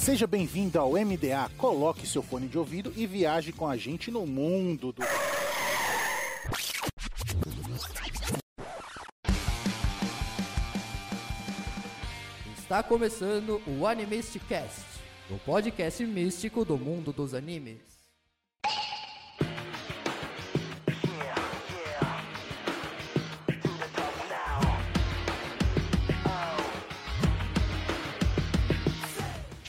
[0.00, 1.50] Seja bem-vindo ao MDA.
[1.58, 5.02] Coloque seu fone de ouvido e viaje com a gente no mundo do.
[12.56, 14.86] Está começando o Animisticast,
[15.30, 17.99] o podcast místico do mundo dos animes.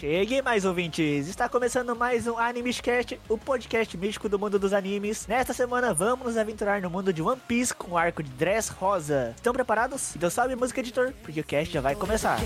[0.02, 5.28] Cheguei mais ouvintes, está começando mais um Animescast, o podcast místico do mundo dos animes.
[5.28, 8.68] Nesta semana vamos nos aventurar no mundo de One Piece com o arco de Dress
[8.72, 9.32] Rosa.
[9.36, 10.16] Estão preparados?
[10.16, 12.40] Então salve música editor, porque o cast já vai começar.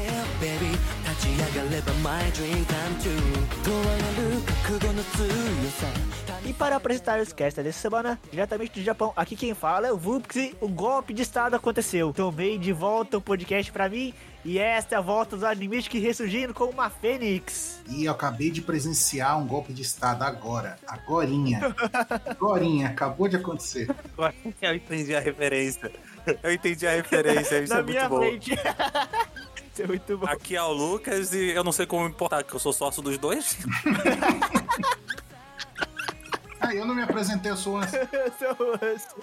[6.45, 9.97] E para apresentar os cast dessa semana, diretamente do Japão, aqui quem fala é o
[9.97, 10.55] Vupxi.
[10.61, 12.13] O golpe de estado aconteceu.
[12.13, 14.13] Tomei de volta o podcast pra mim
[14.43, 17.81] e esta é a volta dos animes que ressurgindo como uma fênix.
[17.89, 20.77] E eu acabei de presenciar um golpe de estado agora.
[20.87, 21.75] Agorinha.
[22.29, 22.89] Agorinha.
[22.89, 23.89] Acabou de acontecer.
[24.61, 25.91] Eu entendi a referência.
[26.43, 27.59] Eu entendi a referência.
[27.63, 28.19] Isso Na é minha muito bom.
[28.19, 28.51] frente.
[29.73, 30.27] Isso é muito bom.
[30.27, 33.01] Aqui é o Lucas e eu não sei como me importar, que eu sou sócio
[33.01, 33.57] dos dois.
[36.65, 38.01] Ah, eu não me apresentei, eu sou o Ansem.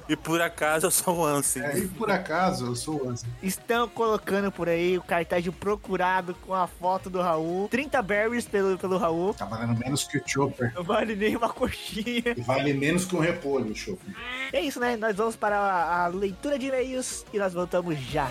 [0.08, 1.62] E por acaso eu sou o Ansem.
[1.62, 3.28] É, e por acaso, eu sou o Ansem.
[3.42, 7.68] Estão colocando por aí o cartaz de procurado com a foto do Raul.
[7.68, 9.34] 30 berries pelo, pelo Raul.
[9.34, 10.72] Tá valendo menos que o Chopper.
[10.74, 12.34] Não vale nem uma coxinha.
[12.36, 14.14] E vale menos que um repolho, Chopper.
[14.52, 14.96] É isso, né?
[14.96, 18.30] Nós vamos para a, a leitura de e-mails e nós voltamos já.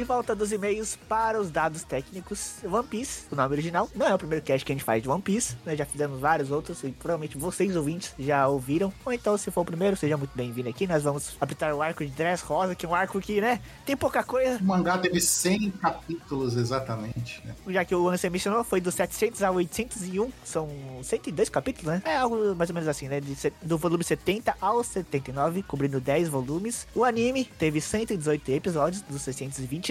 [0.00, 2.54] De volta dos e-mails para os dados técnicos.
[2.64, 5.10] One Piece, o nome original, não é o primeiro cast que a gente faz de
[5.10, 5.58] One Piece.
[5.66, 8.90] Nós já fizemos vários outros e provavelmente vocês ouvintes já ouviram.
[9.04, 10.86] Ou então, se for o primeiro, seja muito bem-vindo aqui.
[10.86, 13.94] Nós vamos aplicar o arco de Dress Rosa, que é um arco que, né, tem
[13.94, 14.58] pouca coisa.
[14.58, 17.42] O mangá teve 100 capítulos exatamente.
[17.44, 17.54] Né?
[17.68, 20.32] Já que o Ansem mencionou, foi do 700 ao 801.
[20.42, 20.66] São
[21.02, 22.02] 102 capítulos, né?
[22.06, 23.20] É algo mais ou menos assim, né?
[23.20, 26.86] De do volume 70 ao 79, cobrindo 10 volumes.
[26.94, 29.20] O anime teve 118 episódios, dos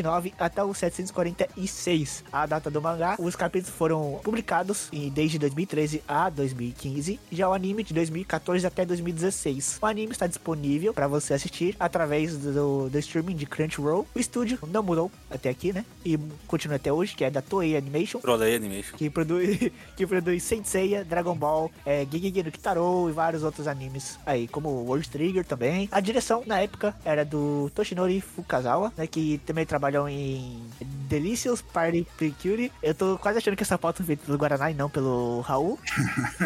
[0.02, 2.24] 629 até o 746.
[2.32, 7.20] A data do mangá, os capítulos foram publicados em- desde 2013 a 2015.
[7.32, 9.78] Já o anime de 2014 até 2016.
[9.82, 14.08] O anime está disponível para você assistir através do, do streaming de Crunchyroll.
[14.16, 15.86] O estúdio não mudou até aqui, né?
[16.06, 16.18] E
[16.48, 18.98] continua até hoje, que é da Toei Animation Trolei Animation.
[18.98, 19.58] que produz,
[19.96, 24.70] que produz Senseiya, Dragon Ball, é, Gigigi no Kitaro e vários outros animes aí, como
[24.70, 25.88] World Trigger também.
[25.92, 30.64] A direção, na época, era do Toshinori Fukazawa, né, que também trabalhou em
[31.08, 32.72] Delicious Party Precure.
[32.82, 35.80] Eu tô quase achando que essa pauta foi feita pelo Guaraná e não pelo Raul.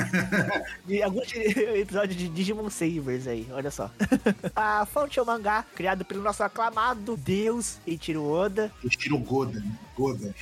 [0.87, 3.91] e alguns episódios de Digimon Savers aí, olha só.
[4.55, 9.77] A fonte é o mangá, criado pelo nosso aclamado Deus Eiichiro Oda, Estilo Goda, né?
[9.95, 10.33] Goda.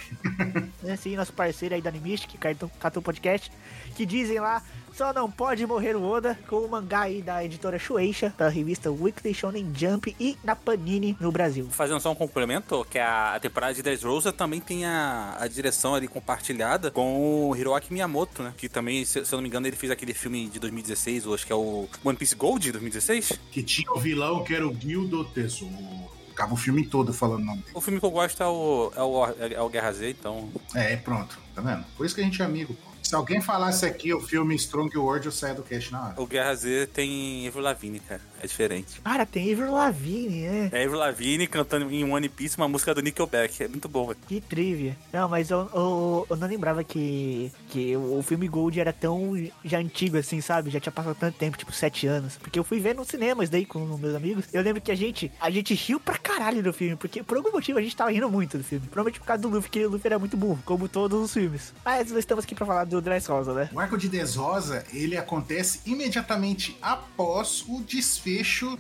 [0.83, 2.39] né, sim, nosso parceiro aí da Animistic,
[2.79, 3.51] Cartão Podcast,
[3.95, 4.63] que dizem lá,
[4.93, 8.91] só não pode morrer o Oda com o mangá aí da editora Shueisha, da revista
[8.91, 11.67] Weekly Shonen Jump e na Panini no Brasil.
[11.71, 16.07] Fazendo só um complemento, que a, temporada de Dressrosa também tem a, a direção ali
[16.07, 18.53] compartilhada com o Hiroaki Miyamoto, né?
[18.57, 21.33] Que também, se, se eu não me engano, ele fez aquele filme de 2016, ou
[21.33, 23.39] acho que é o One Piece Gold de 2016.
[23.51, 26.11] Que tinha o vilão que era o Guildo Tesouro.
[26.29, 27.71] Ficava o filme todo falando o nome dele.
[27.73, 30.49] O filme que eu gosto é o, é o, é o Guerra Z, então...
[30.73, 31.37] É, pronto.
[31.53, 31.83] Tá vendo?
[31.97, 32.90] Por isso que a gente é amigo, pô.
[33.11, 36.13] Se alguém falasse aqui o filme Strong World, eu saio do cast na hora.
[36.21, 38.21] O Guerra Z tem Evo Lavigne, cara.
[38.41, 38.99] É diferente.
[39.01, 40.69] Cara, tem Avril Lavigne, né?
[40.71, 43.63] É Avril Lavigne cantando em One Piece uma música do Nickelback.
[43.63, 44.17] É muito bom, velho.
[44.27, 44.97] Que trivia.
[45.13, 49.33] Não, mas eu, eu, eu não lembrava que, que o filme Gold era tão
[49.63, 50.71] já antigo assim, sabe?
[50.71, 52.37] Já tinha passado tanto tempo, tipo sete anos.
[52.37, 54.45] Porque eu fui ver no cinema isso daí com meus amigos.
[54.51, 57.51] Eu lembro que a gente, a gente riu pra caralho do filme, porque por algum
[57.51, 58.87] motivo a gente tava rindo muito do filme.
[58.87, 61.73] Provavelmente por causa do Luffy, que o Luffy era muito burro, como todos os filmes.
[61.85, 63.69] Mas nós estamos aqui pra falar do Dressrosa, né?
[63.71, 67.83] O arco de Desrosa, ele acontece imediatamente após o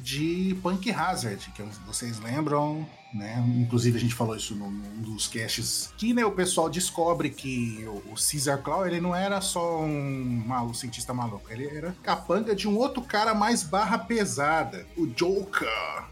[0.01, 3.43] de Punk Hazard, que vocês lembram, né?
[3.57, 7.85] Inclusive a gente falou isso num, num dos casts que né, o pessoal descobre que
[7.87, 12.55] o, o Caesar Claw ele não era só um maluco, cientista maluco, ele era capanga
[12.55, 15.69] de um outro cara mais barra pesada, o Joker.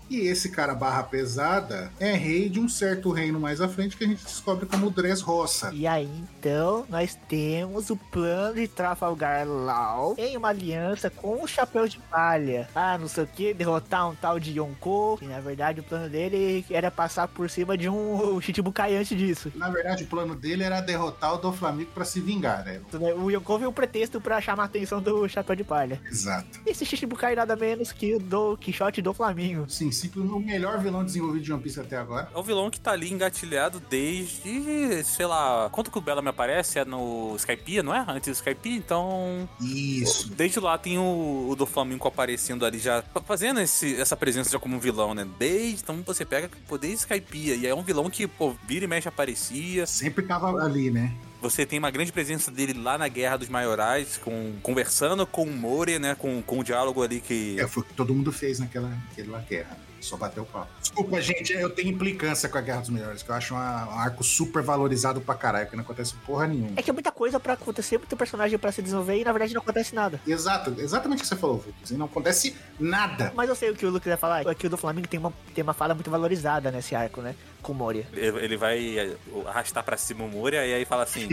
[0.10, 4.04] E esse cara barra pesada é rei de um certo reino mais à frente que
[4.04, 5.72] a gente descobre como Dressrosa.
[5.72, 6.10] E aí,
[6.40, 12.00] então, nós temos o plano de Trafalgar Law em uma aliança com o Chapéu de
[12.00, 12.68] Palha.
[12.74, 15.19] Ah, não sei o que, derrotar um tal de Yonko.
[15.22, 19.51] E na verdade o plano dele era passar por cima de um Chichibukai antes disso.
[19.56, 22.81] Na verdade, o plano dele era derrotar o do Flamengo para se vingar, né?
[23.18, 26.01] O Yonko veio um pretexto para chamar a atenção do Chapéu de Palha.
[26.06, 26.59] Exato.
[26.65, 29.69] Esse Chichibukai nada menos que o do Quixote do Flamengo.
[29.69, 32.30] Sim, sim, o melhor vilão desenvolvido de One Piece até agora.
[32.33, 36.30] É o vilão que tá ali engatilhado desde, sei lá, quanto que o Bella me
[36.30, 36.80] aparece?
[36.80, 38.06] É no Skype, não é?
[38.07, 39.50] Antes do Skype, então.
[39.59, 40.30] Isso.
[40.30, 44.59] Desde lá tem o, o do Flamengo aparecendo ali já, fazendo esse, essa presença já
[44.59, 45.27] como vilão, né?
[45.38, 46.50] Desde então você pega
[46.80, 49.86] poder Skype, e é um vilão que, pô, vira e mexe aparecia.
[49.86, 51.14] Sempre tava ali, né?
[51.42, 55.52] Você tem uma grande presença dele lá na Guerra dos Maiorais, com, conversando com o
[55.52, 56.16] Mori, né?
[56.16, 57.60] Com, com o diálogo ali que.
[57.60, 59.78] É, foi o que todo mundo fez naquela, naquela guerra.
[60.01, 60.68] Só bateu o pau.
[60.81, 64.24] Desculpa, gente, eu tenho implicância com a Guerra dos Melhores, que eu acho um arco
[64.24, 66.72] super valorizado pra caralho, que não acontece porra nenhuma.
[66.75, 69.54] É que é muita coisa pra acontecer, muito personagem pra se desenvolver e na verdade
[69.54, 70.19] não acontece nada.
[70.25, 71.92] Exato, exatamente o que você falou, Lucas.
[71.92, 73.34] Não acontece nada.
[73.36, 74.48] Mas eu sei o que o Lucas vai falar.
[74.48, 77.36] Aqui o do Flamengo tem uma, tem uma fala muito valorizada nesse arco, né?
[77.69, 78.07] Com o Moria.
[78.13, 81.30] Ele vai arrastar pra cima o Moria e aí fala assim.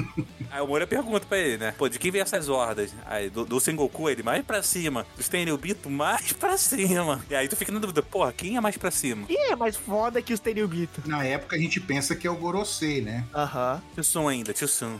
[0.50, 1.74] aí o Moria pergunta pra ele, né?
[1.76, 2.94] Pô, de quem vem essas hordas?
[3.04, 5.06] Aí do, do Sengoku, ele mais pra cima.
[5.14, 7.22] Do Stenryubito, mais pra cima.
[7.28, 9.26] E aí tu fica na dúvida, porra, quem é mais pra cima?
[9.26, 11.02] Quem é mais foda que o Stenryubito?
[11.04, 13.26] Na época a gente pensa que é o Gorosei, né?
[13.34, 13.74] Aham.
[13.74, 13.94] Uhum.
[13.96, 14.98] Tio Sun ainda, Tio Sun.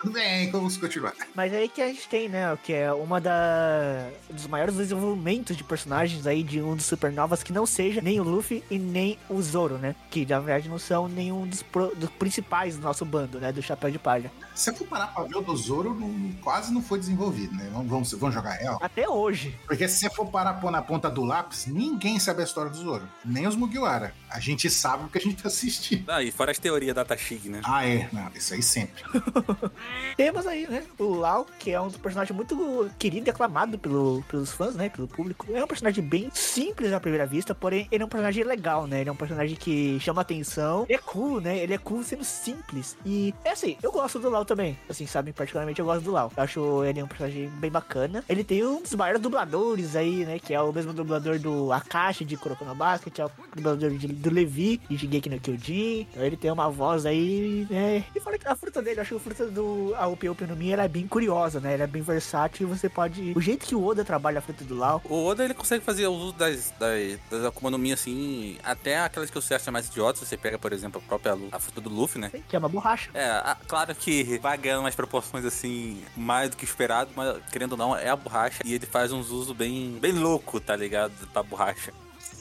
[0.00, 1.14] Tudo bem, vamos continuar.
[1.34, 2.52] Mas aí que a gente tem, né?
[2.52, 7.42] O que é uma da dos maiores desenvolvimentos de personagens aí de um dos supernovas
[7.42, 9.94] que não seja nem o Luffy e nem o Zoro, né?
[10.10, 13.52] Que na verdade não são nenhum dos, pro, dos principais do nosso bando, né?
[13.52, 14.30] Do Chapéu de Palha.
[14.54, 17.70] Se for parar pra ver, o do Zoro não, quase não foi desenvolvido, né?
[17.72, 18.78] Vamos, vamos, vamos jogar real?
[18.82, 19.56] Até hoje.
[19.66, 22.76] Porque se você for parar pôr na ponta do lápis, ninguém sabe a história do
[22.76, 23.08] Zoro.
[23.24, 24.12] Nem os Mugiwara.
[24.28, 26.10] A gente sabe o que a gente tá assistindo.
[26.10, 27.60] Ah, e fora as teorias da Tashig, né?
[27.64, 28.08] Ah, é.
[28.12, 29.02] Não, isso aí sempre.
[30.16, 30.84] Temos aí, né?
[30.98, 34.88] O Lau, que é um dos personagens muito querido e aclamado pelo, pelos fãs, né?
[34.88, 35.46] Pelo público.
[35.52, 39.00] É um personagem bem simples à primeira vista, porém ele é um personagem legal, né?
[39.00, 40.84] Ele é um personagem que chama atenção.
[40.88, 41.58] Ele é cool, né?
[41.58, 42.96] Ele é cool sendo simples.
[43.04, 44.78] E é assim, eu gosto do Lau também.
[44.88, 45.32] Assim, sabe?
[45.32, 46.32] Particularmente eu gosto do Lau.
[46.36, 48.24] Eu acho ele um personagem bem bacana.
[48.28, 50.38] Ele tem um dos maiores dubladores aí, né?
[50.38, 54.08] Que é o mesmo dublador do Akashi de Kuroko no Basket, é o dublador de,
[54.08, 56.06] do Levi de Shigeki no Kyojin.
[56.10, 58.04] Então ele tem uma voz aí, né?
[58.14, 60.56] E fora que a fruta dele, eu acho a fruta do a Upi Upi no
[60.56, 61.74] Mi, ela é bem curiosa, né?
[61.74, 63.32] Ela é bem versátil e você pode...
[63.36, 65.02] O jeito que o Oda trabalha a fruta do Lau...
[65.04, 68.98] O Oda, ele consegue fazer o uso das, das, das Akuma no Mi, assim, até
[69.00, 70.26] aquelas que você acha mais idiotas.
[70.26, 72.30] Você pega, por exemplo, a própria a fruta do Luffy, né?
[72.48, 73.10] Que é uma borracha.
[73.12, 77.72] É, a, claro que vai ganhando umas proporções, assim, mais do que esperado, mas querendo
[77.72, 78.62] ou não, é a borracha.
[78.64, 81.12] E ele faz uns usos bem, bem louco, tá ligado?
[81.32, 81.92] Pra borracha.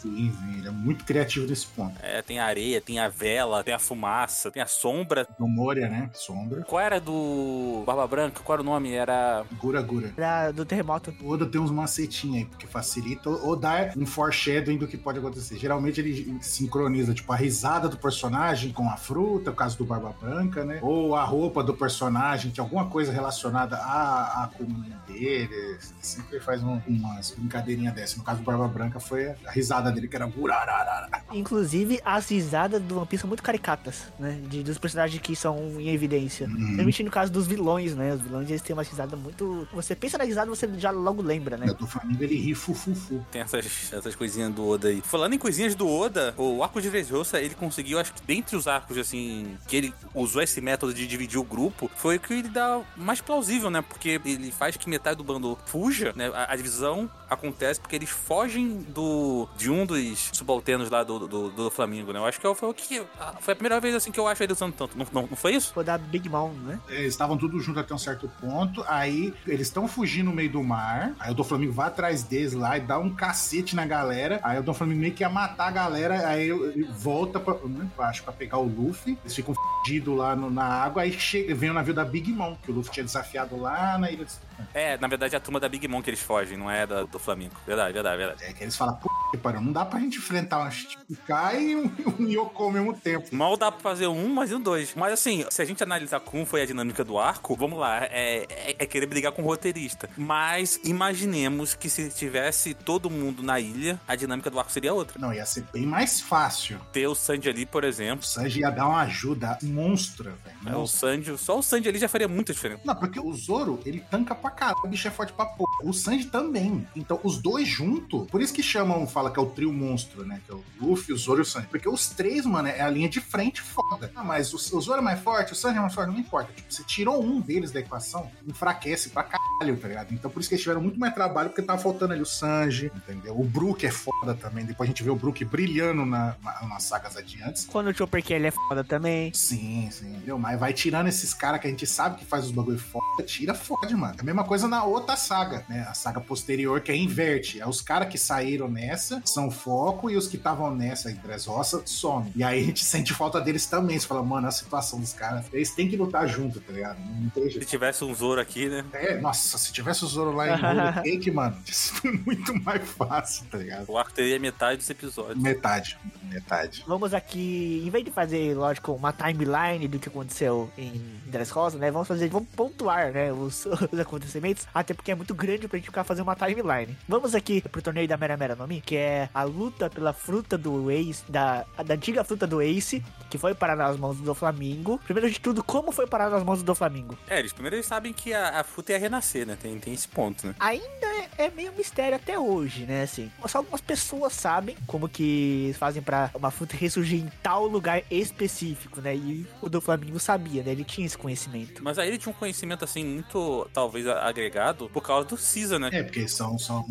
[0.01, 1.95] Sim, ele é muito criativo nesse ponto.
[2.03, 5.27] É, tem a areia, tem a vela, tem a fumaça, tem a sombra.
[5.39, 6.09] Do Moria, né?
[6.13, 6.61] Sombra.
[6.61, 8.41] Qual era do Barba Branca?
[8.43, 8.93] Qual era o nome?
[8.93, 9.43] Era.
[9.57, 10.13] Gura Gura.
[10.15, 11.13] Era do terremoto.
[11.21, 15.19] O Oda tem uns macetinhos aí, porque facilita ou dá um foreshadowing do que pode
[15.19, 15.57] acontecer.
[15.57, 20.13] Geralmente ele sincroniza, tipo, a risada do personagem com a fruta, no caso do Barba
[20.21, 20.79] Branca, né?
[20.81, 25.53] Ou a roupa do personagem, que é alguma coisa relacionada à, à coluna dele.
[25.53, 28.17] Ele sempre faz um, umas brincadeirinhas dessa.
[28.17, 31.09] No caso do Barba Branca foi a risada dele, que era gurararara.
[31.31, 34.39] Inclusive, as risadas do One Piece são muito caricatas, né?
[34.47, 36.47] De, dos personagens que são em evidência.
[36.47, 36.87] Uhum.
[37.03, 38.13] No caso dos vilões, né?
[38.13, 39.67] Os vilões, eles têm uma risada muito...
[39.73, 41.67] Você pensa na risada, você já logo lembra, né?
[41.69, 43.25] O do Flamengo, ele ri fufufu.
[43.31, 45.01] Tem essas, essas coisinhas do Oda aí.
[45.01, 48.67] Falando em coisinhas do Oda, o arco de Dressrosa, ele conseguiu, acho que dentre os
[48.67, 52.49] arcos, assim, que ele usou esse método de dividir o grupo, foi o que ele
[52.49, 53.81] dá mais plausível, né?
[53.81, 56.27] Porque ele faz que metade do bando fuja, né?
[56.33, 61.49] A, a divisão acontece porque eles fogem do de nenhum dos subalternos lá do, do,
[61.49, 62.19] do Flamengo, né?
[62.19, 63.01] Eu acho que foi o que.
[63.41, 64.97] Foi a primeira vez assim que eu acho ele usando tanto.
[64.97, 65.73] Não, não, não foi isso?
[65.73, 66.79] Foi da Big Mom, né?
[66.89, 68.83] Eles estavam tudo junto até um certo ponto.
[68.87, 71.13] Aí eles estão fugindo no meio do mar.
[71.19, 74.39] Aí o Dom Flamengo vai atrás deles lá e dá um cacete na galera.
[74.43, 76.27] Aí o Dom Flamengo meio que ia matar a galera.
[76.27, 79.17] Aí ele volta pra, né, acho, pra pegar o Luffy.
[79.23, 79.53] Eles ficam
[79.83, 81.01] fugidos lá no- na água.
[81.03, 84.11] Aí chega, vem o navio da Big Mom, que o Luffy tinha desafiado lá na
[84.11, 84.31] ilha de.
[84.73, 87.03] É, na verdade é a turma da Big Mom que eles fogem, não é da,
[87.03, 87.55] do Flamengo.
[87.65, 88.43] Verdade, verdade, verdade.
[88.43, 91.75] É que eles falam, pô, que pariu, não dá pra gente enfrentar um Shichibukai e
[91.75, 93.33] um, um Yoko ao mesmo tempo.
[93.35, 94.93] Mal dá pra fazer um, mas e um dois.
[94.95, 98.45] Mas assim, se a gente analisar como foi a dinâmica do arco, vamos lá, é,
[98.49, 100.09] é- é querer brigar com o roteirista.
[100.17, 105.19] Mas imaginemos que se tivesse todo mundo na ilha, a dinâmica do arco seria outra.
[105.19, 106.79] Não, ia ser bem mais fácil.
[106.91, 108.25] Ter o Sandy ali, por O exemplo.
[108.25, 110.33] Sanji ia dar uma ajuda monstra,
[110.63, 110.75] velho.
[110.75, 112.81] É, o Sandy, só o Sandy ali já faria muita diferença.
[112.85, 115.67] Não, porque o Zoro, ele tanca pra caralho, o bicho é forte pra porra.
[115.83, 116.87] O Sanji também.
[116.95, 120.41] Então, os dois juntos, por isso que chamam, fala que é o trio monstro, né?
[120.45, 121.67] Que é o Luffy, o Zoro e o Sanji.
[121.67, 124.11] Porque os três, mano, é a linha de frente foda.
[124.15, 126.51] Ah, mas o, o Zoro é mais forte, o Sanji é mais forte, não importa.
[126.53, 130.13] Tipo, você tirou um deles da equação, enfraquece pra caralho, tá ligado?
[130.13, 132.91] Então, por isso que eles tiveram muito mais trabalho, porque tava faltando ali o Sanji,
[132.95, 133.39] entendeu?
[133.39, 134.65] O Brook é foda também.
[134.65, 137.65] Depois a gente vê o Brook brilhando na, na- nas sagas adiantes.
[137.65, 139.31] Quando o Chopper Kelly é foda também.
[139.33, 140.37] Sim, sim, entendeu?
[140.39, 143.53] Mas vai tirando esses caras que a gente sabe que faz os bagulho foda, tira
[143.53, 144.15] fode, mano.
[144.25, 145.87] É a mesma coisa na outra saga, né?
[145.89, 147.59] A saga posterior que é inverte.
[147.59, 151.81] É os caras que saíram nessa, são foco, e os que estavam nessa em Dressrosa
[151.85, 152.31] somem.
[152.35, 153.97] E aí a gente sente falta deles também.
[153.97, 156.99] Você fala, mano, a situação dos caras, eles têm que lutar junto, tá ligado?
[156.99, 157.65] Não tem Se jeito.
[157.65, 158.85] tivesse um Zoro aqui, né?
[158.93, 163.45] É, nossa, se tivesse o Zoro lá em Cake, mano, isso foi muito mais fácil,
[163.49, 163.89] tá ligado?
[163.89, 165.41] O arco teria metade dos episódios.
[165.41, 166.83] Metade, metade.
[166.85, 171.89] Vamos aqui, em vez de fazer, lógico, uma timeline do que aconteceu em Dressrosa, né?
[171.89, 173.31] Vamos fazer, vamos pontuar, né?
[173.31, 174.26] Os, os acontecimentos,
[174.73, 176.97] até porque é muito grande pra gente ficar fazendo uma timeline.
[177.07, 180.91] Vamos aqui pro torneio da Mera Mera Nomi, que é a luta pela fruta do
[180.91, 184.99] Ace, da, da antiga fruta do Ace, que foi parar nas mãos do Flamengo.
[185.03, 187.17] Primeiro de tudo, como foi parar nas mãos do Flamengo?
[187.27, 189.57] É, eles primeiro eles sabem que a, a fruta ia renascer, né?
[189.59, 190.55] Tem, tem esse ponto, né?
[190.59, 193.03] ainda é, é meio mistério até hoje, né?
[193.03, 198.01] Assim, só algumas pessoas sabem como que fazem pra uma fruta ressurgir em tal lugar
[198.11, 199.15] específico, né?
[199.15, 200.71] E o do Flamengo sabia, né?
[200.71, 201.83] Ele tinha esse conhecimento.
[201.83, 205.89] Mas aí ele tinha um conhecimento, assim, muito, talvez, agregado por causa do Caesar, né?
[205.91, 206.85] É, porque são, são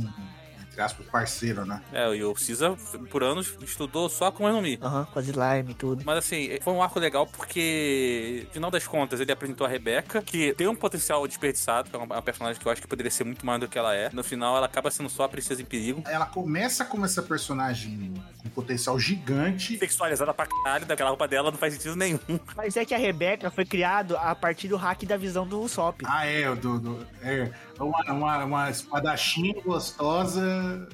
[0.77, 1.81] entre aspas, parceiro, né?
[1.91, 2.77] É, e o Caesar,
[3.11, 4.79] por anos, estudou só com o Enomi.
[4.83, 6.03] Aham, com as slime e tudo.
[6.05, 10.21] Mas assim, foi um arco legal porque, no final das contas, ele apresentou a Rebeca,
[10.21, 13.11] que tem um potencial desperdiçado, que é uma uma personagem que eu acho que poderia
[13.11, 14.11] ser muito mais do que ela é.
[14.13, 16.03] No final, ela acaba sendo só a princesa em perigo.
[16.07, 19.77] Ela começa como essa personagem com potencial gigante.
[19.79, 22.19] Sexualizada pra caralho, daquela roupa dela não faz sentido nenhum.
[22.57, 26.03] Mas é que a Rebeca foi criado a partir do hack da visão do Usopp.
[26.07, 30.89] Ah, é, o do, do- é uma, uma, uma espadachim gostosa,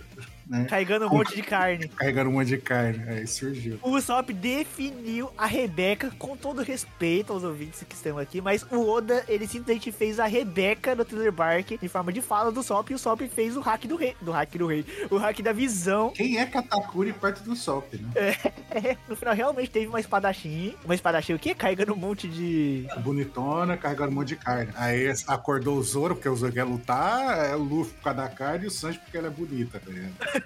[0.53, 0.67] né?
[0.69, 1.89] Carregando um monte de carne.
[1.89, 3.03] Carregando um monte de carne.
[3.09, 3.79] Aí surgiu.
[3.81, 8.87] O Usopp definiu a Rebeca com todo respeito aos ouvintes que estão aqui, mas o
[8.87, 12.91] Oda, ele simplesmente fez a Rebeca no Thriller Bark em forma de fala do Usopp
[12.91, 15.53] e o Usopp fez o hack do rei, do hack do rei, o hack da
[15.53, 16.11] visão.
[16.11, 18.11] Quem é Katakuri perto do Sop, né?
[18.15, 21.55] É, no final realmente teve uma espadachim, uma espadachim o quê?
[21.55, 22.87] Carregando um monte de...
[22.99, 24.73] Bonitona, carregando um monte de carne.
[24.75, 28.29] Aí acordou o Zoro, porque o Zoro quer lutar, é o Luffy por causa da
[28.29, 30.42] carne e o Sanji porque ela é bonita, tá ligado?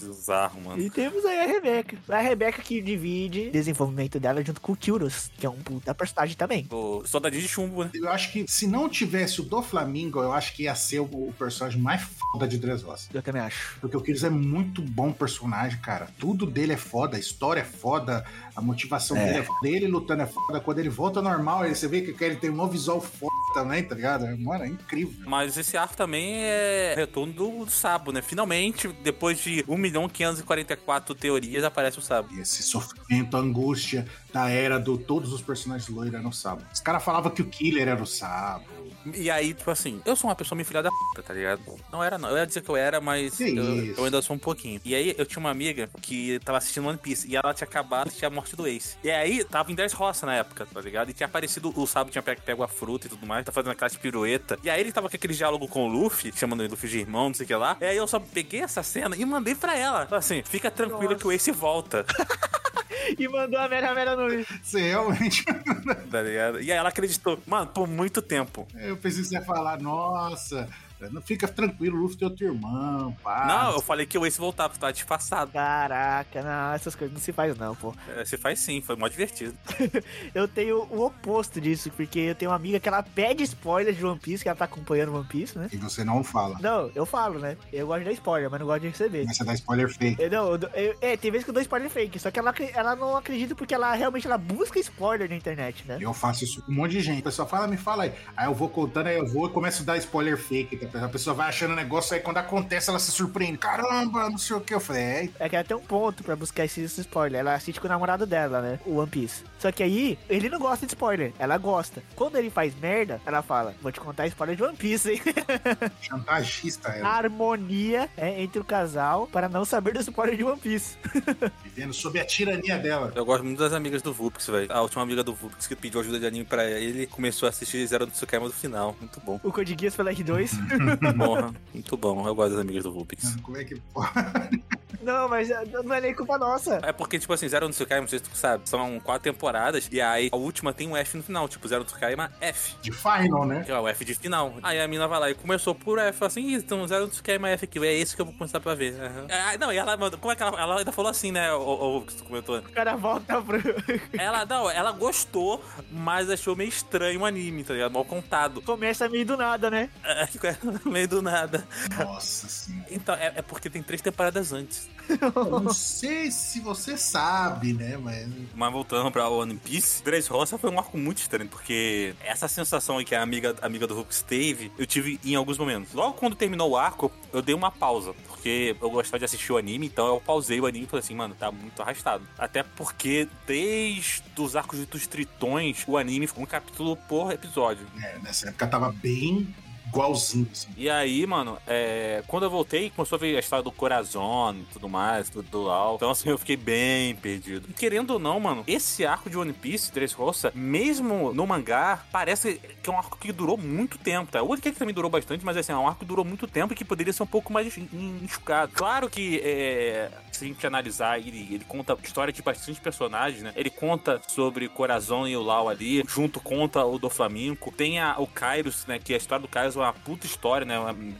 [0.00, 0.80] Bizarro, mano.
[0.80, 1.98] E temos aí a Rebeca.
[2.08, 5.94] A Rebeca que divide o desenvolvimento dela junto com o Kyuros, que é um puta
[5.94, 6.66] personagem também.
[6.70, 7.90] O soldadinho de chumbo, né?
[7.94, 11.04] Eu acho que se não tivesse o do Flamingo, eu acho que ia ser o,
[11.04, 12.02] o personagem mais
[12.32, 13.08] foda de Dressrosa.
[13.12, 13.78] Eu também acho.
[13.80, 16.08] Porque o Kyrus é muito bom personagem, cara.
[16.18, 19.68] Tudo dele é foda, a história é foda, a motivação dele é foda.
[19.68, 20.60] Ele lutando é foda.
[20.60, 23.94] Quando ele volta normal, aí você vê que ele tem um visual foda também, tá
[23.94, 24.24] ligado?
[24.38, 25.28] Mano, é incrível.
[25.28, 28.20] Mas esse arco também é retorno do, do Sabo, né?
[28.20, 32.28] Finalmente, depois de 1 milhão 544 teorias, aparece o Sabo.
[32.34, 36.62] E esse sofrimento, a angústia da era do todos os personagens loiros eram o Sabo.
[36.72, 38.64] Os caras falavam que o Killer era o Sabo.
[39.12, 41.60] E aí, tipo assim, eu sou uma pessoa meio filha da puta, tá ligado?
[41.92, 42.30] Não era, não.
[42.30, 44.80] Eu ia dizer que eu era, mas eu, eu ainda sou um pouquinho.
[44.84, 48.10] E aí, eu tinha uma amiga que tava assistindo One Piece e ela tinha acabado
[48.10, 48.96] de a morte do Ace.
[49.02, 51.10] E aí, tava em 10 roça na época, tá ligado?
[51.10, 53.72] E tinha aparecido, o Sabo tinha pego, pego a fruta e tudo mais, tá fazendo
[53.72, 54.58] aquelas pirueta.
[54.62, 57.28] E aí, ele tava com aquele diálogo com o Luffy, chamando ele Luffy de irmão,
[57.28, 57.76] não sei o que lá.
[57.80, 60.06] E aí, eu só peguei essa cena e mandei pra ela.
[60.06, 61.16] Falei assim, fica tranquilo Nossa.
[61.16, 62.04] que o Ace volta,
[63.18, 64.44] E mandou a Mera Mera no...
[64.62, 65.44] Você realmente.
[66.10, 66.60] tá ligado?
[66.60, 68.66] E aí, ela acreditou, mano, por muito tempo.
[68.94, 70.68] Eu pensei que você ia falar, nossa,
[71.10, 73.44] Não fica tranquilo, o Luffy tem outro irmão, pá.
[73.46, 75.50] Não, eu falei que o Ace voltava, porque tava disfarçado.
[75.52, 77.94] Caraca, não, essas coisas não se faz não, pô.
[78.16, 79.54] É, Você faz sim, foi mó divertido.
[80.34, 84.04] Eu tenho o oposto disso, porque eu tenho uma amiga que ela pede spoiler de
[84.04, 85.68] One Piece, que ela tá acompanhando One Piece, né?
[85.72, 86.58] E você não fala.
[86.60, 87.56] Não, eu falo, né?
[87.72, 89.24] Eu gosto de dar spoiler, mas não gosto de receber.
[89.26, 90.22] Mas você dá spoiler fake.
[90.22, 92.52] Eu, não, eu eu- é, tem vezes que eu dou spoiler fake, só que ela,
[92.74, 95.98] ela não acredita porque ela realmente ela busca spoiler na internet, né?
[96.00, 97.20] Eu faço isso com um monte de gente.
[97.20, 98.12] A pessoa fala, me fala aí.
[98.36, 100.83] Aí eu vou contando, aí eu vou e começo a dar spoiler fake.
[100.94, 103.58] A pessoa vai achando o negócio, aí quando acontece, ela se surpreende.
[103.58, 104.74] Caramba, não sei o que.
[104.74, 107.40] Eu falei, é, É que ela tem um ponto pra buscar esse, esse spoiler.
[107.40, 108.80] Ela assiste com o namorado dela, né?
[108.84, 109.44] O One Piece.
[109.58, 111.32] Só que aí, ele não gosta de spoiler.
[111.38, 112.02] Ela gosta.
[112.14, 115.22] Quando ele faz merda, ela fala: Vou te contar spoiler de One Piece, hein?
[116.00, 117.08] chantagista ela.
[117.08, 120.96] Harmonia é, entre o casal para não saber do spoiler de One Piece.
[121.64, 123.12] Vivendo sob a tirania dela.
[123.14, 124.72] Eu gosto muito das amigas do Vupix, velho.
[124.72, 127.86] A última amiga do Vupix que pediu ajuda de anime pra ele começou a assistir
[127.86, 128.96] Zero no Tsukaima do final.
[129.00, 129.40] Muito bom.
[129.42, 130.50] O Code Geass pela R2.
[131.18, 132.26] Porra, muito bom.
[132.26, 133.36] Eu gosto das amigas do Vupix.
[133.42, 134.10] Como é que pode?
[135.02, 135.48] não, mas
[135.84, 136.80] não é nem culpa nossa.
[136.82, 139.88] É porque, tipo assim, Zero no Tsukaima, não sei se tu sabe, são quatro temporadas,
[139.92, 142.76] e aí a última tem um F no final, tipo, Zero no Tsukaima F.
[142.80, 143.62] De final, né?
[143.64, 144.54] Que é o F de final.
[144.62, 147.10] Aí a mina vai lá e começou por F, fala assim, "Ih, então Zero no
[147.10, 148.94] Tsukaima F aqui, é esse que eu vou começar pra ver.
[149.00, 149.26] Aham.
[149.30, 151.98] Ah, não, e ela, mandou- como é que ela, ela ainda falou assim, né, o,
[151.98, 152.58] o, que tu comentou?
[152.58, 153.58] O cara volta pro.
[154.16, 157.92] Ela, não, ela gostou, mas achou meio estranho o anime, tá ligado?
[157.92, 158.62] Mal contado.
[158.62, 159.90] Começa meio do nada, né?
[160.04, 160.26] É,
[160.64, 161.66] no meio do nada.
[161.98, 162.86] Nossa senhora.
[162.90, 164.88] Então, é, é porque tem três temporadas antes.
[165.08, 167.96] Eu não sei se você sabe, né?
[167.96, 168.28] Mas.
[168.54, 173.04] Mas voltando pra One Piece, Dressrosa foi um arco muito estranho, porque essa sensação aí
[173.04, 175.92] que a amiga, amiga do Hulk teve, eu tive em alguns momentos.
[175.92, 179.56] Logo quando terminou o arco, eu dei uma pausa, porque eu gostava de assistir o
[179.56, 182.26] anime, então eu pausei o anime e falei assim, mano, tá muito arrastado.
[182.38, 187.86] Até porque desde os arcos dos tritões, o anime ficou um capítulo por episódio.
[188.02, 189.54] É, nessa época tava bem
[189.86, 190.68] igualzinho, assim.
[190.76, 194.64] E aí, mano, é, quando eu voltei, começou a ver a história do Corazon e
[194.72, 195.96] tudo mais, tudo do Lau.
[195.96, 197.68] Então, assim, eu fiquei bem perdido.
[197.68, 202.60] E querendo ou não, mano, esse arco de One Piece, Dressrosa, mesmo no mangá, parece
[202.82, 204.42] que é um arco que durou muito tempo, tá?
[204.42, 206.72] O One Piece também durou bastante, mas assim, é um arco que durou muito tempo
[206.72, 207.88] e que poderia ser um pouco mais en-
[208.22, 208.72] enxugado.
[208.74, 213.52] Claro que, é, se a gente analisar, ele, ele conta história de bastante personagens, né?
[213.56, 217.72] Ele conta sobre Corazon e o Lau ali, junto conta o do Flamengo.
[217.76, 218.98] Tem a, o Kairos, né?
[218.98, 220.74] Que a história do Kairos uma puta história, né?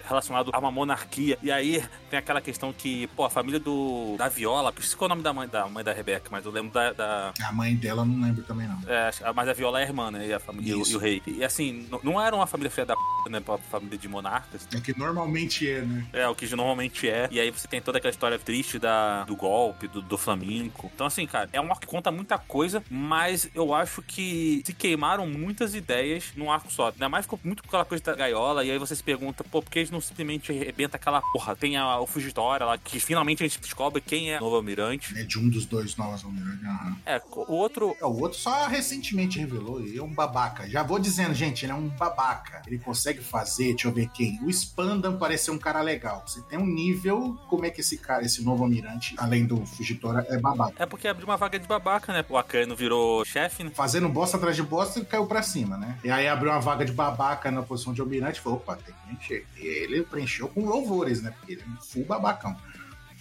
[0.06, 1.38] Relacionado a uma monarquia.
[1.42, 5.02] E aí tem aquela questão que, pô, a família do da Viola, por isso que
[5.02, 7.52] é o nome da mãe da, mãe da Rebeca, mas eu lembro da- da, A
[7.52, 8.78] mãe dela não lembro também, não.
[8.87, 10.26] é, mas a Viola é a irmã, né?
[10.26, 11.23] E, a família, e, o, e o rei.
[11.26, 13.40] E assim, não era uma família filha da p, né?
[13.40, 14.66] Pra família de monarcas.
[14.75, 16.06] É que normalmente é, né?
[16.12, 17.28] É, o que normalmente é.
[17.30, 20.90] E aí você tem toda aquela história triste da, do golpe, do, do Flamengo.
[20.94, 24.73] Então, assim, cara, é um arco que conta muita coisa, mas eu acho que se
[24.73, 26.88] queimaram muitas ideias num arco só.
[26.88, 29.63] Ainda mais ficou muito com aquela coisa da gaiola, e aí você se pergunta, pô,
[29.63, 31.57] por que eles não simplesmente arrebenta aquela porra?
[31.57, 35.17] Tem a, o Fugitória lá, que finalmente a gente descobre quem é o novo almirante.
[35.19, 36.65] É de um dos dois novos almirantes.
[37.07, 37.97] É, o outro.
[38.00, 40.69] É, O outro só recentemente revelou, ele é um babaca.
[40.69, 42.63] Já vou dizendo, gente, ele é um babaca.
[42.67, 44.39] Ele consegue fazer, deixa eu ver quem.
[44.43, 46.23] O Spandam parece ser um cara legal.
[46.26, 50.26] Você tem um nível, como é que esse cara, esse novo almirante, além do Fugitora,
[50.28, 50.75] é babaca.
[50.83, 52.25] É porque abriu uma vaga de babaca, né?
[52.28, 53.71] O Akano virou chefe, né?
[53.75, 55.99] Fazendo bosta atrás de bosta, ele caiu pra cima, né?
[56.04, 58.94] E aí abriu uma vaga de babaca na posição de almirante e falou: opa, tem
[58.94, 59.47] que preencher.
[59.56, 61.30] E ele preencheu com louvores, né?
[61.30, 62.56] Porque ele é um full babacão.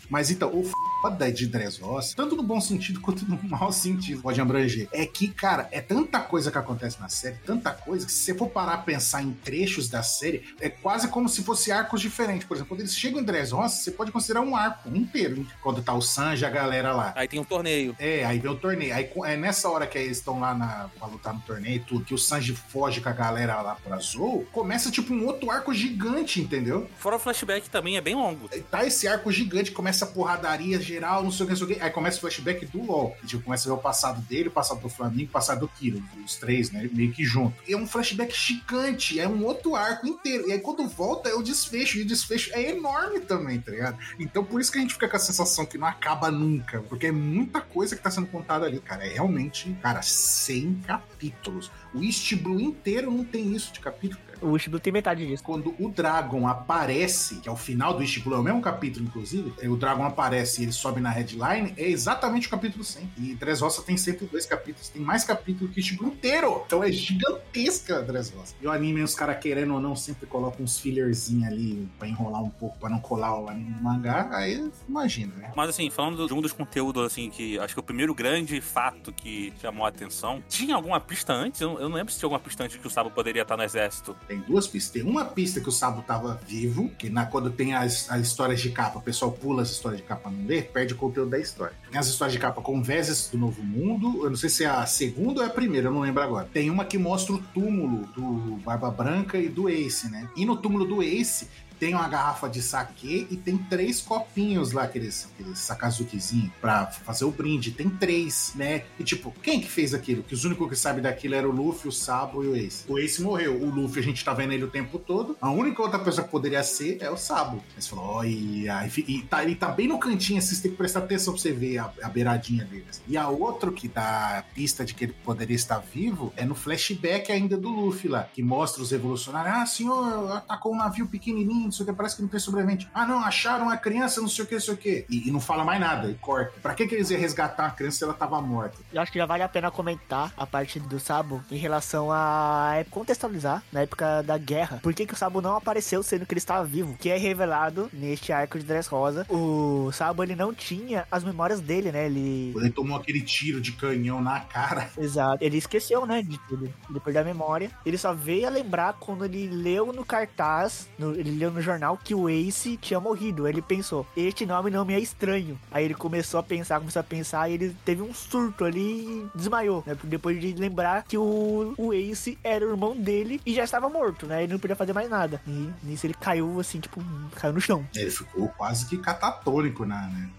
[0.10, 0.63] Mas então, o
[1.04, 5.28] foda de Dressrosa, tanto no bom sentido quanto no mau sentido, pode abranger, é que,
[5.28, 8.76] cara, é tanta coisa que acontece na série, tanta coisa, que se você for parar
[8.76, 12.48] a pensar em trechos da série, é quase como se fosse arcos diferentes.
[12.48, 15.46] Por exemplo, quando eles chegam em Dressrosa, você pode considerar um arco inteiro.
[15.62, 17.12] Quando tá o Sanji a galera lá.
[17.18, 17.94] Aí tem um torneio.
[18.00, 18.96] É, aí vem o torneio.
[18.96, 22.06] Aí é nessa hora que eles estão lá na, pra lutar no torneio e tudo,
[22.06, 25.74] que o Sanji foge com a galera lá pro Azul, começa tipo um outro arco
[25.74, 26.89] gigante, entendeu?
[26.98, 28.50] Fora o flashback também é bem longo.
[28.72, 31.78] Tá esse arco gigante, começa a porradaria geral, não sei o que, não sei o
[31.78, 31.84] que.
[31.84, 33.16] Aí começa o flashback do LOL.
[33.26, 36.04] Tipo, começa a ver o passado dele, o passado do Flamengo, o passado do Kiro.
[36.26, 36.89] Os três, né?
[36.94, 37.56] Meio que junto.
[37.68, 40.48] E é um flashback gigante, é um outro arco inteiro.
[40.48, 41.98] E aí quando volta é o desfecho.
[41.98, 43.98] E o desfecho é enorme também, tá ligado?
[44.20, 46.82] Então por isso que a gente fica com a sensação que não acaba nunca.
[46.84, 49.06] Porque é muita coisa que tá sendo contada ali, cara.
[49.06, 51.72] É realmente, cara, 100 capítulos.
[51.94, 54.33] O East Blue inteiro não tem isso de capítulo, cara.
[54.43, 55.43] O Shibu tem metade disso.
[55.43, 59.53] Quando o Dragon aparece, que é o final do Blue, é o mesmo capítulo, inclusive,
[59.60, 63.10] é, o Dragon aparece e ele sobe na headline, é exatamente o capítulo 100.
[63.17, 66.63] E Dressrosa tem 102 capítulos, tem mais capítulo que o Blue inteiro.
[66.65, 68.56] Então é gigantesca a Dressrosa.
[68.62, 72.43] E o anime, os caras querendo ou não, sempre colocam uns fillerzinhos ali pra enrolar
[72.43, 75.51] um pouco, pra não colar o anime no mangá, aí imagina, né?
[75.56, 79.12] Mas assim, falando de um dos conteúdos, assim, que acho que o primeiro grande fato
[79.12, 81.62] que chamou a atenção, tinha alguma pista antes?
[81.62, 83.63] Eu, eu não lembro se tinha alguma pista antes que o Sabo poderia estar no
[83.63, 84.15] exército.
[84.34, 84.91] Tem duas pistas.
[84.91, 88.60] Tem uma pista que o Sabo tava vivo, que na, quando tem as, as histórias
[88.60, 91.39] de capa, o pessoal pula as histórias de capa não ler, perde o conteúdo da
[91.39, 91.76] história.
[91.91, 94.67] Tem as histórias de capa com Vezes do Novo Mundo, eu não sei se é
[94.67, 96.50] a segunda ou é a primeira, eu não lembro agora.
[96.52, 100.28] Tem uma que mostra o túmulo do Barba Branca e do Ace, né?
[100.36, 101.48] E no túmulo do Ace
[101.80, 107.26] tem uma garrafa de saquê e tem três copinhos lá, aqueles, aqueles sakazukizinho, pra fazer
[107.26, 107.72] o brinde.
[107.72, 108.84] Tem três, né?
[109.00, 110.24] E tipo, quem que fez aquilo?
[110.24, 112.86] Que os únicos que sabem daquilo era o Luffy, o Sabo e o Ace.
[112.88, 113.62] O Ace morreu.
[113.62, 115.38] O Luffy, a gente tá vendo ele o tempo todo.
[115.42, 117.64] A única outra pessoa que poderia ser é o Sabo.
[117.76, 121.00] Mas falou, olha, e tá, ele tá bem no cantinho, assim, você tem que prestar
[121.00, 122.86] atenção pra você ver a, a beiradinha dele.
[122.90, 123.02] Assim.
[123.08, 127.32] E a outra que dá pista de que ele poderia estar vivo é no flashback
[127.32, 129.54] ainda do Luffy lá, que mostra os revolucionários.
[129.56, 132.89] Ah, senhor, atacou um navio pequenininho, sei o que, parece que não tem sobrevivente.
[132.93, 135.06] Ah, não, acharam a criança, não sei o que, não sei o que.
[135.10, 136.54] E, e, não fala mais nada, e corta.
[136.62, 138.78] Pra que, que eles iam resgatar a criança se ela tava morta?
[138.91, 142.84] Eu acho que já vale a pena comentar a parte do Sabo em relação a
[142.89, 144.80] contextualizar na época da guerra.
[144.82, 146.95] Por que, que o Sabo não apareceu sendo que ele estava vivo?
[146.97, 149.26] Que é revelado neste arco de Dress Rosa.
[149.30, 152.06] O Sabo, ele não tinha as memórias dele, né?
[152.06, 152.54] Ele...
[152.56, 154.89] Ele tomou aquele tiro de canhão na cara.
[154.97, 155.38] Exato.
[155.43, 156.71] Ele esqueceu, né, de tudo.
[156.89, 157.71] Ele perdeu a memória.
[157.86, 161.98] Ele só veio a lembrar quando ele leu no cartaz, no, ele leu no jornal
[162.02, 163.48] que o Ace tinha morrido.
[163.48, 165.60] Ele pensou, este nome não me é estranho.
[165.72, 169.28] Aí ele começou a pensar, começou a pensar, e ele teve um surto ali e
[169.36, 169.96] desmaiou, né?
[170.04, 174.26] Depois de lembrar que o, o Ace era o irmão dele e já estava morto,
[174.26, 174.44] né?
[174.44, 175.42] Ele não podia fazer mais nada.
[175.48, 177.02] E nisso ele caiu assim, tipo,
[177.36, 177.86] caiu no chão.
[177.96, 180.30] Ele ficou quase que catatônico, né?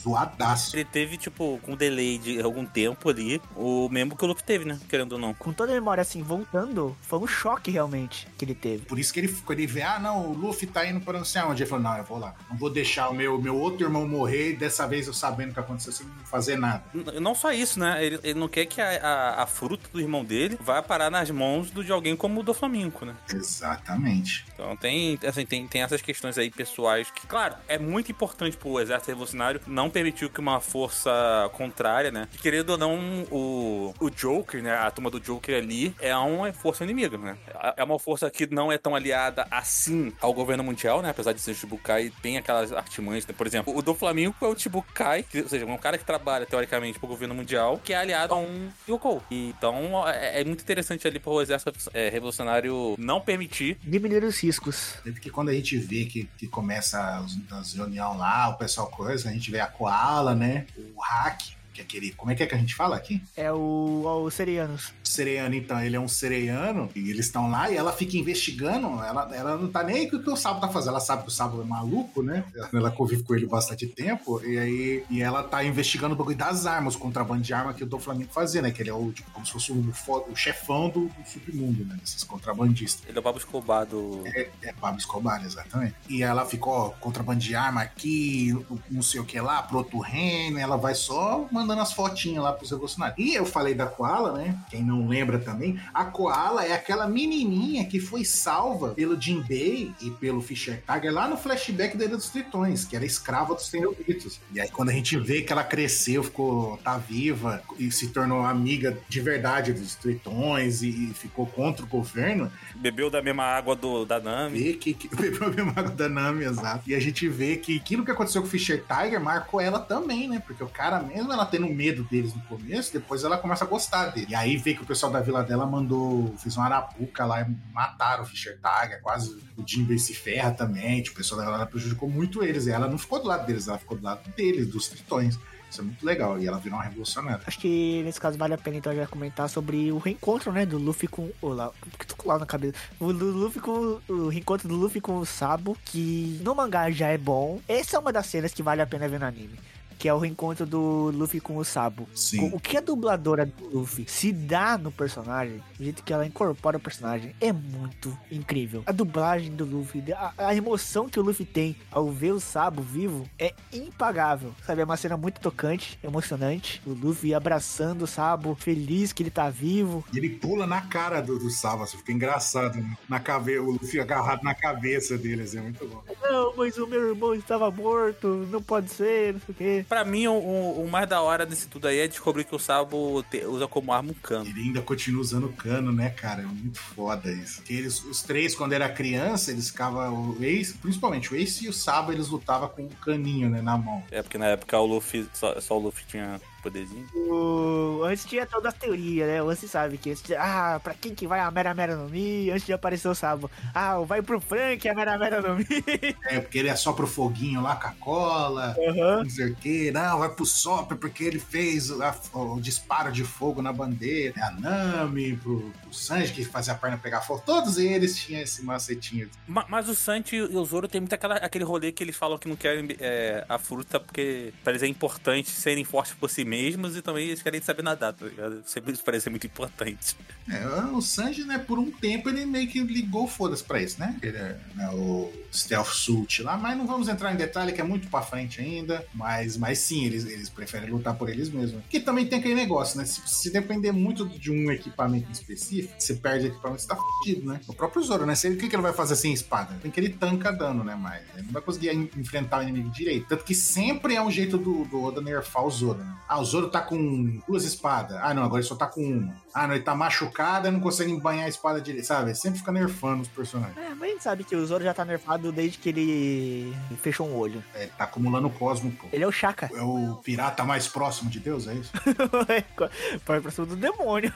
[0.00, 0.76] Zoadaço.
[0.76, 4.44] Ele teve, tipo, com um delay de algum tempo ali, o mesmo que o Luffy
[4.44, 4.78] teve, né?
[4.88, 5.34] Querendo ou não.
[5.34, 8.84] Com toda a memória assim, voltando, foi um choque realmente que ele teve.
[8.84, 11.24] Por isso que ele ficou, ele vê, ah, não, o Luffy tá indo para não
[11.24, 11.62] sei aonde.
[11.62, 12.34] Ele falou, não, eu vou lá.
[12.50, 15.60] Não vou deixar o meu, meu outro irmão morrer, dessa vez eu sabendo o que
[15.60, 16.84] aconteceu sem fazer nada.
[17.20, 18.04] Não só isso, né?
[18.04, 21.30] Ele, ele não quer que a, a, a, fruta do irmão dele vá parar nas
[21.30, 23.14] mãos do, de alguém como o do Flamengo, né?
[23.32, 24.44] Exatamente.
[24.62, 28.78] Então tem, assim, tem, tem essas questões aí pessoais que, claro, é muito importante pro
[28.78, 31.10] exército revolucionário não permitiu que uma força
[31.52, 32.28] contrária, né?
[32.30, 34.76] Que, querendo ou não, o, o Joker, né?
[34.76, 37.36] A turma do Joker ali é uma força inimiga, né?
[37.76, 41.10] É uma força que não é tão aliada assim ao governo mundial, né?
[41.10, 43.34] Apesar de ser o Chibukai, tem aquelas artimanhas, né?
[43.36, 46.98] Por exemplo, o do Flamengo é o Chibukai, ou seja, um cara que trabalha teoricamente
[46.98, 49.22] pro governo mundial, que é aliado a um Yoko.
[49.30, 54.94] Então é, é, muito interessante ali pro exército é, revolucionário não permitir diminuir os riscos.
[55.20, 59.30] Que quando a gente vê que, que começa as, as reuniões lá, o pessoal coisa,
[59.30, 60.66] a gente vê a Koala, né?
[60.94, 62.12] O Hack, que é aquele.
[62.12, 63.22] Como é que é que a gente fala aqui?
[63.36, 64.92] É o, o Serianos.
[65.02, 68.86] Sereiano, então, ele é um sereiano, e eles estão lá e ela fica investigando.
[69.02, 70.90] Ela, ela não tá nem aí com o que o Sabo tá fazendo.
[70.90, 72.44] Ela sabe que o Sabo é maluco, né?
[72.72, 76.66] Ela convive com ele bastante tempo, e aí e ela tá investigando o bagulho das
[76.66, 78.70] armas, o contrabando de arma que o do Flamengo fazia, né?
[78.70, 79.92] Que ele é o, tipo, como se fosse o,
[80.30, 81.96] o chefão do, do, submundo, né?
[82.00, 83.06] Desses contrabandistas.
[83.08, 84.22] Ele é o Pablo Escobar do.
[84.26, 85.94] É, é Pablo Escobar, exatamente.
[86.08, 88.56] E ela ficou, ó, contrabando de arma aqui,
[88.90, 92.52] não sei o que lá, pro outro reino, ela vai só mandando as fotinhas lá
[92.52, 93.18] pros revolucionários.
[93.18, 94.58] E eu falei da Koala, né?
[94.70, 100.10] Quem não lembra também, a Koala é aquela menininha que foi salva pelo Jinbei e
[100.10, 104.40] pelo Fischer Tiger lá no flashback da Ilha dos Tritões, que era escrava dos Tenryubitos.
[104.52, 108.44] E aí quando a gente vê que ela cresceu, ficou, tá viva e se tornou
[108.44, 112.50] amiga de verdade dos Tritões e, ficou contra o governo...
[112.74, 114.74] Bebeu da mesma água do, da Nami.
[114.74, 116.88] Que, que, bebeu a mesma água da Nami, exato.
[116.88, 120.28] E a gente vê que aquilo que aconteceu com o Fischer Tiger marcou ela também,
[120.28, 120.42] né?
[120.44, 124.06] Porque o cara mesmo, ela tendo medo deles no começo, depois ela começa a gostar
[124.06, 124.28] dele.
[124.30, 128.22] E aí vê que o pessoal da vila dela mandou, fez uma arapuca lá mataram
[128.22, 132.08] o Fischer Tiger, quase o Jimbe se ferra também, tipo, o pessoal da vila prejudicou
[132.08, 134.88] muito eles, e ela não ficou do lado deles, ela ficou do lado deles, dos
[134.88, 135.38] tritões.
[135.70, 136.38] Isso é muito legal.
[136.38, 137.40] E ela virou uma revolucionária.
[137.46, 140.66] Acho que nesse caso vale a pena então já comentar sobre o reencontro, né?
[140.66, 141.30] Do Luffy com.
[141.40, 142.74] Olá, que tô com lá na cabeça.
[143.00, 143.98] O Luffy com.
[144.06, 147.58] O reencontro do Luffy com o Sabo, que no mangá já é bom.
[147.66, 149.58] Essa é uma das cenas que vale a pena ver no anime
[150.02, 152.08] que é o reencontro do Luffy com o Sabo.
[152.12, 152.50] Sim.
[152.52, 156.76] O que a dubladora do Luffy se dá no personagem, o jeito que ela incorpora
[156.76, 158.82] o personagem, é muito incrível.
[158.84, 162.82] A dublagem do Luffy, a, a emoção que o Luffy tem ao ver o Sabo
[162.82, 164.52] vivo é impagável.
[164.66, 166.82] Sabe, é uma cena muito tocante, emocionante.
[166.84, 170.04] O Luffy abraçando o Sabo, feliz que ele tá vivo.
[170.12, 172.76] E ele pula na cara do, do Sabo, assim, fica engraçado.
[172.76, 172.96] Né?
[173.08, 176.02] Na cabeça, o Luffy agarrado na cabeça dele, assim, é muito bom.
[176.20, 179.86] Não, mas o meu irmão estava morto, não pode ser, não sei o quê.
[179.92, 183.22] Pra mim, o, o, mais da hora desse tudo aí é descobrir que o Sabo
[183.24, 184.48] te, usa como arma um cano.
[184.48, 186.40] Ele ainda continua usando o cano, né, cara?
[186.40, 187.60] É muito foda isso.
[187.60, 190.30] Que eles, os três, quando era criança, eles ficavam.
[190.30, 193.76] O Ace, principalmente o Ace e o Sabo, eles lutavam com um caninho, né, na
[193.76, 194.02] mão.
[194.10, 197.06] É, porque na época o Luffy, só, só o Luffy tinha poderzinho.
[197.14, 198.02] O...
[198.04, 199.42] Antes tinha toda a teoria, né?
[199.42, 202.50] Você sabe que antes, ah, pra quem que vai a Mera Mera no Mi?
[202.50, 203.50] Antes de aparecer o Sabo.
[203.74, 205.66] Ah, vai pro Frank a Mera Mera no Mi.
[206.28, 209.22] É, porque ele é só pro foguinho lá com a cola, Aham.
[209.24, 209.90] não sei o quê.
[209.92, 214.34] Não, vai pro Sop porque ele fez a- o disparo de fogo na bandeira.
[214.38, 217.42] É A Nami, pro, pro Sanji que fazia a perna pegar fogo.
[217.44, 219.28] Todos eles tinham esse macetinho.
[219.46, 222.38] Ma- Mas o Sanji e o Zoro tem muito aquela, aquele rolê que eles falam
[222.38, 226.44] que não querem é, a fruta porque pra eles é importante serem fortes por si
[226.56, 228.62] mesmos e também eles querem saber nadar, tá ligado?
[228.66, 230.16] Sempre isso parece muito importante.
[230.50, 234.16] É, o Sanji, né, por um tempo ele meio que ligou foda-se pra isso, né?
[234.22, 237.84] Ele é né, o Stealth Suit lá, mas não vamos entrar em detalhe que é
[237.84, 239.04] muito pra frente ainda.
[239.14, 241.82] Mas, mas sim, eles, eles preferem lutar por eles mesmos.
[241.88, 243.04] Que também tem aquele negócio, né?
[243.06, 247.60] Se, se depender muito de um equipamento específico, você perde equipamento, você tá fudido, né?
[247.66, 248.34] O próprio Zoro, né?
[248.34, 249.74] Se ele- O que, que ele vai fazer sem espada?
[249.80, 250.94] Tem que ele tanca dano, né?
[250.94, 253.26] Mas ele não vai conseguir en- enfrentar o inimigo direito.
[253.28, 256.14] Tanto que sempre é um jeito do, do Oda nerfar o Zoro, né?
[256.28, 258.18] Ah, o Zoro tá com duas espadas.
[258.20, 259.34] Ah, não, agora ele só tá com uma.
[259.54, 262.34] Ah, não, ele tá machucado e não consegue banhar a espada direito, sabe?
[262.34, 263.76] Sempre fica nerfando os personagens.
[263.76, 267.28] É, mas a gente sabe que o Zoro já tá nerfado desde que ele fechou
[267.28, 267.62] um olho.
[267.74, 269.06] É, tá acumulando cosmo, pô.
[269.12, 269.70] Ele é o Shaka.
[269.72, 271.92] É o pirata mais próximo de Deus, é isso?
[273.26, 274.32] Vai pra cima do demônio.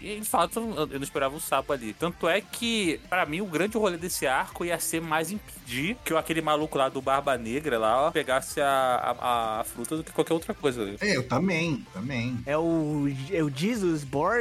[0.00, 1.92] E de fato, eu eu não esperava o sapo ali.
[1.92, 6.14] Tanto é que, pra mim, o grande rolê desse arco ia ser mais impedir que
[6.14, 10.12] aquele maluco lá do Barba Negra lá ó, pegasse a, a, a fruta do que
[10.12, 10.96] qualquer outra coisa.
[11.02, 12.38] É, eu também, também.
[12.46, 14.36] É o, é o Jesus Bor...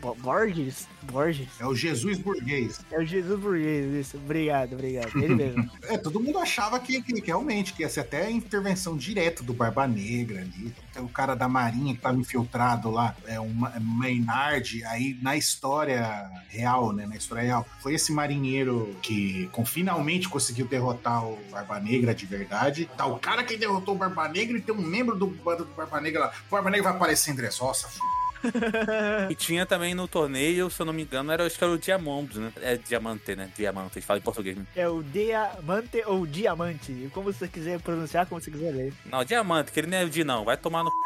[0.00, 0.86] Bo- Borges?
[1.02, 1.48] Borges?
[1.58, 2.80] É o Jesus burguês.
[2.90, 4.16] É o Jesus Borges, isso.
[4.16, 5.10] Obrigado, obrigado.
[5.16, 5.68] Ele mesmo.
[5.88, 9.42] É, todo mundo achava que, que- que realmente que ia ser até a intervenção direta
[9.42, 10.74] do Barba Negra ali.
[10.92, 14.84] Tem o cara da Marinha que tava infiltrado lá, é um Ma- Maynard.
[14.84, 17.06] Aí na história real, né?
[17.06, 22.26] Na história real, foi esse marinheiro que com, finalmente conseguiu derrotar o Barba Negra de
[22.26, 22.88] verdade.
[22.96, 25.74] Tá o cara que derrotou o Barba Negra e tem um membro do bando do
[25.74, 26.32] Barba Negra lá.
[26.48, 27.98] O Barba Negra vai aparecer em Dressrosa, f...
[29.30, 31.78] E tinha também no torneio, se eu não me engano, era, acho que era o
[31.78, 32.52] Diamond, né?
[32.60, 33.50] É Diamante, né?
[33.56, 34.56] Diamante, falam em português.
[34.56, 34.64] Né?
[34.74, 37.10] É o Diamante ou Diamante.
[37.12, 38.92] Como você quiser pronunciar, como você quiser ler.
[39.10, 40.44] Não, Diamante, que ele não é o Di, não.
[40.44, 40.90] Vai tomar no.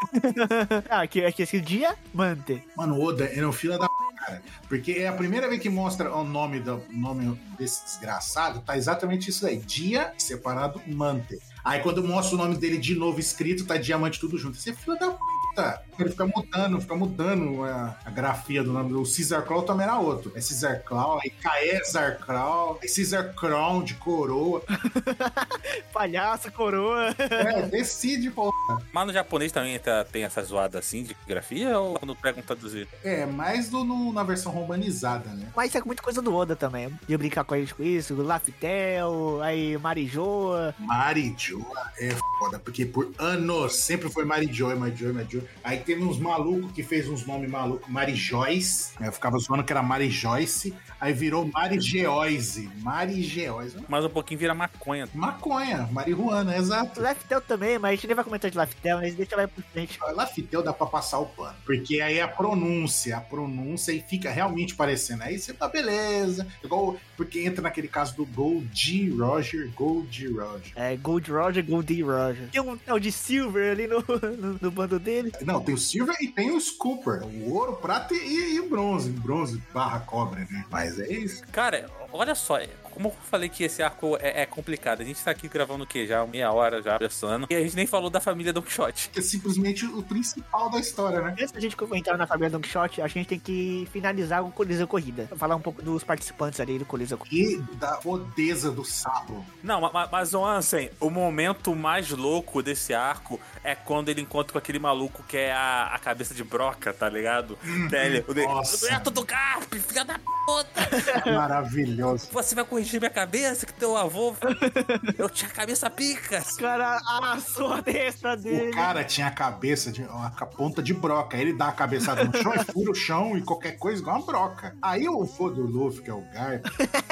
[0.89, 2.63] Ah, aqui, aqui é esse Diamante.
[2.75, 3.93] Mano, o Oda é um filho da p,
[4.25, 4.41] cara.
[4.67, 8.77] Porque é a primeira vez que mostra o nome, do, o nome desse desgraçado, tá
[8.77, 9.57] exatamente isso aí.
[9.57, 11.39] Dia separado Mante.
[11.63, 14.57] Aí quando mostra o nome dele de novo escrito, tá diamante tudo junto.
[14.57, 15.81] Esse é filho da puta.
[15.99, 18.93] Ele fica mudando, fica mudando a, a grafia do nome.
[18.93, 20.29] O Caesar Claw também era outro.
[20.31, 24.61] É Caesar Claw, aí Caesar Claw, aí Caesar Crown de coroa.
[25.93, 27.13] Palhaço, coroa.
[27.19, 28.51] É, decide, pô.
[28.91, 32.87] Mas no japonês também tá- tem essa zoada assim de grafia ou quando pregam traduzir?
[33.03, 35.49] É, mais do, no- na versão romanizada, né?
[35.55, 36.91] Mas isso é muita coisa do Oda também.
[37.07, 38.15] De brincar com a gente com isso.
[38.21, 40.73] Laftel, aí Marijoa.
[40.79, 45.43] Mari Joa é foda, porque por anos sempre foi Mari Joy, Mari Joy, Mari Joy.
[45.63, 48.93] Aí teve uns malucos que fez uns nomes malucos, Mari Joyce.
[48.99, 50.73] Eu ficava zoando que era Mari Joyce.
[50.99, 52.69] Aí virou Mari Geoise.
[52.77, 53.77] Mari Geoise.
[53.87, 55.07] Mas um pouquinho vira maconha.
[55.13, 57.01] Maconha, marihuana, exato.
[57.01, 59.99] Laftel também, mas a gente nem vai comentar de Laftel, mas deixa lá pra frente.
[60.13, 61.55] Lafitel dá pra passar o pano.
[61.65, 65.23] Porque aí a pronúncia, a pronúncia e fica realmente parecendo.
[65.23, 66.47] Aí você tá beleza.
[66.63, 70.71] Igual, porque entra naquele caso do Gold Roger, Gold Roger.
[70.75, 72.49] É Gold Roger, Goldie Roger.
[72.51, 74.03] Tem um tal de Silver ali no,
[74.37, 75.31] no, no bando dele.
[75.41, 77.23] Não, tem o Silver e tem o Scooper.
[77.23, 79.09] O ouro, prata e, e o bronze.
[79.09, 80.65] Bronze barra cobre, né?
[80.69, 81.43] Mas é isso.
[81.51, 85.31] Cara, olha só, como eu falei que esse arco é, é complicado, a gente tá
[85.31, 86.05] aqui gravando o quê?
[86.05, 87.47] Já meia hora já conversando.
[87.49, 89.09] E a gente nem falou da família Don Quixote.
[89.09, 91.31] Que é simplesmente o principal da história, né?
[91.31, 94.87] Antes da gente entrar na família Don Quixote, a gente tem que finalizar o Coliseu
[94.87, 95.27] Corrida.
[95.35, 97.63] Falar um pouco dos participantes ali do Coliseu Corrida.
[97.73, 99.43] E da fodeza do sapo.
[99.63, 104.51] Não, ma- mas, o Ansem, o momento mais louco desse arco é quando ele encontra
[104.53, 107.57] com aquele maluco que é a, a cabeça de broca, tá ligado?
[107.91, 108.89] Ele, o de- Nossa.
[108.91, 111.31] Neto do Garp, filha da puta!
[111.31, 112.02] Maravilhoso.
[112.31, 114.33] Você vai corrigir minha cabeça que teu avô.
[115.17, 116.41] Eu tinha a cabeça pica.
[116.53, 118.69] O cara amassou a testa dele.
[118.71, 121.37] O cara tinha a cabeça de uma ponta de broca.
[121.37, 124.25] Ele dá a cabeçada no chão e fura o chão e qualquer coisa igual uma
[124.25, 124.75] broca.
[124.81, 126.65] Aí o foda do Luffy, que é o Garp,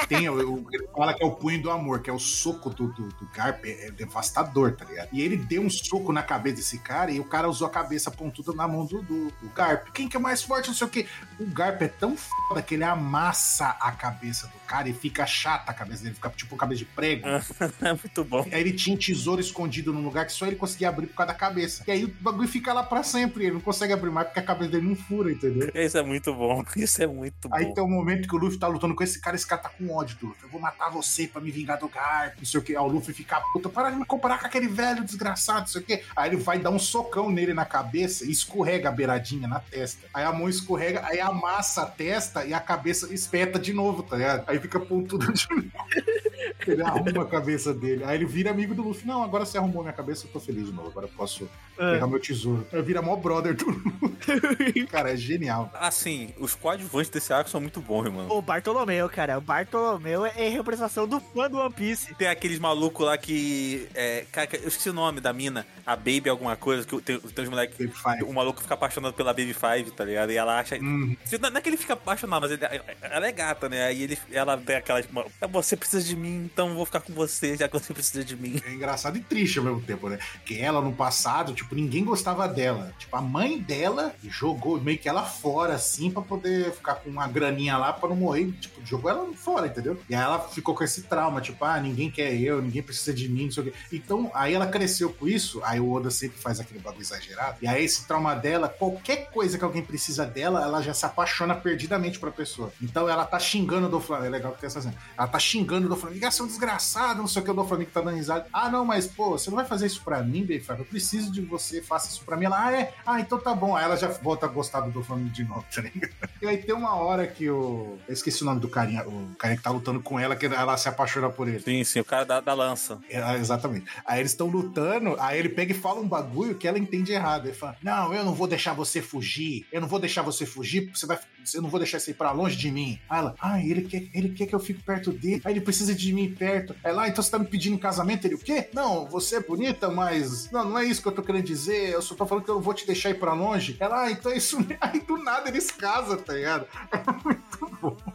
[0.08, 2.70] tem o, o- ele fala que é o punho do amor, que é o soco
[2.70, 5.08] do, do, do Garp, é, é devastador, tá ligado?
[5.12, 8.10] E ele deu um soco na cabeça desse cara e o cara usou a cabeça
[8.10, 9.88] pontuda na mão do, do, do Garp.
[9.92, 11.06] Quem que é mais forte, não sei o quê.
[11.38, 15.22] O Garp é tão foda que ele amassa a cabeça do cara e fica
[15.62, 17.26] arrebata a cabeça dele, fica tipo cabeça de prego.
[17.82, 18.46] É muito bom.
[18.52, 21.32] Aí ele tinha um tesouro escondido num lugar que só ele conseguia abrir por causa
[21.32, 21.82] da cabeça.
[21.86, 23.44] E aí o bagulho fica lá pra sempre.
[23.44, 25.70] Ele não consegue abrir mais porque a cabeça dele não fura, entendeu?
[25.74, 26.64] Isso é muito bom.
[26.76, 27.74] Isso é muito Aí bom.
[27.74, 29.90] tem um momento que o Luffy tá lutando com esse cara, esse cara tá com
[29.94, 30.44] ódio do Luffy.
[30.44, 32.76] Eu vou matar você pra me vingar do Garp, não sei o que.
[32.76, 35.80] Aí o Luffy fica puta, para de me comparar com aquele velho desgraçado, não sei
[35.80, 36.02] o que.
[36.14, 40.06] Aí ele vai dar um socão nele na cabeça e escorrega a beiradinha na testa.
[40.14, 44.16] Aí a mão escorrega, aí amassa a testa e a cabeça espeta de novo, tá
[44.16, 44.44] ligado?
[44.46, 45.68] Aí fica pontudo de novo.
[46.66, 48.04] Ele arruma a cabeça dele.
[48.04, 49.06] Aí ele vira amigo do Luffy.
[49.06, 50.88] Não, agora você arrumou minha cabeça, eu tô feliz de novo.
[50.90, 51.92] Agora eu posso É.
[51.94, 52.64] pegar meu tesouro.
[52.72, 54.86] Aí vira mó brother do Luffy.
[54.86, 55.70] Cara, é genial.
[55.74, 58.32] Assim, os coadjuvantes desse arco são muito bons, mano.
[58.32, 59.38] O Bartolomeu, cara.
[59.38, 62.14] O Bartolomeu é representação do fã do One Piece.
[62.14, 63.88] Tem aqueles malucos lá que.
[63.94, 65.66] É, cara, eu esqueci o nome da mina.
[65.84, 66.86] A Baby alguma coisa.
[66.86, 67.76] Que tem, tem uns moleques.
[68.24, 70.30] O maluco fica apaixonado pela Baby Five, tá ligado?
[70.30, 70.76] E ela acha.
[70.76, 73.86] Hum, Não não é que ele fica apaixonado, mas ele- ela é gata, né?
[73.86, 75.02] Aí ele, ela tem aquela.
[75.02, 78.36] Tipo, você precisa de mim, então vou ficar com você, já que você precisa de
[78.36, 78.60] mim.
[78.66, 80.18] é engraçado e triste ao mesmo tempo, né?
[80.44, 82.94] Que ela, no passado, tipo, ninguém gostava dela.
[82.98, 87.26] Tipo, a mãe dela jogou meio que ela fora, assim, pra poder ficar com uma
[87.26, 88.52] graninha lá pra não morrer.
[88.52, 90.00] Tipo, jogou ela fora, entendeu?
[90.08, 93.28] E aí ela ficou com esse trauma, tipo, ah, ninguém quer eu, ninguém precisa de
[93.28, 93.72] mim, não sei o quê.
[93.92, 97.58] Então, aí ela cresceu com isso, aí o Oda sempre faz aquele bagulho exagerado.
[97.60, 101.54] E aí esse trauma dela, qualquer coisa que alguém precisa dela, ela já se apaixona
[101.54, 102.72] perdidamente pra pessoa.
[102.80, 104.36] Então ela tá xingando do Flamengo.
[104.42, 104.94] Legal que tem essa cena.
[105.16, 106.26] Ela tá xingando o do Flamengo.
[106.26, 108.46] Ah, você é um desgraçado, não sei o que, o do Flamengo tá dando risada.
[108.52, 110.80] Ah, não, mas, pô, você não vai fazer isso pra mim, Bayfab?
[110.80, 112.46] Eu preciso de você, faça isso pra mim.
[112.46, 112.94] Ela, ah, é?
[113.06, 113.76] Ah, então tá bom.
[113.76, 116.12] Aí ela já volta a gostar do do Flamengo de novo, tá ligado?
[116.40, 117.98] E aí tem uma hora que o.
[118.06, 120.76] Eu esqueci o nome do carinha, o carinha que tá lutando com ela, que ela
[120.76, 121.60] se apaixona por ele.
[121.60, 122.98] Sim, sim, o cara da, da lança.
[123.08, 123.86] É, exatamente.
[124.04, 127.46] Aí eles estão lutando, aí ele pega e fala um bagulho que ela entende errado.
[127.46, 129.66] Ele fala: Não, eu não vou deixar você fugir.
[129.72, 131.18] Eu não vou deixar você fugir, porque você vai.
[131.54, 133.00] Eu não vou deixar você ir pra longe de mim.
[133.08, 135.40] Aí ela, ah, ele quer, ele quer que eu fique perto dele.
[135.44, 136.74] Aí ele precisa de mim perto.
[136.82, 138.26] Aí lá, então você tá me pedindo casamento?
[138.26, 138.68] Ele, o quê?
[138.72, 140.50] Não, você é bonita, mas.
[140.50, 141.90] Não, não é isso que eu tô querendo dizer.
[141.90, 143.76] Eu só tô falando que eu não vou te deixar ir pra longe.
[143.80, 144.58] Ela, ah, então é isso.
[144.80, 146.66] Aí do nada eles casam, tá ligado?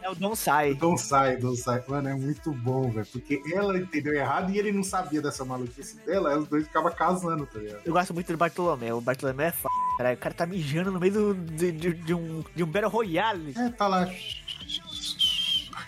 [0.02, 0.76] É o Don Sai.
[0.80, 1.82] Não sai, não sai.
[1.88, 3.06] Mano, é muito bom, velho.
[3.12, 6.30] Porque ela entendeu errado e ele não sabia dessa maluquice dela.
[6.30, 7.80] Aí os dois ficavam casando, tá ligado?
[7.84, 8.98] Eu gosto muito do Bartolomeu.
[8.98, 9.66] O Bartolomeu é f...
[9.98, 12.88] Cara, o cara tá mijando no meio do, de, de- de um, de um Battle
[12.90, 13.52] Royale.
[13.56, 14.08] É, tá lá.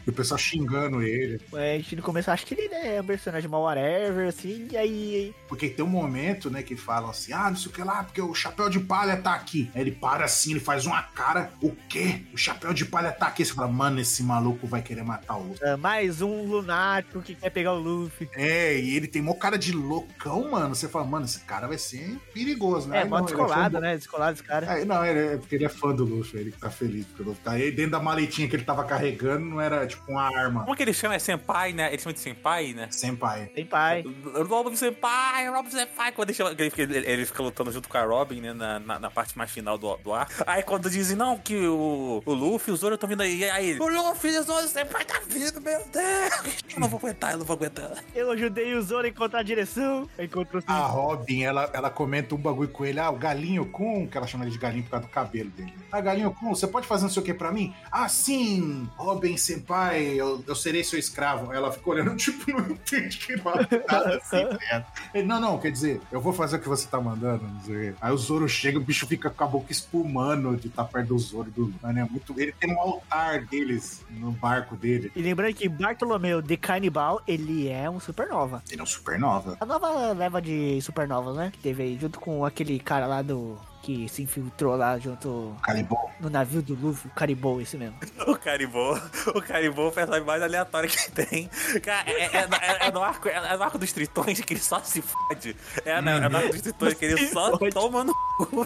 [0.07, 1.41] E o pessoal xingando ele.
[1.55, 4.77] É, a gente no começo acha que ele é um personagem mal whatever, assim, e
[4.77, 5.35] aí.
[5.49, 8.21] Porque tem um momento, né, que falam assim: ah, não sei o que lá, porque
[8.21, 9.71] o chapéu de palha tá aqui.
[9.75, 12.23] Aí ele para assim, ele faz uma cara: o quê?
[12.33, 13.45] O chapéu de palha tá aqui.
[13.45, 15.67] Você fala, mano, esse maluco vai querer matar o outro.
[15.67, 18.29] ah, mais um lunático que quer pegar o Luffy.
[18.35, 20.75] É, e ele tem mó cara de loucão, mano.
[20.75, 22.99] Você fala, mano, esse cara vai ser perigoso, né?
[22.99, 23.97] É, Aí mó ele descolado, do- né?
[23.97, 24.67] Descolado esse cara.
[24.81, 27.23] É, não, ele é porque ele é fã do Luffy, ele que tá feliz porque
[27.23, 27.71] Luffy tá aí.
[27.71, 30.61] Dentro da maletinha que ele tava carregando, não era tipo uma arma.
[30.61, 31.15] Como é que ele chama?
[31.15, 31.89] É Senpai, né?
[31.93, 32.89] Ele chama de Senpai, né?
[32.91, 33.47] Senpai.
[33.55, 34.05] Tem pai.
[34.49, 36.13] Robin Senpai, Robin Senpai.
[36.13, 38.53] Quando ele, chama, ele, fica, ele- ele fica lutando junto com a Robin, né?
[38.53, 40.29] Na, na, na parte mais final do, do ar.
[40.47, 43.49] Aí quando dizem, não, que o, o Luffy e o Zoro estão vindo aí.
[43.51, 46.57] Aí ele, o Luffy e o Zoro Senpai tá vindo, meu Deus.
[46.75, 47.93] Eu não vou aguentar, eu não vou aguentar.
[48.15, 50.09] Eu ajudei o Zoro a encontrar a direção.
[50.19, 53.01] Encontrou A Robin, ela, ela comenta um bagulho com ele.
[53.01, 55.75] Ah, o Galinho Kun, que ela chama ele de Galinho por causa do cabelo dele.
[55.91, 57.75] Ah, Galinho Kun, você pode fazer não sei o que pra mim?
[57.91, 59.80] Ah, sim, Robin Senpai,
[60.17, 61.53] eu, eu serei seu escravo.
[61.53, 64.87] Ela fica olhando, tipo, não entende que é nada assim, tá ligado?
[65.15, 67.95] Ele, não, não, quer dizer, eu vou fazer o que você tá mandando, não sei.
[68.01, 71.19] Aí o Zoro chega, o bicho fica com a boca espumando de estar perto do
[71.19, 71.51] Zoro.
[71.51, 72.39] Do, mano, é muito...
[72.39, 75.11] Ele tem um altar deles no barco dele.
[75.15, 78.63] E lembrando que Bartolomeu de Carnival, ele é um supernova.
[78.71, 79.57] Ele é um supernova.
[79.61, 81.51] A nova leva de supernovas, né?
[81.53, 83.57] Que teve aí, junto com aquele cara lá do.
[83.83, 86.11] Que se infiltrou lá junto Calibou.
[86.21, 87.97] no navio do Luffy, o Caribou, esse mesmo.
[88.29, 88.95] O Caribou,
[89.35, 91.49] o Caribou é o personagem mais aleatório que tem.
[91.83, 92.49] Cara, é, é-
[92.85, 95.57] é- é no arco, é, é no arco dos tritões que ele só se fode.
[95.85, 98.13] É, no- é no arco dos tritões que ele só toma no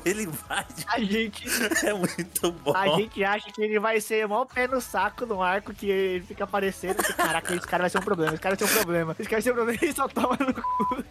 [0.04, 0.64] ele vai.
[0.88, 1.44] A gente,
[1.84, 2.74] É muito bom.
[2.76, 6.24] a gente acha que ele vai ser mó pé no saco no arco que ele
[6.24, 6.96] fica aparecendo.
[7.16, 9.16] Caraca, esse cara vai ser um problema, esse cara vai ser um problema.
[9.18, 11.04] Esse cara vai ser um problema e só toma no cu.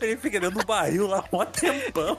[0.00, 2.18] Ele fica dentro do barril lá um tempão.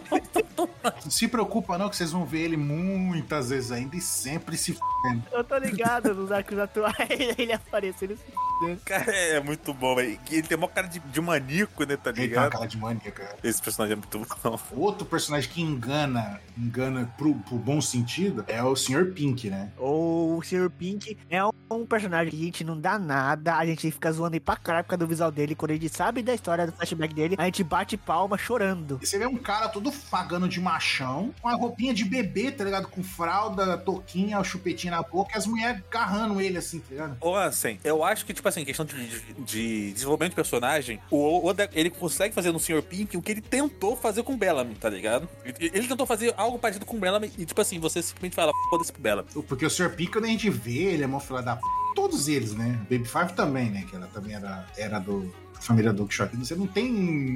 [1.04, 4.72] Não se preocupa não, que vocês vão ver ele muitas vezes ainda e sempre se
[4.72, 5.24] f***endo.
[5.32, 6.96] Eu tô ligado nos arcos atuais,
[7.38, 8.82] ele aparecendo se fudendo.
[8.86, 10.20] Cara, é muito bom, velho.
[10.32, 12.52] Ele tem uma cara de, de maníaco, né, tá Ele tem uma ligado?
[12.52, 13.36] cara de maníaca.
[13.44, 14.60] Esse personagem é muito bom.
[14.72, 19.12] Outro personagem que engana, engana pro, pro bom sentido, é o Sr.
[19.14, 19.72] Pink, né?
[19.78, 20.70] O Sr.
[20.70, 24.40] Pink é um personagem que a gente não dá nada, a gente fica zoando aí
[24.40, 25.56] pra caralho por causa do visual dele.
[25.56, 29.00] Quando a gente sabe da história do flashback dele, a gente bate palma chorando.
[29.02, 32.64] E você vê um cara todo fagando de machão, com a roupinha de bebê, tá
[32.64, 32.88] ligado?
[32.88, 37.18] Com fralda, touquinha, chupetinha na boca, e as mulheres agarrando ele assim, tá ligado?
[37.20, 41.46] Ou assim, eu acho que, tipo assim, questão de, de- de desenvolvimento de personagem, o
[41.46, 42.82] Oda, ele consegue fazer no Sr.
[42.84, 45.28] Pink o que ele tentou fazer com o Bellamy, tá ligado?
[45.44, 48.52] Ele, ele tentou fazer algo parecido com o Bellamy e, tipo assim, você simplesmente fala,
[48.70, 49.28] foda-se pro Bellamy.
[49.48, 49.92] Porque o Sr.
[50.12, 51.62] Quando a gente vê, ele é mó fila da p.
[51.96, 52.80] Todos eles, né?
[52.90, 53.86] Baby Five também, né?
[53.90, 55.32] Que ela também era, era do.
[55.64, 56.36] Família do Quixote.
[56.38, 56.88] Você não tem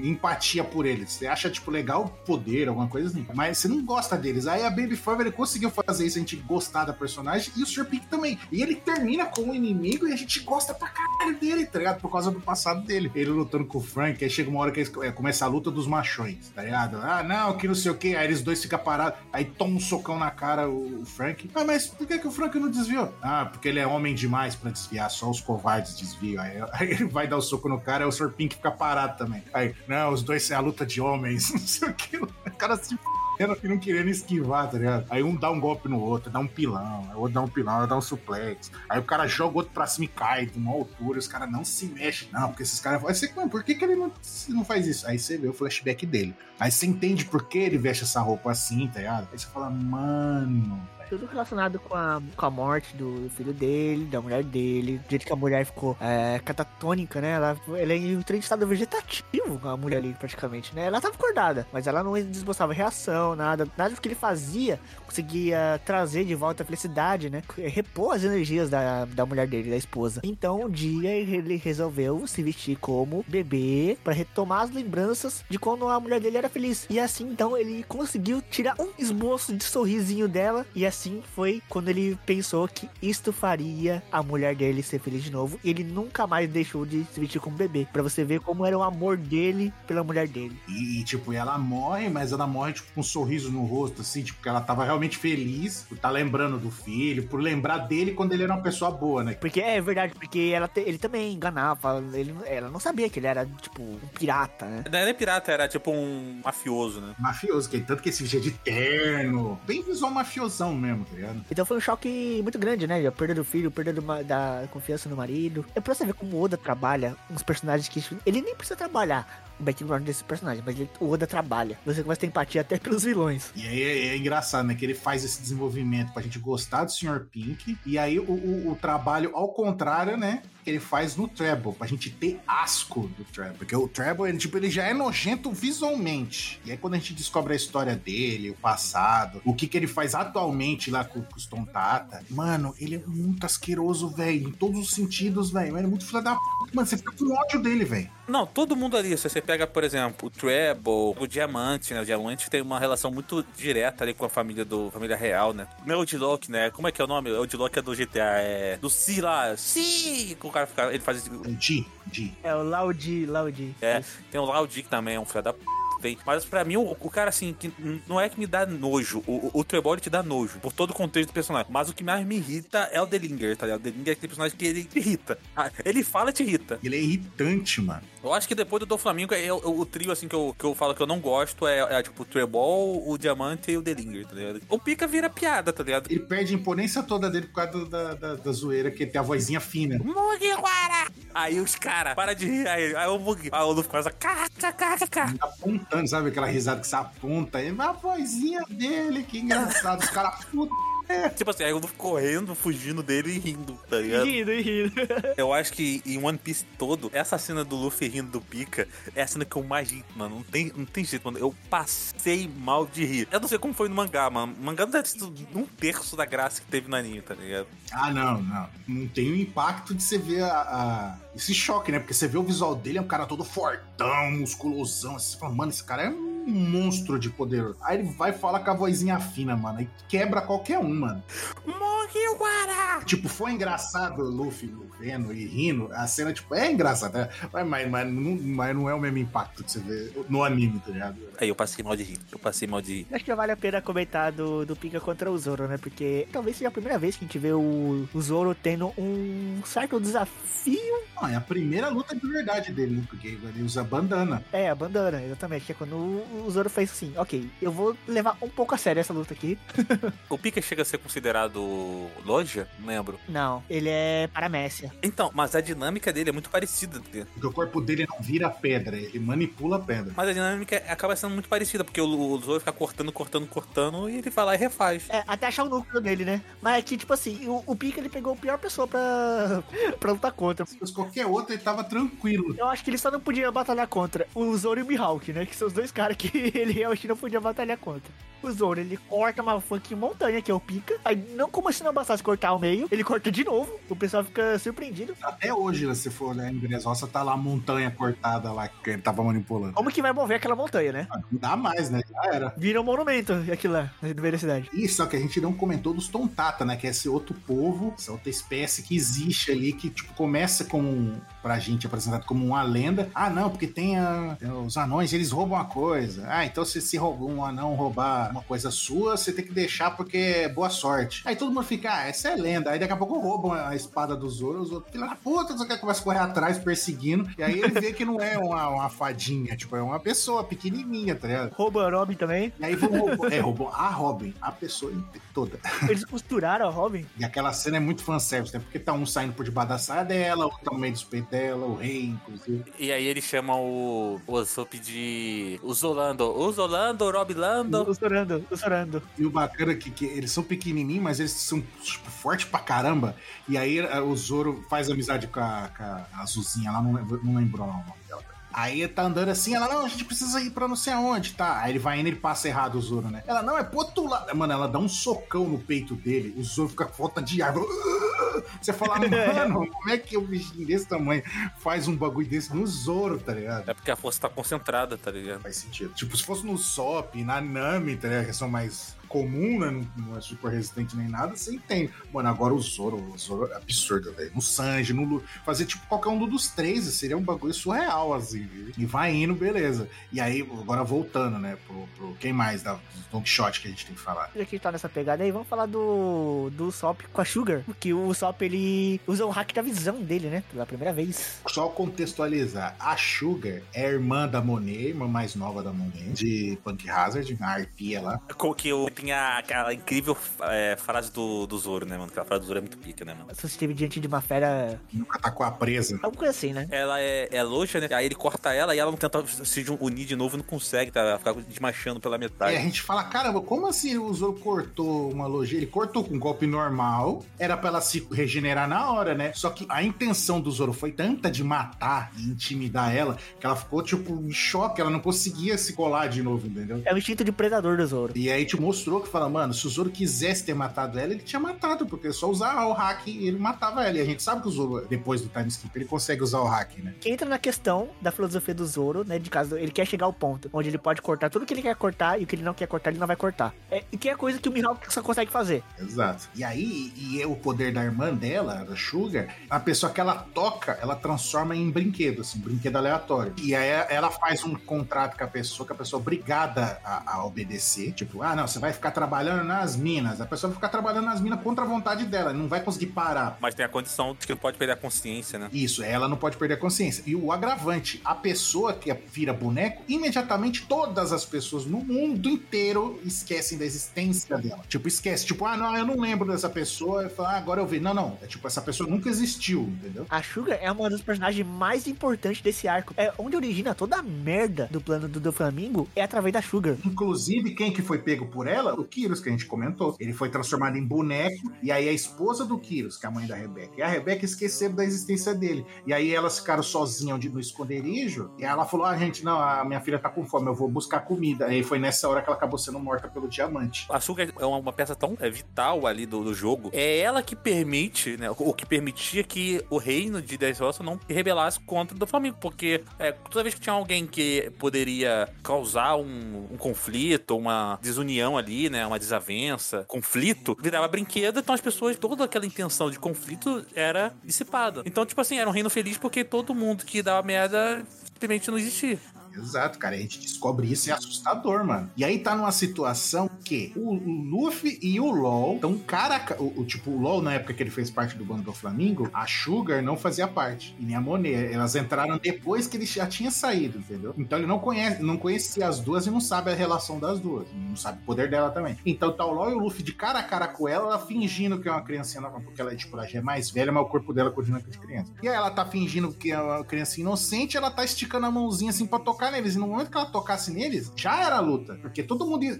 [0.07, 1.11] empatia por eles.
[1.13, 3.25] Você acha, tipo, legal o poder, alguma coisa assim.
[3.33, 4.47] Mas você não gosta deles.
[4.47, 7.51] Aí a Baby ele conseguiu fazer isso, a gente gostar da personagem.
[7.55, 7.85] E o Sr.
[7.85, 8.37] Pink também.
[8.51, 12.01] E ele termina com inimigo e a gente gosta pra caralho dele, tá ligado?
[12.01, 13.11] Por causa do passado dele.
[13.15, 14.23] Ele lutando com o Frank.
[14.23, 16.97] Aí chega uma hora que eles- é, começa a luta dos machões, tá ligado?
[16.97, 18.15] Ah, não, que não sei o que.
[18.15, 19.19] Aí eles dois ficam parados.
[19.31, 21.49] Aí toma um socão na cara o, o Frank.
[21.55, 23.13] Ah, mas por que, que o Frank não desviou?
[23.21, 25.09] Ah, porque ele é homem demais pra desviar.
[25.09, 26.43] Só os covardes desviam.
[26.43, 28.03] Aí, aí ele vai dar o soco no cara.
[28.03, 28.31] Aí o Sr.
[28.31, 29.43] Pink fica parado também.
[29.53, 31.51] Aí, não, os dois é a luta de homens.
[31.57, 32.17] Não sei o que.
[32.17, 35.05] O cara se f***endo e não querendo esquivar, tá ligado?
[35.09, 37.87] Aí um dá um golpe no outro, dá um pilão, o outro dá um pilão,
[37.87, 38.71] dá um suplex.
[38.89, 41.51] Aí o cara joga o outro pra cima e cai de uma altura, os caras
[41.51, 42.29] não se mexem.
[42.31, 43.03] Não, porque esses caras.
[43.05, 44.11] Aí você, mano, por que, que ele não,
[44.49, 45.07] não faz isso?
[45.07, 46.35] Aí você vê o flashback dele.
[46.59, 49.27] Aí você entende por que ele veste essa roupa assim, tá ligado?
[49.31, 50.87] Aí você fala, mano.
[51.09, 55.25] Tudo relacionado com a, com a morte do filho dele, da mulher dele, do jeito
[55.25, 57.31] que a mulher ficou é, catatônica, né?
[57.31, 60.85] Ela, ela entrou em estado vegetativo, a mulher ali, praticamente, né?
[60.85, 63.67] Ela tava acordada, mas ela não desmostrava reação, nada.
[63.77, 67.41] Nada do que ele fazia conseguia trazer de volta a felicidade, né?
[67.57, 70.21] Repor as energias da, da mulher dele, da esposa.
[70.23, 75.87] Então, um dia ele resolveu se vestir como bebê para retomar as lembranças de quando
[75.87, 76.85] a mulher dele era feliz.
[76.89, 80.65] E assim, então, ele conseguiu tirar um esboço de sorrisinho dela.
[80.75, 80.96] E assim
[81.35, 85.59] foi quando ele pensou que isto faria a mulher dele ser feliz de novo.
[85.63, 87.87] E ele nunca mais deixou de se vestir como bebê.
[87.93, 90.57] Pra você ver como era o amor dele pela mulher dele.
[90.67, 94.41] E, tipo, ela morre, mas ela morre, tipo, com um sorriso no rosto, assim, tipo,
[94.41, 98.43] que ela tava realmente feliz por estar lembrando do filho, por lembrar dele quando ele
[98.43, 99.33] era uma pessoa boa, né?
[99.35, 102.03] Porque é verdade, porque ela te- ele também enganava.
[102.13, 104.83] Ele, ela não sabia que ele era, tipo, um pirata, né?
[104.91, 107.13] Não era pirata, era tipo um mafioso, né?
[107.19, 109.59] Mafioso, que tanto que esse vestia de terno.
[109.65, 111.45] Bem visual mafiosão mesmo, tá ligado?
[111.49, 113.05] Então foi um choque muito grande, né?
[113.05, 115.65] A perda do filho, a perda do da confiança no marido.
[115.75, 118.03] É pra você ver como o Oda trabalha uns personagens que.
[118.25, 121.79] Ele nem precisa trabalhar o background desse personagem, mas ele- o Oda trabalha.
[121.85, 123.51] Você começa a ter empatia até pelos vilões.
[123.55, 124.75] E aí é, é engraçado, né?
[124.75, 127.25] Que ele faz esse desenvolvimento pra gente gostar do Sr.
[127.31, 127.77] Pink.
[127.85, 130.43] E aí o, o- o trabalho ao contrário, né?
[130.63, 133.57] Que ele faz no Treble, pra gente ter asco do Treble.
[133.57, 136.59] Porque o Treble, ele, tipo, ele já é nojento visualmente.
[136.65, 139.87] E aí quando a gente descobre a história dele, o passado, o que que ele
[139.87, 144.49] faz atualmente lá com, com os Tontata, mano, ele é muito asqueroso, velho.
[144.49, 145.77] Em todos os sentidos, velho.
[145.77, 146.39] Ele é muito filho da p.
[146.73, 148.09] Mano, você fica com ódio dele, velho.
[148.27, 152.01] Não, todo mundo ali, se você pega, por exemplo, o Treble, o Diamante, né?
[152.01, 155.65] O Diamante tem uma relação muito direta ali com a família do família real, né?
[155.85, 156.69] Não é o Diloc, né?
[156.71, 157.31] Como é que é o nome?
[157.31, 160.35] O Diloc é do GTA, é do Si lá, Si!
[160.39, 162.33] Que o cara fica, ele faz esse- Di, Di.
[162.43, 163.73] É o Laudi, Laudi.
[163.81, 165.59] É, tem o Laudic também, é um filho da p.
[166.07, 166.17] Tem.
[166.25, 167.71] Mas pra mim, o, o cara, assim, que
[168.07, 169.23] não é que me dá nojo.
[169.27, 171.67] O, o, o Trebol te dá nojo, por todo o contexto do personagem.
[171.71, 173.79] Mas o que mais me irrita é o Delinger, tá ligado?
[173.81, 175.37] O Delinger é aquele personagem que ele te irrita.
[175.55, 176.79] Ah, ele fala e te irrita.
[176.83, 178.01] Ele é irritante, mano.
[178.23, 180.63] Eu acho que depois do do Flamengo, é o, o trio, assim, que eu, que
[180.65, 183.81] eu falo que eu não gosto é, é, tipo, o Trebol, o Diamante e o
[183.81, 184.61] Delinger, tá ligado?
[184.69, 186.09] O Pica vira piada, tá ligado?
[186.09, 189.19] Ele perde a imponência toda dele por causa do- da, da, da zoeira, que tem
[189.19, 189.97] a vozinha fina.
[190.01, 191.07] Mugiwara!
[191.33, 194.71] Aí os caras, para de rir, aí, aí o Mugi, aí o Luffy começa, caca,
[194.73, 195.35] caca, caca.
[195.39, 197.61] Apontando, sabe aquela risada que você aponta?
[197.61, 200.03] E a vozinha dele, que engraçado.
[200.03, 200.73] Os caras, puta.
[201.35, 204.25] Tipo assim, aí o Luffy correndo, fugindo dele e rindo, tá ligado?
[204.25, 204.93] Rindo, rindo.
[205.37, 209.21] Eu acho que em One Piece todo, essa cena do Luffy rindo do Pika é
[209.21, 210.35] a cena que eu mais ri, mano.
[210.37, 211.37] Não tem, não tem jeito, mano.
[211.37, 213.27] Eu passei mal de rir.
[213.31, 214.53] Eu não sei como foi no mangá, mano.
[214.59, 217.33] O mangá não deve ter sido um terço da graça que teve no anime, tá
[217.35, 217.67] ligado?
[217.91, 218.69] Ah, não, não.
[218.87, 221.99] Não tem o impacto de você ver a, a- esse choque, né?
[221.99, 225.15] Porque você vê o visual dele, é um cara todo fortão, musculosão.
[225.15, 227.75] Assim, você fala, mano, esse cara é um monstro de poder.
[227.81, 229.81] Aí ele vai falar com a vozinha fina, mano.
[229.81, 231.23] E quebra qualquer um, mano.
[231.65, 233.03] Mugiwara!
[233.05, 235.89] Tipo, foi engraçado o Luffy vendo e rindo.
[235.93, 237.29] A cena, tipo, é engraçada.
[237.51, 240.79] Mas, mas, mas, não, mas não é o mesmo impacto que você vê no anime,
[240.79, 241.17] tá ligado?
[241.39, 242.19] Aí eu passei mal de rir.
[242.31, 243.07] Eu passei mal de rir.
[243.11, 245.77] Acho que vale a pena comentar do, do Pika contra o Zoro, né?
[245.77, 249.61] Porque talvez seja a primeira vez que a gente vê o, o Zoro tendo um
[249.65, 250.77] certo desafio
[251.15, 253.03] Não, é a primeira luta de verdade dele, né?
[253.07, 254.43] Porque ele usa bandana.
[254.51, 255.65] É, a bandana, exatamente.
[255.65, 258.77] Que é quando o o Zoro fez assim, ok, eu vou levar um pouco a
[258.77, 259.57] sério essa luta aqui.
[260.29, 262.67] O Pika chega a ser considerado loja?
[262.79, 263.19] Não lembro.
[263.27, 264.91] Não, ele é paramécia.
[265.01, 266.99] Então, mas a dinâmica dele é muito parecida.
[266.99, 270.13] Porque o corpo dele não vira pedra, ele manipula a pedra.
[270.15, 274.09] Mas a dinâmica acaba sendo muito parecida, porque o, o Zoro fica cortando, cortando, cortando,
[274.09, 275.09] e ele vai lá e refaz.
[275.09, 276.41] É, até achar o núcleo dele, né?
[276.61, 279.63] Mas é que, tipo assim, o, o Pika ele pegou a pior pessoa pra,
[279.99, 280.65] pra lutar contra.
[280.65, 282.55] Se fosse qualquer outro, ele tava tranquilo.
[282.57, 285.45] Eu acho que ele só não podia batalhar contra o Zoro e o Mihawk, né?
[285.45, 288.11] Que são os dois caras que ele realmente não podia batalhar contra.
[288.41, 290.95] O Zoro, ele corta uma fucking montanha, que é o Pika.
[291.03, 293.79] Aí, não como se não bastasse cortar ao meio, ele corta de novo.
[293.89, 295.15] O pessoal fica surpreendido.
[295.21, 298.91] Até hoje, né, se for olhar em Dressrosa, tá lá a montanha cortada lá que
[298.91, 299.73] ele tava manipulando.
[299.73, 301.07] Como que vai mover aquela montanha, né?
[301.09, 302.01] Ah, Não dá mais, né?
[302.09, 302.53] Já era.
[302.57, 304.69] Vira um monumento aquilo lá, da cidade.
[304.71, 306.75] E só que a gente não comentou dos Tontata, né?
[306.75, 311.19] Que é esse outro povo, essa outra espécie que existe ali, que tipo, começa como,
[311.47, 313.09] pra gente apresentado como uma lenda.
[313.15, 316.25] Ah, não, porque tem, a- tem os anões, eles roubam a coisa.
[316.27, 319.91] Ah, então se, se roubou um anão roubar uma coisa sua, você tem que deixar
[319.91, 321.21] porque é boa sorte.
[321.25, 322.71] Aí todo mundo fica, ah, essa é lenda.
[322.71, 325.57] Aí daqui a pouco roubam a espada do Zoro, os outros, filha da puta, não
[325.59, 327.29] sei o que, começa a correr atrás, perseguindo.
[327.37, 331.15] E aí ele vê que não é uma, uma fadinha, tipo, é uma pessoa pequenininha,
[331.15, 331.53] tá ligado?
[331.53, 332.51] Rouba a Robin também.
[332.59, 334.91] E aí vão roubar, é, roubou a Robin, a pessoa
[335.33, 335.57] toda.
[335.87, 337.05] Eles costuraram a Robin.
[337.17, 338.59] E aquela cena é muito fanservice, né?
[338.59, 341.29] Porque tá um saindo por debaixo da saia dela, outro tá no meio dos peitos
[341.37, 342.63] dela, o rei, inclusive.
[342.79, 346.25] E aí ele chama o, o Usopp de Usolando.
[346.37, 347.85] Usolando, Rob Lando.
[347.85, 349.01] Costurando, costurando.
[349.17, 352.59] E o bacana é que, que eles são pequenininhos, mas eles são tipo, fortes pra
[352.59, 353.15] caramba.
[353.47, 357.21] E aí eh, o Zoro faz amizade com a, com a Azulzinha lá, não, lembro-
[357.23, 358.23] não lembrou o nome dela.
[358.57, 361.61] Aí tá andando assim, ela, não, a gente precisa ir pra não sei aonde, tá?
[361.61, 363.23] Aí ele vai indo e ele passa errado o Zoro, né?
[363.27, 364.35] Ela, não, é pro outro lado.
[364.35, 367.53] Mano, ela dá um socão no peito dele, o Zoro fica falta de ar.
[368.59, 371.21] Você fala, mano, como é que um bichinho desse tamanho
[371.59, 373.69] faz um bagulho desse no Zoro, tá ligado?
[373.69, 375.41] É porque a força tá concentrada, tá ligado?
[375.41, 375.93] Faz sentido.
[375.93, 378.25] Tipo, se fosse no Sop, na Nami, tá ligado?
[378.25, 379.71] Que são mais comum, né?
[379.71, 381.91] Não- Não é super resistente nem nada, você entende.
[382.13, 384.31] Mano, agora o Zoro, o Zoro é absurdo, velho.
[384.33, 388.43] No Sanji, no Lu, fazer tipo qualquer um dos três, seria um bagulho surreal, assim,
[388.45, 388.71] viu?
[388.77, 389.89] E vai indo, beleza.
[390.11, 392.79] E aí, agora voltando, né, pro, pro quem mais da, do
[393.11, 394.25] Don Quixote que a gente tem que falar.
[394.27, 397.25] Já que a gente tá nessa pegada aí, vamos falar do, do Sop com a
[397.25, 397.61] Sugar.
[397.65, 400.43] Porque o Sop, ele usa o hack da visão dele, né?
[400.51, 401.39] Pela primeira vez.
[401.47, 406.57] Só contextualizar, a Sugar é a irmã da Monet, irmã mais nova da Monet, de
[406.63, 408.19] Punk Hazard, a arpia lá.
[408.37, 412.09] Com que eu tem a- aquela incrível é, frase do, do Zoro, né, mano?
[412.09, 413.29] Aquela frase do Zoro é muito pica, né, mano?
[413.33, 414.79] Se você esteve diante de uma fera.
[414.91, 415.95] Nunca tá com a presa.
[416.01, 416.67] Alguma coisa assim, né?
[416.71, 417.87] Ela é, é loja, né?
[417.91, 420.91] Aí ele corta ela e ela não tenta se unir de novo e não consegue,
[420.91, 421.01] tá?
[421.01, 422.55] Ela fica desmanchando pela E metade.
[422.55, 425.57] a gente fala, caramba, como assim o Zoro cortou uma logia?
[425.57, 429.31] Ele cortou com um golpe normal, era pra ela se regenerar na hora, né?
[429.33, 433.55] Só que a intenção do Zoro foi tanta de matar e intimidar ela, que ela
[433.55, 436.81] ficou, tipo, em choque, ela não conseguia se colar de novo, entendeu?
[436.85, 438.13] É o instinto de predador do Zoro.
[438.15, 441.21] E aí te mostrou que fala, mano, se o Zoro quisesse ter matado ela, ele
[441.21, 443.97] tinha matado, porque só usar o hack e ele matava ela.
[443.97, 446.45] E a gente sabe que o Zoro, depois do time skip, ele consegue usar o
[446.45, 446.95] hack, né?
[446.99, 449.19] Que entra na questão da filosofia do Zoro, né?
[449.19, 451.75] De caso ele quer chegar ao ponto onde ele pode cortar tudo que ele quer
[451.75, 453.53] cortar e o que ele não quer cortar, ele não vai cortar.
[453.69, 455.63] É, e que é coisa que o Mihawk só consegue fazer.
[455.79, 456.29] Exato.
[456.35, 460.15] E aí, e é o poder da irmã dela, da Sugar, a pessoa que ela
[460.33, 463.33] toca, ela transforma em brinquedo, assim, brinquedo aleatório.
[463.41, 467.15] E aí ela faz um contrato com a pessoa, que a pessoa é obrigada a,
[467.15, 467.91] a obedecer.
[467.93, 470.21] Tipo, ah, não, você vai ficar trabalhando nas minas.
[470.21, 473.37] A pessoa vai ficar trabalhando nas minas contra a vontade dela, não vai conseguir parar.
[473.41, 475.49] Mas tem a condição de que não pode perder a consciência, né?
[475.51, 477.03] Isso, ela não pode perder a consciência.
[477.05, 482.99] E o agravante, a pessoa que vira boneco, imediatamente todas as pessoas no mundo inteiro
[483.03, 484.61] esquecem da existência dela.
[484.67, 485.25] Tipo, esquece.
[485.25, 487.03] Tipo, ah, não, eu não lembro dessa pessoa.
[487.03, 487.79] Eu falo, ah, agora eu vi.
[487.79, 488.17] Não, não.
[488.21, 490.05] É tipo, essa pessoa nunca existiu, entendeu?
[490.09, 492.93] A Sugar é uma dos personagens mais importantes desse arco.
[492.97, 496.75] É onde origina toda a merda do plano do, do Flamingo é através da Sugar.
[496.85, 498.66] Inclusive, quem que foi pego por ela?
[498.73, 499.95] O Kyrus, que a gente comentou.
[499.99, 503.27] Ele foi transformado em boneco, e aí a esposa do Kyrus, que é a mãe
[503.27, 505.65] da Rebeca, e a Rebeca esqueceram da existência dele.
[505.85, 509.81] E aí elas ficaram sozinhas no esconderijo, e ela falou, ah, gente, não, a minha
[509.81, 511.45] filha tá com fome, eu vou buscar comida.
[511.45, 513.85] Aí foi nessa hora que ela acabou sendo morta pelo diamante.
[513.89, 516.69] A Suga é uma, peça tão é, vital ali do, do jogo.
[516.73, 518.29] É ela que permite, né?
[518.37, 522.37] O que permitia que o reino de Dressrosa não se rebelasse contra o do Flamengo.
[522.39, 528.37] Porque é, toda vez que tinha alguém que poderia causar um, um conflito, uma desunião
[528.37, 528.85] ali, né?
[528.85, 531.39] Uma desavença, conflito, virava brinquedo.
[531.39, 534.81] Então as pessoas, toda aquela intenção de conflito era dissipada.
[534.85, 538.57] Então, tipo assim, era um reino feliz porque todo mundo que dava merda simplesmente não
[538.57, 538.99] existia.
[539.37, 539.95] Exato, cara.
[539.95, 541.89] A gente descobre isso e é assustador, mano.
[541.95, 546.35] E aí tá numa situação que o, Luffy e o LOL estão cara.
[546.39, 549.09] O, o, tipo, o LOL, na época que ele fez parte do bando do Flamengo,
[549.13, 550.75] a Sugar não fazia parte.
[550.79, 551.53] E nem a Monet.
[551.53, 554.13] Elas entraram depois que ele já tinha saído, entendeu?
[554.17, 557.47] Então ele não conhece, não conhecia as duas e não sabe a relação das duas.
[557.53, 558.77] Não sabe o poder dela também.
[558.85, 561.59] Então tá o LOL e o Luffy de cara a cara com ela, ela fingindo
[561.59, 563.87] que é uma criancinha nova, porque ela, tipo, ela já é mais velha, mas o
[563.87, 565.11] corpo dela continua de criança.
[565.21, 568.71] E aí ela tá fingindo que é uma criança inocente, ela tá esticando a mãozinha
[568.71, 569.55] assim pra tocar neles.
[569.55, 571.77] E no momento que ela tocasse neles, já era a luta.
[571.81, 572.59] Porque todo mundo ia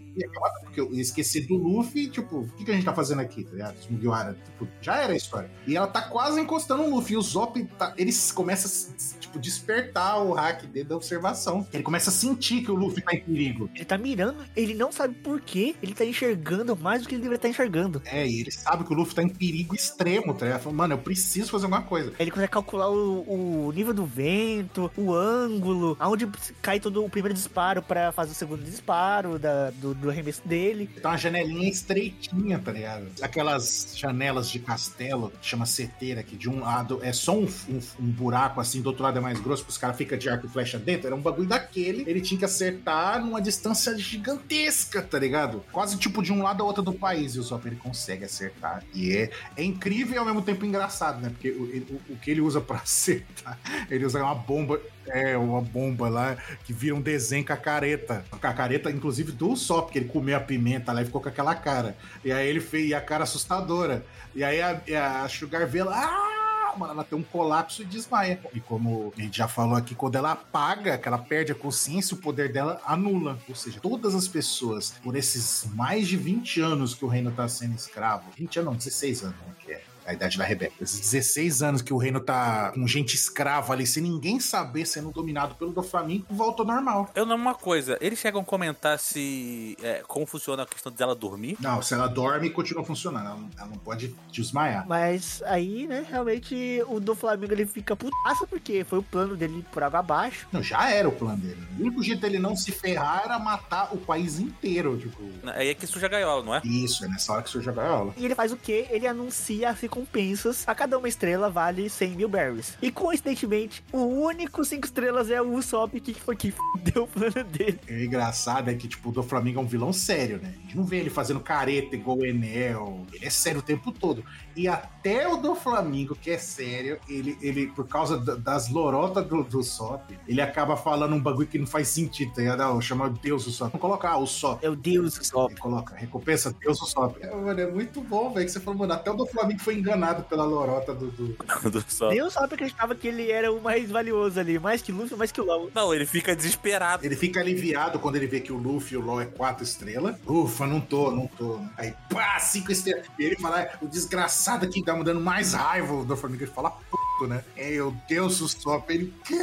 [0.62, 3.44] porque eu ia esquecer do Luffy, tipo, o que, que a gente tá fazendo aqui,
[3.44, 3.78] tá ligado?
[3.78, 5.50] Os Mugiwara, tipo, já era a história.
[5.66, 7.14] E ela tá quase encostando no Luffy.
[7.14, 11.66] E o Zop, tá, eles começam a, tipo, despertar o hack dele da observação.
[11.74, 13.70] Ele começa a sentir que o Luffy tá em perigo.
[13.74, 17.22] Ele tá mirando, ele não sabe por que ele tá enxergando mais do que ele
[17.22, 18.02] deveria estar enxergando.
[18.06, 20.72] É, e ele sabe que o Luffy tá em perigo extremo, tá ligado?
[20.72, 22.14] Mano, eu preciso fazer alguma coisa.
[22.20, 26.28] Ele consegue calcular o, o nível do vento, o ângulo, aonde
[26.62, 30.88] cai todo o primeiro disparo pra fazer o segundo disparo da, do, do arremesso dele.
[31.02, 33.08] Tá uma janelinha estreitinha, tá ligado?
[33.22, 37.80] Aquelas janelas de castelo, que chama seteira, que de um lado é só um, um-
[38.00, 40.50] um buraco assim, do outro lado é mais grosso, os caras ficam de arco e
[40.50, 41.08] flecha dentro.
[41.08, 42.04] Era um bagulho daquele.
[42.08, 45.64] Ele tinha que acertar numa distância gigantesca, tá ligado?
[45.72, 47.36] Quase tipo de um lado ao outro do país.
[47.36, 48.84] E o Zop ele consegue acertar.
[48.94, 51.30] E é, é incrível e ao mesmo tempo engraçado, né?
[51.30, 53.58] Porque o, o- o que ele usa pra acertar,
[53.90, 54.80] ele usa uma bomba.
[55.10, 58.26] É, uma bomba lá que vira um desenho com a careta.
[58.30, 61.30] Com a careta, inclusive, do Sop, porque ele comeu a pimenta lá e ficou com
[61.30, 61.96] aquela cara.
[62.24, 64.06] E aí ele fez a cara assustadora.
[64.36, 65.96] E aí a, a Sugar vê ela.
[65.96, 66.38] Ah!
[66.78, 68.40] Mano, ela tem um colapso e desmaia.
[68.54, 72.14] E como a gente já falou aqui, quando ela apaga, que ela perde a consciência,
[72.14, 73.40] o poder dela anula.
[73.50, 77.48] Ou seja, todas as pessoas, por esses mais de 20 anos que o reino tá
[77.48, 80.74] sendo escravo, 20 anos, não, 16 anos, né, que é a idade da Rebeca.
[80.82, 85.12] Esses 16 anos que o reino tá com gente escrava ali, sem ninguém saber, sendo
[85.12, 87.10] dominado pelo Doflamingo, volta ao normal.
[87.14, 89.78] Eu lembro uma coisa, eles chegam a comentar se.
[89.82, 91.58] é, como funciona a questão dela dormir.
[91.60, 93.26] Não, se ela dorme, continua funcionando.
[93.26, 94.88] Ela não, ela não pode desmaiar.
[94.88, 99.66] Mas aí, né, realmente o do Flamengo ele fica putaça porque foi o plano dele
[99.72, 100.48] por água abaixo.
[100.52, 101.68] Não, já era o plano dele.
[101.78, 104.98] O único jeito dele não se ferrar era matar o país inteiro.
[104.98, 105.22] Tipo,
[105.54, 106.62] Aí é que suja a gaiola, não é?
[106.64, 108.14] isso, é nessa hora que surge a gaiola.
[108.16, 108.88] E ele faz o quê?
[108.90, 110.64] Ele anuncia as recompensas.
[110.68, 112.78] A cada uma estrela vale 100 mil berries.
[112.82, 117.44] E coincidentemente, o único 5 estrelas é o Usopp que foi que deu o plano
[117.44, 117.80] dele.
[117.90, 120.54] O engraçado é que, tipo, o do Flamengo é um vilão sério, né?
[120.58, 123.06] A gente não vê ele fazendo careta igual o Enel.
[123.14, 124.24] Ele é sério o tempo todo.
[124.56, 129.26] E até o do Flamengo, que é sério, ele, ele por causa da- das lorotas
[129.26, 132.62] do, do Sop, ele acaba falando um bagulho que não faz sentido, tá ligado?
[132.62, 133.72] Ah, Chama Deus o Sop.
[133.72, 134.62] Vamos colocar ah, o Sop.
[134.62, 135.52] Meu Deus, Usopp.
[135.52, 137.18] Ele coloca, recompensa Deus o Sop.
[137.22, 138.46] É, mano, é muito bom, velho.
[138.46, 139.87] Que você falou, mano, até o do Flamengo foi enganado
[140.30, 141.08] pela lorota do.
[141.12, 141.38] do...
[141.70, 142.10] Do só.
[142.10, 144.58] Nem o Usopp acreditava que ele era o mais valioso ali.
[144.58, 145.70] Mais que Luffy, mais que o LOL.
[145.74, 147.06] Não, ele fica desesperado.
[147.06, 150.16] Ele fica aliviado quando ele vê que o Luffy e o LOL é quatro estrelas.
[150.26, 151.60] Ufa, não tô, não tô.
[151.78, 153.06] Aí, pá, cinco estrelas.
[153.20, 155.94] E ele fala, "É, o desgraçado aqui tá me dando mais raiva.
[155.94, 157.44] O do Flamengo ele fala, puto, né?
[157.56, 158.90] É, meu Deus, o Sop.
[158.90, 159.36] Ele, quê?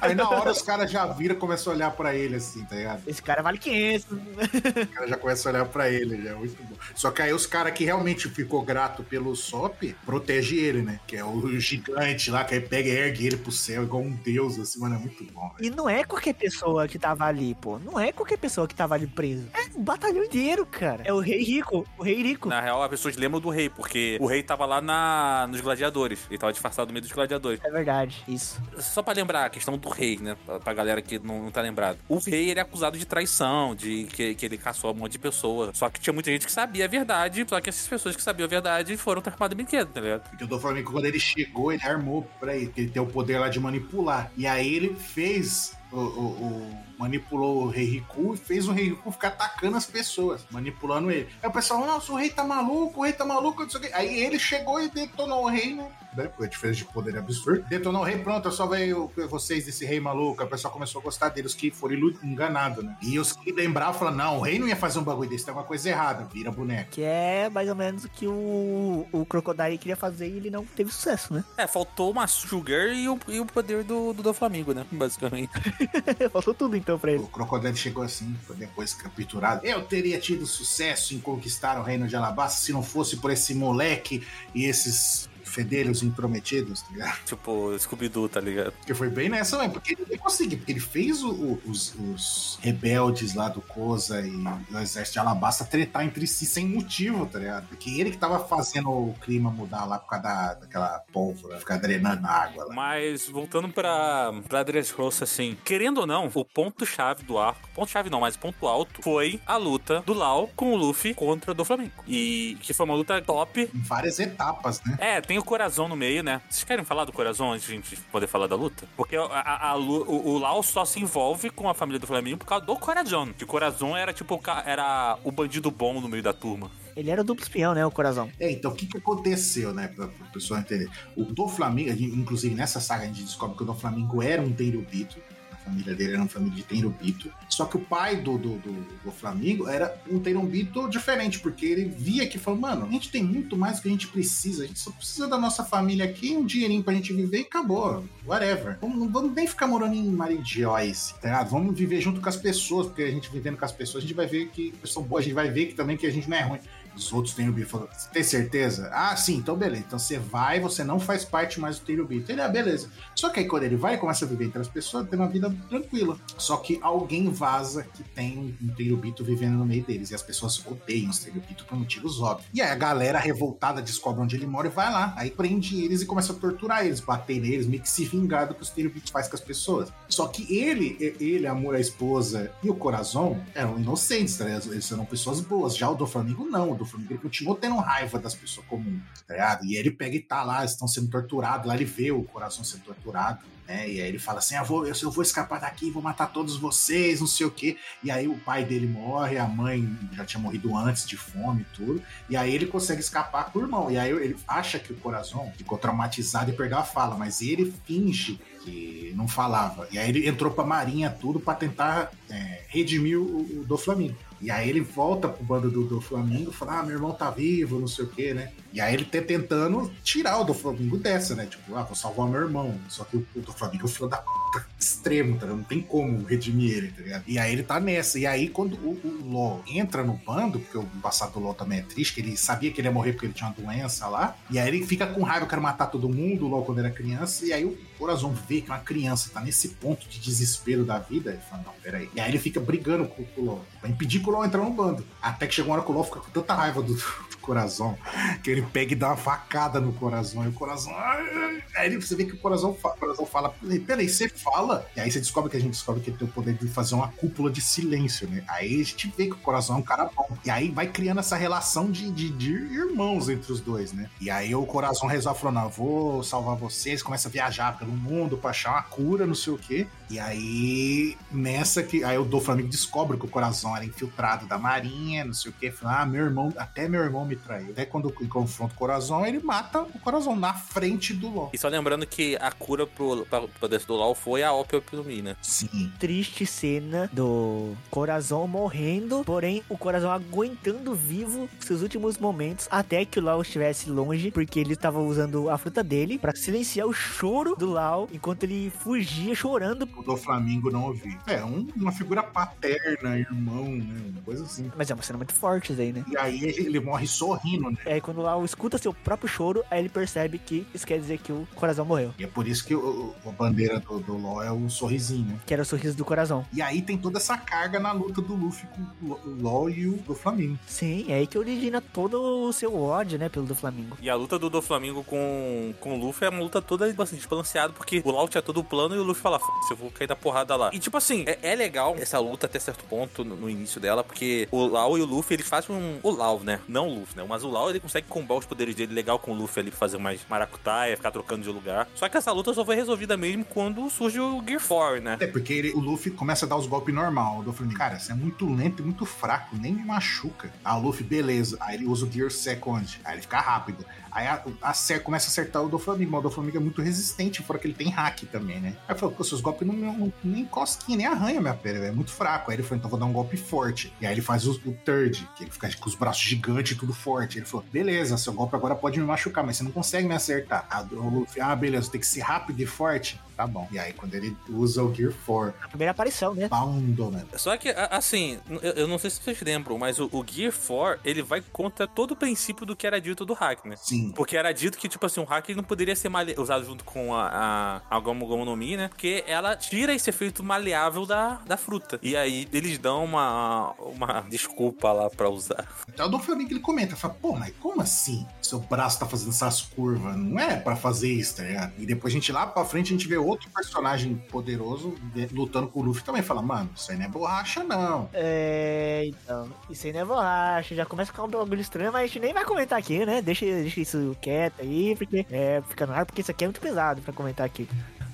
[0.00, 2.76] Aí na hora os caras já viram e começam a olhar pra ele assim, tá
[2.76, 3.02] ligado?
[3.06, 4.06] Esse cara vale 500.
[4.10, 6.76] Os caras já começam a olhar pra ele, já é muito bom.
[6.94, 11.00] Só que aí os caras que realmente ficou grato pelo Sop, protege ele, né?
[11.06, 14.10] Que é o gigante lá, que aí pega e ergue ele pro céu igual um
[14.12, 15.50] deus, assim, mano, é muito bom.
[15.56, 15.72] velho.
[15.72, 17.78] E não é qualquer pessoa que tava ali, pô.
[17.78, 19.48] Não é qualquer pessoa que tava ali preso.
[19.54, 21.02] É um batalhão inteiro, cara.
[21.04, 21.86] É o rei rico.
[21.98, 22.48] O rei rico.
[22.48, 26.20] Na real, as pessoas lembram do rei, porque o rei tava lá na, nos gladiadores.
[26.28, 27.60] Ele tava disfarçado no meio dos gladiadores.
[27.64, 28.60] É verdade, isso.
[28.78, 30.36] Só pra lembrar a questão do rei, né?
[30.62, 31.98] Pra, galera que não, não tá lembrado.
[32.08, 35.18] O rei, ele é acusado de traição, de que, que ele caçou um monte de
[35.18, 35.70] pessoa.
[35.74, 38.46] Só que tinha muita gente que sabia a verdade, só que essas pessoas que sabiam
[38.46, 40.28] a verdade foram transformadas em brinquedo, tá ligado?
[40.28, 43.06] Porque o do Flamengo, quando ele chegou, ele armou pra ele, que ele tem o
[43.06, 44.30] poder lá de manipular.
[44.36, 45.74] E aí ele fez.
[45.92, 46.00] O, o-
[46.42, 51.10] o- manipulou o Rei Riku e fez o Rei Riku ficar atacando as pessoas, manipulando
[51.10, 51.28] ele.
[51.42, 53.82] Aí o pessoal, nossa, o rei tá maluco, o rei tá maluco, não sei o
[53.82, 53.90] quê.
[53.92, 55.90] Aí ele chegou e detonou o rei, né?
[56.16, 56.24] Né?
[56.24, 57.64] Porque a diferença de poder é absurdo.
[57.68, 60.42] Detonou o rei, pronto, só veio vocês desse rei maluco.
[60.42, 62.96] Aí O pessoal começou a gostar dele, os que foram enganados, né?
[63.02, 65.52] E os que lembravam falaram, não, o rei não ia fazer um bagulho desse, tem
[65.52, 66.90] alguma coisa errada, vira boneco.
[66.90, 70.64] Que é mais ou menos o que o, o Crocodile queria fazer e ele não
[70.64, 71.44] teve sucesso, né?
[71.56, 74.86] É, faltou uma Sugar e o, e o poder do, do, do Flamengo, né?
[74.92, 75.50] Basicamente.
[76.32, 77.22] Faltou tudo então pra ele.
[77.22, 79.64] O Crocodile chegou assim, foi depois capturado.
[79.66, 83.54] Eu teria tido sucesso em conquistar o reino de Alabasta se não fosse por esse
[83.54, 87.18] moleque e esses fedelhos intrometidos, tá ligado?
[87.24, 88.72] Tipo, Scooby-Doo, tá ligado?
[88.72, 92.58] Porque foi bem nessa, mãe, porque ele conseguiu, porque ele fez o- o- os, os
[92.62, 94.30] rebeldes lá do Koza e
[94.74, 97.66] o exército de Alabasta tretar entre si sem motivo, tá ligado?
[97.68, 101.76] Porque ele que tava fazendo o clima mudar lá por causa da, daquela pólvora, ficar
[101.76, 102.74] drenando água lá.
[102.74, 108.20] Mas voltando pra, pra Dressrosa, assim, querendo ou não, o ponto-chave do arco, ponto-chave não,
[108.20, 111.92] mas o ponto alto, foi a luta do Lau com o Luffy contra do Flamengo.
[112.08, 113.68] E que foi uma luta top.
[113.74, 114.96] Em várias etapas, né?
[114.98, 116.40] É, tem o Corazon no meio, né?
[116.48, 118.86] Vocês querem falar do Corazon antes de a gente poder falar da luta?
[118.96, 122.38] Porque a, a- a o, o Lau só se envolve com a família do Flamengo
[122.38, 123.32] por causa do Corazon.
[123.32, 126.70] Que o Corazon era tipo era o bandido bom no meio da turma.
[126.94, 127.84] Ele era o duplo espião, né?
[127.86, 128.30] O coração.
[128.38, 130.90] É, então o que, que aconteceu, né, pra, pra pessoa entender?
[131.16, 134.52] O do Flamengo, inclusive nessa saga a gente descobre que o do Flamengo era um
[134.52, 135.16] Tenryubito,
[135.64, 138.72] família dele era uma família de Tenryubito, só que o pai do, do, do,
[139.04, 143.22] do Flamengo era um Tenryubito diferente, porque ele via que falou, mano, a gente tem
[143.22, 146.44] muito mais que a gente precisa, a gente só precisa da nossa família aqui, um
[146.44, 148.78] dinheirinho pra gente viver e acabou, whatever.
[148.80, 151.50] Vamos, não vamos nem ficar morando em Marijoice, tá ligado?
[151.50, 154.16] Vamos viver junto com as pessoas, porque a gente vivendo com as pessoas, a gente
[154.16, 156.36] vai ver que pessoa boa, a gente vai ver que também que a gente não
[156.36, 156.60] é ruim.
[156.96, 158.90] Os outros Tenryubito falou, você tem certeza?
[158.92, 159.84] Ah, sim, então beleza.
[159.86, 162.30] Então você vai, você não faz parte mais do Tenryubito.
[162.30, 162.88] Ele, ah, beleza.
[163.14, 165.54] Só que aí quando ele vai, começa a viver entre as pessoas, tem uma vida
[165.68, 166.16] tranquila.
[166.38, 170.10] Só que alguém vaza que tem um Tenryubito vivendo no meio deles.
[170.10, 172.48] E as pessoas odeiam os Tenryubito por motivos óbvios.
[172.52, 175.14] E aí a galera revoltada descobre onde ele mora e vai lá.
[175.16, 178.54] Aí prende eles e começa a torturar eles, bater neles, meio que se vingar do
[178.54, 179.92] que os Tenryubito faz com as pessoas.
[180.08, 184.48] Só que ele, ele, amor, a esposa e o Corazon eram inocentes, tá?
[184.48, 185.76] Eles eram pessoas boas.
[185.76, 186.72] Já o do Flamengo, não.
[186.72, 189.64] O do ele continuou tendo raiva das pessoas comuns, tá ligado?
[189.64, 191.66] E ele pega e tá lá, estão sendo torturados.
[191.66, 193.40] Lá ele vê o Corazon sendo torturado.
[193.66, 193.88] Né?
[193.88, 196.56] E aí ele fala assim: ah, vou, eu, eu vou escapar daqui, vou matar todos
[196.56, 197.76] vocês, não sei o quê.
[198.02, 201.76] E aí o pai dele morre, a mãe já tinha morrido antes de fome e
[201.76, 202.02] tudo.
[202.28, 203.90] E aí ele consegue escapar com o irmão.
[203.90, 207.72] E aí ele acha que o Corazon ficou traumatizado e perdeu a fala, mas ele
[207.86, 209.88] finge que não falava.
[209.90, 214.16] E aí ele entrou pra marinha tudo pra tentar é, redimir o, o do Flamengo.
[214.42, 217.30] E aí ele volta pro bando do, do Flamengo e fala: Ah, meu irmão tá
[217.30, 218.50] vivo, não sei o quê, né?
[218.72, 221.46] E aí ele tá tentando tirar o do Flamengo dessa, né?
[221.46, 222.74] Tipo, ah, vou salvar meu irmão.
[222.88, 225.58] Só que o, o do Flamengo é o filho da puta extremo, tá ligado?
[225.58, 227.22] Não tem como redimir ele, tá ligado?
[227.28, 228.18] E aí ele tá nessa.
[228.18, 231.78] E aí quando o, o LOL entra no bando, porque o passado do LOL também
[231.78, 234.36] é triste, que ele sabia que ele ia morrer porque ele tinha uma doença lá.
[234.50, 236.90] E aí ele fica com raiva, eu quero matar todo mundo, o LOL quando era
[236.90, 237.46] criança.
[237.46, 241.30] E aí o Corazon vê que uma criança tá nesse ponto de desespero da vida.
[241.30, 242.10] Ele fala, não, peraí.
[242.12, 244.62] E aí ele fica brigando com, com o LOL, pra impedir que o LOL entrar
[244.62, 245.04] no bando.
[245.20, 247.98] Até que chegou uma hora que o LOL fica com tanta raiva do, do Corazon,
[248.42, 250.44] que ele pega e dá uma facada no Corazon.
[250.44, 250.52] E o
[250.96, 251.62] ai.
[251.76, 253.54] Aí você vê que o Corazon, fa- o Corazon fala,
[253.86, 254.86] peraí, você fala?
[254.96, 256.94] E aí você descobre que a gente descobre que ele tem o poder de fazer
[256.94, 258.44] uma cúpula de silêncio, né?
[258.48, 260.28] Aí a gente vê que o Corazon é um cara bom.
[260.44, 264.08] E aí vai criando essa relação de, de, de irmãos entre os dois, né?
[264.20, 267.92] E aí o Corazon resolve falar, não, eu vou salvar vocês, começa a viajar pelo
[267.92, 269.86] mundo pra achar uma cura, não sei o quê.
[270.08, 272.04] E aí, nessa que.
[272.04, 273.28] Aí o do Flamengo descobre que o
[273.72, 275.70] Corazon era infiltrado da Marinha, não sei o quê.
[275.70, 277.70] Fala, ah, meu irmão, até meu irmão me traiu.
[277.70, 281.50] Até quando ele confronta o Corazon, ele mata o Corazon na frente do LOL.
[281.52, 285.22] E só lembrando que a cura pro, pra, pro poder do LoL foi a opiopinomia,
[285.22, 285.36] né?
[285.42, 285.92] Sim.
[285.98, 293.18] Triste cena do Corazon morrendo, porém o Corazon aguentando vivo seus últimos momentos até que
[293.18, 297.54] o Lau estivesse longe, porque ele estava usando a fruta dele pra silenciar o choro
[297.56, 299.88] do Lau enquanto ele fugia chorando.
[299.96, 301.16] O do Flamengo não ouvi.
[301.26, 304.02] É, um- uma figura paterna, irmão, né?
[304.12, 304.70] Uma coisa assim.
[304.76, 306.04] Mas é uma cena muito forte isso aí, né?
[306.08, 307.76] E aí ele morre sorrindo, né?
[307.84, 311.18] É quando o Lau escuta seu próprio choro, aí ele percebe que isso quer dizer
[311.18, 312.14] que o Corazon morreu.
[312.18, 315.38] E é por isso que o, a bandeira do, do LoL é o sorrisinho, né?
[315.46, 316.44] Que era o sorriso do Corazon.
[316.52, 319.96] E aí tem toda essa carga na luta do Luffy com o LoL e o
[319.98, 320.58] do Flamengo.
[320.66, 323.96] Sim, é aí que origina todo o seu ódio, né, pelo do Flamengo.
[324.00, 327.72] E a luta do Doflamingo com, com o Luffy é uma luta toda bastante desbalanceada,
[327.72, 330.06] porque o Lau tinha todo o plano e o Luffy fala, "F***, eu vou cair
[330.06, 330.70] da porrada lá.
[330.72, 334.02] E tipo assim, é, é legal essa luta até certo ponto no, no início dela,
[334.04, 335.98] porque o Lau e o Luffy, eles fazem um...
[336.02, 336.60] O Lau, né?
[336.68, 337.24] Não o Luffy, né?
[337.28, 339.98] Mas o Lau, ele consegue combar os poderes dele legal com o Luffy ali, fazer
[339.98, 341.88] mais maracutaia, ficar trocando de lugar.
[341.94, 345.16] Só que essa luta só foi resolvida mesmo quando surge o Gear 4, né?
[345.20, 347.42] É, porque ele- o Luffy começa a dar os golpes normal.
[347.42, 350.50] Do Flamengo, cara, você é muito lento e muito fraco, nem me machuca.
[350.64, 351.56] Aí o Luffy, beleza.
[351.60, 353.00] Aí ele usa o Gear Second.
[353.04, 353.84] Aí ele fica rápido.
[354.14, 356.82] Aí a, a começa a acertar o do Flamengo, mas o do Flamengo é muito
[356.82, 358.76] resistente, fora que ele tem hack também, né?
[358.86, 362.12] Aí falou, pô, seus golpes não, não nem cosquinha, nem arranha minha pele, é muito
[362.12, 362.50] fraco.
[362.50, 363.92] Aí ele falou, então vou dar um golpe forte.
[364.00, 366.78] E aí ele faz o, o third, que ele fica com os braços gigantes e
[366.78, 367.38] tudo forte.
[367.38, 370.66] Ele falou, beleza, seu golpe agora pode me machucar, mas você não consegue me acertar.
[370.70, 373.18] Aí o Luffy, ah, beleza, tem que ser rápido e forte.
[373.36, 373.68] Tá bom.
[373.72, 376.48] E aí, quando ele usa o Gear 4, A primeira aparição, né?
[376.48, 377.28] Boundo, mano.
[377.36, 381.22] Só que, assim, eu, não sei se vocês lembram, mas o, o Gear 4, ele
[381.22, 383.74] vai contra todo o princípio do que era dito do hack, né?
[383.76, 384.12] Sim.
[384.12, 387.14] Porque era dito que, tipo assim, o hack não poderia ser male- usado junto com
[387.14, 388.88] a, a, a Gomu Gomu no Mi, né?
[388.88, 391.98] Porque ela tira esse efeito maleável da, da fruta.
[392.02, 395.66] E aí eles dão uma, uma desculpa lá pra usar.
[395.88, 398.26] Até o Dom Flamingo ele comenta, fala, pô, mas como assim?
[398.40, 401.72] Seu braço tá fazendo essas curvas, não é pra fazer isso, tá ligado?
[401.78, 405.68] E depois a gente lá pra frente a gente vê outro personagem poderoso de- lutando
[405.68, 406.22] com o Luffy também.
[406.22, 408.08] Fala, mano, isso aí não é borracha, não.
[408.12, 412.02] É, então, isso aí não é borracha, já começa a ficar um bagulho estranho, mas
[412.02, 413.20] a gente nem vai comentar aqui, né?
[413.22, 416.60] Deixa, deixa isso quieto aí, porque é, fica no ar, porque isso aqui é muito
[416.60, 417.68] pesado pra comentar aqui.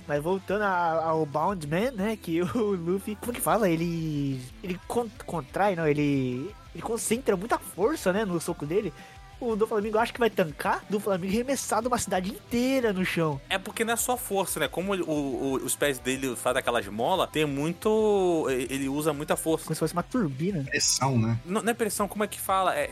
[0.07, 2.17] Mas voltando ao Boundman, né?
[2.17, 3.69] Que o Luffy, como que fala?
[3.69, 4.41] Ele.
[4.63, 5.87] Ele con- contrai, não?
[5.87, 6.51] Ele.
[6.75, 8.25] Ele concentra muita força, né?
[8.25, 8.93] No soco dele.
[9.41, 13.41] O do Flamengo acha que vai tancar, do Flamengo arremessado uma cidade inteira no chão.
[13.49, 14.69] É porque não é só força, né?
[14.69, 18.47] Como o- o- os pés dele fazem aquelas molas, tem muito.
[18.51, 19.65] Ele usa muita força.
[19.67, 20.65] Como se fosse uma turbina.
[20.65, 21.39] Pressão, né?
[21.45, 22.75] Não, não é pressão, como é que fala?
[22.77, 22.89] É, é-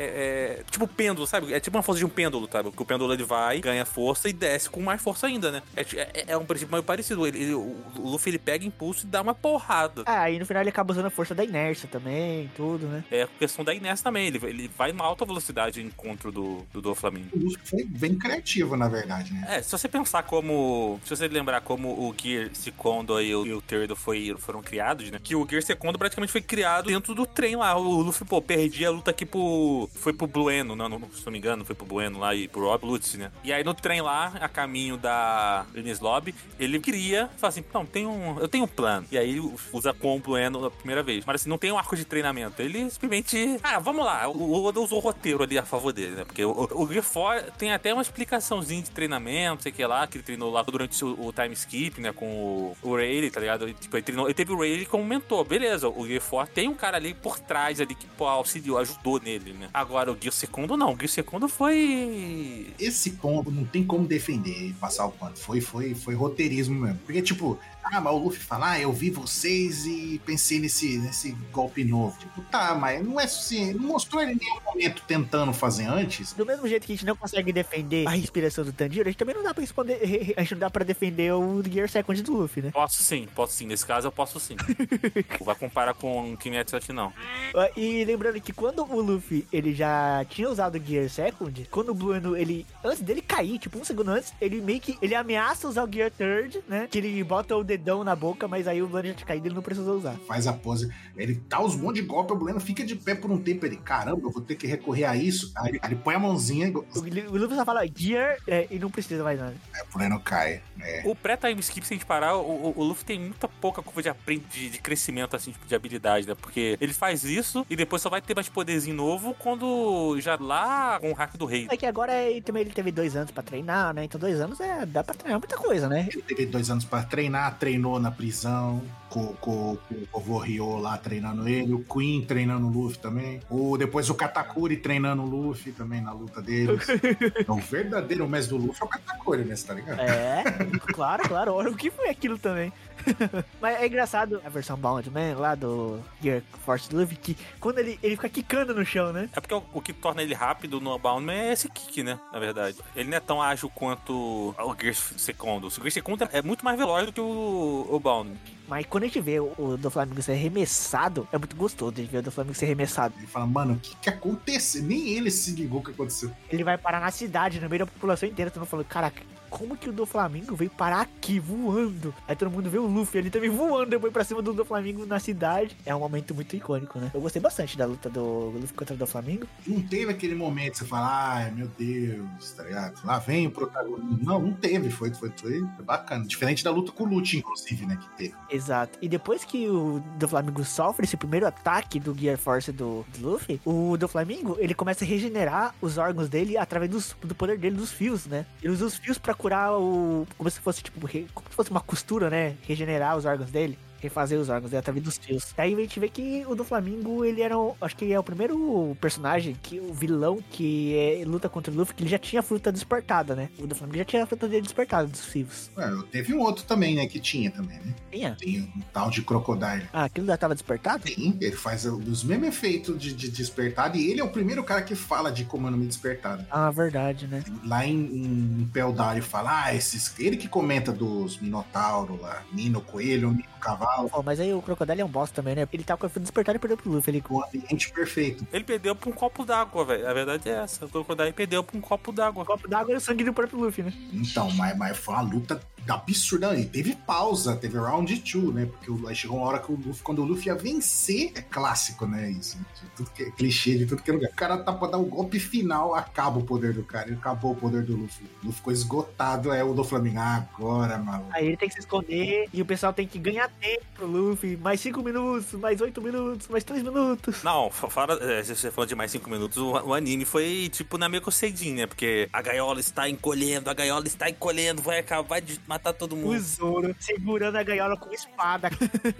[0.60, 1.52] é tipo pêndulo, sabe?
[1.52, 2.70] É tipo uma força de um pêndulo, sabe?
[2.70, 5.62] Que o pêndulo ele vai, ganha força e desce com mais força ainda, né?
[5.76, 7.26] É, é- é um princípio meio parecido.
[7.26, 10.02] Ele, ele- o Luffy ele pega impulso e dá uma porrada.
[10.06, 13.04] Ah, e no final ele acaba usando a força da inércia também, tudo, né?
[13.10, 14.26] É questão da inércia também.
[14.28, 17.28] Ele, ele vai em alta velocidade em encontro do, do, do Flamengo.
[17.32, 19.44] O Luffy foi bem criativo, na verdade, né?
[19.48, 21.00] É, se você pensar como.
[21.04, 23.62] Se você lembrar como o Gear Secondo e o, e o
[23.96, 25.18] foi, foram criados, né?
[25.22, 27.76] Que o Gear Secondo praticamente foi criado dentro do trem lá.
[27.76, 29.88] O Luffy, pô, perdia a luta aqui pro.
[29.94, 32.62] Foi pro Blueno, não, não, se não me engano, foi pro Blueno lá e pro
[32.62, 33.30] Rob Lutz, né?
[33.44, 37.86] E aí no trem lá, a caminho da Ines Lobby, ele queria falar assim: não,
[37.86, 39.06] tem um, eu tenho um plano.
[39.10, 39.40] E aí
[39.72, 41.24] usa com o Blueno a primeira vez.
[41.24, 42.60] Mas assim, não tem um arco de treinamento.
[42.60, 43.58] Ele simplesmente.
[43.62, 44.28] Ah, vamos lá.
[44.28, 46.24] O o Oda usou o roteiro ali a favor dele, né?
[46.26, 50.24] Porque o, o 4 tem até uma explicaçãozinha de treinamento, sei que lá, que ele
[50.24, 52.12] treinou lá durante o, o time skip, né?
[52.12, 53.64] Com o, o Rayleigh, tá ligado?
[53.64, 55.88] Ele, tipo, ele, treinou, ele teve o Rayleigh como mentor, beleza.
[55.88, 59.68] O 4 tem um cara ali por trás ali que pô, auxiliou, ajudou nele, né?
[59.72, 60.92] Agora o Gear Segundo não.
[60.92, 62.72] O Gear Segundo foi.
[62.78, 65.36] Esse ponto não tem como defender e passar o pano.
[65.36, 66.98] Foi, foi, foi roteirismo mesmo.
[67.04, 67.58] Porque, tipo,
[67.92, 72.18] ah, mas o Luffy fala, ah, eu vi vocês e pensei nesse, nesse golpe novo.
[72.18, 73.78] Tipo, tá, mas não é suficiente.
[73.78, 76.32] Não mostrou ele em nenhum momento tentando fazer antes.
[76.32, 79.18] Do mesmo jeito que a gente não consegue defender a inspiração do Tanjiro, a gente
[79.18, 80.34] também não dá pra responder.
[80.36, 82.70] A gente não dá pra defender o Gear Second do Luffy, né?
[82.72, 83.66] Posso sim, posso sim.
[83.66, 84.56] Nesse caso eu posso sim.
[85.38, 87.12] não vai comparar com o Kimetsu aqui, não.
[87.54, 91.90] Ah, E lembrando que quando o Luffy ele já tinha usado o Gear Second, quando
[91.90, 95.68] o Blueno ele antes dele cair, tipo um segundo antes, ele meio que ele ameaça
[95.68, 96.88] usar o Gear Third, né?
[96.90, 99.54] Que ele bota o dedão na boca, mas aí o Blueno já tinha caído, ele
[99.54, 100.14] não precisou usar.
[100.26, 100.90] Faz a pose.
[101.16, 103.64] Ele tá os monte de golpe, o Buleno fica de pé por um tempo.
[103.66, 105.52] Ele, caramba, eu vou ter que recorrer a isso.
[105.56, 108.78] Aí ele, aí ele põe a mãozinha O, o Luffy só fala Gear é, e
[108.78, 109.54] não precisa mais nada.
[109.74, 110.60] Aí o Buleno cai.
[110.80, 111.02] É.
[111.06, 114.02] O pré-time skip, se a gente parar, o, o- o Luffy tem muita pouca curva
[114.02, 116.34] de, aprend- de, de crescimento, assim, tipo, de habilidade, né?
[116.34, 120.98] Porque ele faz isso e depois só vai ter mais poderzinho novo quando já lá
[121.00, 121.66] com o hack do rei.
[121.70, 124.04] É que agora ele também ele teve dois anos pra treinar, né?
[124.04, 126.08] Então dois anos é dá pra treinar muita coisa, né?
[126.12, 129.76] Ele teve dois anos pra treinar, treinou na prisão, com, com,
[130.12, 134.14] com o Ryo lá treinando ele, o Queen treinando o Luffy também, o, depois o
[134.14, 136.86] Katakuri treinando o Luffy também na luta deles.
[137.38, 139.56] Então, o verdadeiro mestre do Luffy é o Katakuri, né?
[139.56, 140.00] Você tá ligado?
[140.00, 140.44] É,
[140.92, 141.54] claro, claro.
[141.54, 142.72] Olha o que foi aquilo também.
[143.60, 147.98] Mas é engraçado a versão Bound Man lá do Gear Force Luffy, que quando ele,
[148.02, 149.28] ele fica quicando no chão, né?
[149.34, 152.18] É porque o, o que torna ele rápido no Boundman é esse kick, né?
[152.32, 152.78] Na verdade.
[152.94, 155.66] Ele não é tão ágil quanto o Gear Secondo.
[155.66, 158.36] O Gear Secondo é muito mais veloz do que o, o Boundman.
[158.68, 162.04] Mas quando a gente vê o, o do Flamengo ser arremessado, é muito gostoso de
[162.04, 163.14] ver o do Flamengo ser arremessado.
[163.16, 164.82] Ele fala, mano, o que que aconteceu?
[164.82, 166.30] Nem ele se ligou o que aconteceu.
[166.50, 169.22] Ele vai parar na cidade, no meio da população inteira, todo mundo falando, caraca,
[169.58, 172.14] como que o do Flamengo veio parar aqui, voando?
[172.28, 175.04] Aí todo mundo vê o Luffy ali também voando, depois pra cima do do Flamengo
[175.06, 175.76] na cidade.
[175.84, 177.10] É um momento muito icônico, né?
[177.14, 179.46] Eu gostei bastante da luta do Luffy contra o do Flamengo.
[179.66, 183.04] Não teve aquele momento que você fala, ai meu Deus, tá ligado?
[183.04, 184.24] Lá vem o protagonista.
[184.24, 186.24] Não, não teve, foi, foi, foi bacana.
[186.26, 187.96] Diferente da luta com o Lute, inclusive, né?
[187.96, 188.34] Que teve.
[188.50, 188.98] Exato.
[189.02, 193.30] E depois que o do Flamengo sofre esse primeiro ataque do Gear Force do, do
[193.30, 197.58] Luffy, o do Flamengo, ele começa a regenerar os órgãos dele através dos- do poder
[197.58, 198.46] dele dos fios, né?
[198.62, 200.26] Ele usa os fios pra curar o...
[200.36, 202.56] Como se fosse, tipo, re- como se fosse uma costura, né?
[202.66, 203.78] Regenerar os órgãos dele.
[204.06, 205.54] Refazer os órgãos, através dos fios.
[205.56, 208.22] Aí a gente vê que o do Flamengo, ele era, o- acho que é o
[208.22, 212.40] primeiro personagem, que o vilão que é, luta contra o Luffy, que ele já tinha
[212.40, 213.48] a fruta despertada, né?
[213.58, 215.70] O do Flamengo já tinha a fruta dele despertada dos fios.
[215.76, 217.06] Ué, teve um outro também, né?
[217.06, 217.94] Que tinha também, né?
[218.10, 218.36] Tinha?
[218.38, 219.88] Tem um tal de Crocodile.
[219.92, 221.04] Ah, aquilo já tava despertado?
[221.04, 224.82] Tem, ele faz os mesmos efeitos de, de despertado e ele é o primeiro cara
[224.82, 226.44] que fala de como me despertado.
[226.50, 227.42] Ah, verdade, né?
[227.64, 230.14] Lá em, em Peldar ele fala, ah, esses.
[230.18, 235.00] Ele que comenta dos Minotauro lá, Mino Coelho, Mino Cavalo, Pô, mas aí o Crocodile
[235.00, 235.68] é um boss também, né?
[235.72, 237.10] Ele tava com a fruta despertada e perdeu pro Luffy.
[237.10, 237.24] Ele...
[237.28, 238.46] o ambiente perfeito.
[238.52, 240.08] Ele perdeu pra um copo d'água, velho.
[240.08, 240.84] A verdade é essa.
[240.84, 242.42] O Crocodile perdeu pra um copo d'água.
[242.42, 243.92] O copo d'água e o sangue do próprio Luffy, né?
[244.12, 245.60] Então, mas, mas foi uma luta
[245.94, 246.54] absurda.
[246.58, 248.66] E teve pausa, teve round 2, né?
[248.66, 251.42] Porque o- aí chegou uma hora que o Luffy, quando o Luffy ia vencer, é
[251.42, 252.30] clássico, né?
[252.30, 252.56] Isso.
[252.58, 254.30] De tudo que é clichê, de tudo que é lugar.
[254.30, 257.08] O cara tá pra dar o golpe final, acaba o poder do cara.
[257.08, 258.26] Ele acabou o poder do Luffy.
[258.42, 260.18] O Luffy ficou esgotado, é o do Flamengo.
[260.20, 261.30] Agora, maluco.
[261.32, 264.56] Aí ele tem que se esconder e o pessoal tem que ganhar tempo pro Luffy.
[264.56, 267.42] Mais 5 minutos, mais 8 minutos, mais 3 minutos.
[267.42, 270.68] Não, fa- fala, é, se você falou de mais 5 minutos, o, o anime foi
[270.72, 271.86] tipo na meio cedinho, né?
[271.86, 276.16] Porque a gaiola está encolhendo, a gaiola está encolhendo, vai acabar de matar todo O
[276.16, 276.40] mundo.
[276.40, 278.70] Zoro segurando a gaiola com espada.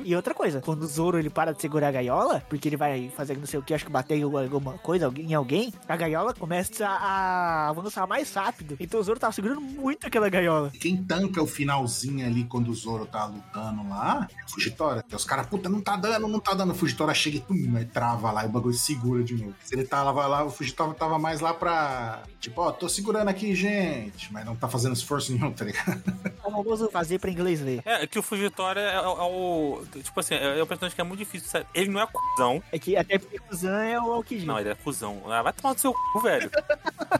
[0.03, 3.11] e outra coisa, quando o Zoro ele para de segurar a gaiola, porque ele vai
[3.17, 6.33] fazer não sei o que, acho que bater em alguma coisa em alguém, a gaiola
[6.35, 8.77] começa a avançar mais rápido.
[8.81, 10.71] Então o Zoro tava segurando muito aquela gaiola.
[10.81, 15.05] Quem tanca o finalzinho ali quando o Zoro tá lutando lá é o Fugitora.
[15.13, 16.73] Os caras, puta, não tá dando, não tá dando.
[16.73, 19.55] O Fugitora chega e aí trava lá e o bagulho segura de novo.
[19.63, 22.23] Se ele tava lá, o Fugitora tava mais lá pra.
[22.41, 24.33] Tipo, ó, tô segurando aqui, gente.
[24.33, 26.03] Mas não tá fazendo esforço nenhum, tá ligado?
[26.47, 27.83] É o famoso fazer pra inglês ver.
[27.85, 29.83] É, que o Fugitório é, é o.
[30.03, 31.49] Tipo assim, é, é um personagem que é muito difícil.
[31.49, 31.67] sabe?
[31.75, 32.63] Ele não é cuzão.
[32.73, 34.47] É que até porque o Zan é o Aokiji.
[34.47, 35.23] Não, ele é cuzão.
[35.27, 36.51] Ah, vai tomar no seu cu, velho.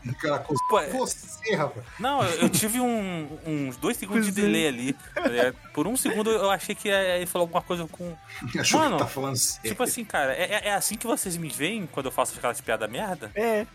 [0.07, 1.85] O cara com Pô, é- você, rapaz.
[1.99, 4.45] Não, eu, eu tive um- uns dois segundos de Cuzão.
[4.45, 4.93] delay ali.
[4.93, 5.55] tá?
[5.73, 8.15] Por um segundo eu achei que ele falou alguma coisa com.
[8.59, 9.71] Achou Mano, que tá falando sério.
[9.71, 12.61] Tipo assim, cara, é, é- é assim que vocês me veem quando eu faço aquelas
[12.61, 13.31] piadas merda?
[13.35, 13.67] É,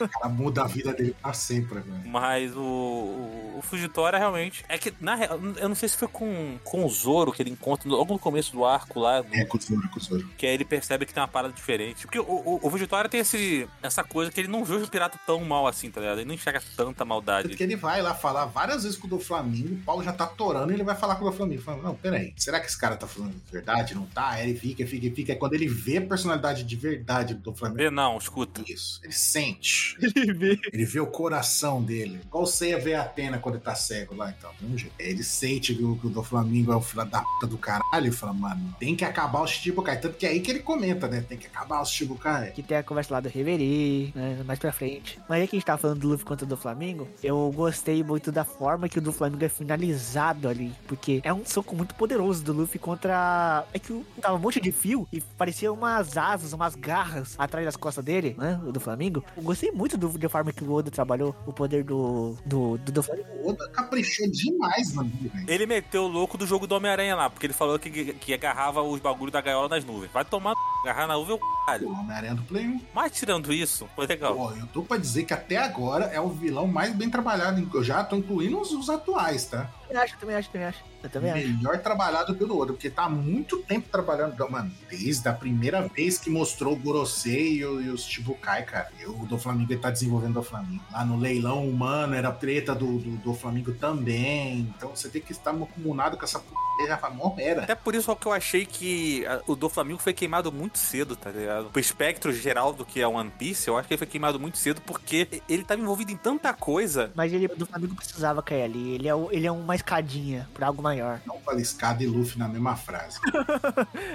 [0.00, 2.02] O cara muda a vida dele pra sempre, velho.
[2.06, 4.64] Mas o, o, o Fugitória realmente.
[4.74, 7.50] É que, na real, eu não sei se foi com, com o Zoro que ele
[7.50, 10.28] encontra logo no começo do arco lá, É, com o Zoro, com o Zoro.
[10.36, 12.02] que aí ele percebe que tem uma parada diferente.
[12.02, 15.18] Porque o, o, o Fugitória tem esse, essa coisa que ele não vê o pirata
[15.26, 16.18] tão mal assim, tá ligado?
[16.18, 17.48] Ele não enxerga tanta maldade.
[17.48, 20.26] Porque ele vai lá falar várias vezes com o do Flamengo, o pau já tá
[20.26, 21.62] torando e ele vai falar com o do Flamengo.
[21.62, 23.94] Fala, não, peraí, será que esse cara tá falando verdade?
[23.94, 24.30] Não tá?
[24.30, 25.32] Aí ele fica, fica, fica.
[25.32, 27.78] É quando ele vê a personalidade de verdade do Flamengo.
[27.78, 28.62] Vê, não, escuta.
[28.66, 29.96] Isso, ele sente.
[30.16, 30.58] ele vê.
[30.72, 32.20] Ele vê o coração dele.
[32.24, 34.50] Igual você vê a Atena quando ele tá cego lá, então.
[34.60, 34.90] Ver.
[34.98, 38.08] Ele sente que o, que o do Flamengo é o filho da puta do caralho
[38.08, 40.00] e fala, mano, tem que acabar o Shichibukai.
[40.00, 41.20] Tanto que é aí que ele comenta, né?
[41.20, 42.52] Tem que acabar o Shichibukai.
[42.52, 44.42] Que tem a conversa lá do Reverie, né?
[44.46, 45.18] Mais pra frente.
[45.28, 48.02] Mas aí que a gente tava falando do Luffy contra o do Flamengo, eu gostei
[48.02, 50.72] muito da forma que o do Flamengo é finalizado ali.
[50.86, 53.64] Porque é um soco muito poderoso do Luffy contra.
[53.72, 57.76] É que tava um monte de fio e parecia umas asas, umas garras atrás das
[57.76, 58.60] costas dele, né?
[58.66, 59.24] O do Flamengo.
[59.36, 62.36] Eu gostei muito do, da forma que o Oda trabalhou o poder do.
[62.44, 63.28] do, do, do Flamengo.
[63.42, 65.10] O Oda caprichou demais, mano.
[65.20, 65.44] velho.
[65.48, 68.82] Ele meteu o louco do jogo do Homem-Aranha lá, porque ele falou que, que agarrava
[68.82, 70.10] os bagulhos da gaiola nas nuvens.
[70.12, 71.88] Vai tomar agarrar na nuvem é o O caralho.
[71.90, 72.80] Homem-Aranha do Play 1.
[72.94, 74.34] Mas tirando isso, foi legal.
[74.34, 77.68] Pô, eu tô pra dizer que até agora é o vilão mais bem trabalhado.
[77.72, 79.70] Eu já tô incluindo os, os atuais, tá?
[79.90, 80.84] Eu acho, eu também acho, eu também acho.
[81.04, 81.46] Eu também acho.
[81.48, 84.34] Melhor trabalhado pelo Oda, porque tá há muito tempo trabalhando.
[84.50, 88.90] Mano, desde a primeira vez que mostrou o Gorosei e, e os Chibukai, cara.
[88.98, 90.82] Eu, o do Flamengo ele tá desenvolvendo o Flamengo.
[90.92, 94.60] Lá no leilão humano era treta do, do, do Flamengo também.
[94.76, 96.46] Então você tem que estar comunado com essa p.
[96.88, 97.62] Já "Mó era.
[97.62, 101.14] Até por isso que eu achei que a- o do Flamengo foi queimado muito cedo,
[101.14, 101.70] tá ligado?
[101.72, 104.58] O espectro geral do que é One Piece, eu acho que ele foi queimado muito
[104.58, 107.12] cedo porque ele tava envolvido em tanta coisa.
[107.14, 108.94] Mas ele do Flamengo precisava cair ali.
[108.94, 111.20] Ele é, ele é uma escadinha pra algo maior.
[111.26, 113.18] Não falei escada e Luffy na mesma frase.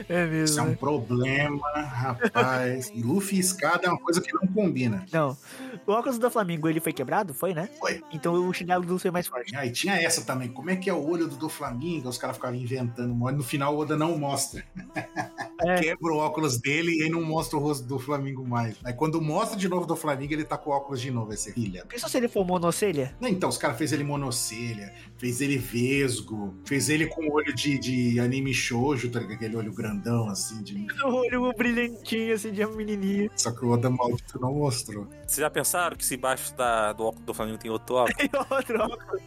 [0.07, 0.45] É mesmo.
[0.45, 2.91] Isso é um problema, rapaz.
[2.93, 5.05] E Luffy e escada é uma coisa que não combina.
[5.11, 5.37] Não.
[5.85, 7.33] O óculos do Flamengo, ele foi quebrado?
[7.33, 7.69] Foi, né?
[7.79, 8.01] Foi.
[8.11, 9.55] Então o chinelo do Lúcio é mais forte.
[9.55, 10.49] Ah, e tinha essa também.
[10.49, 12.09] Como é que é o olho do do Flamengo?
[12.09, 13.13] Os caras ficavam inventando.
[13.13, 14.63] No final o Oda não mostra.
[15.61, 15.75] É.
[15.81, 18.77] Quebra o óculos dele e não mostra o rosto do Flamengo mais.
[18.81, 21.33] Aí quando mostra de novo do Flamengo, ele tá com o óculos de novo.
[21.33, 21.85] Esse filha.
[21.85, 23.13] Pensa se ele for monocelha?
[23.19, 27.77] Não, Então, os caras fez ele monocelha, fez ele vesgo, fez ele com olho de,
[27.77, 29.35] de anime shoujo, tá ligado?
[29.35, 30.87] Aquele olho grandão, assim, de...
[31.03, 33.29] O olho brilhantinho, assim, de menininho.
[33.35, 35.07] Só que o Oda maldito não mostrou.
[35.27, 38.17] Vocês já pensaram que se embaixo da, do óculos do Flamengo tem outro óculos?
[38.29, 39.21] E outro óculos.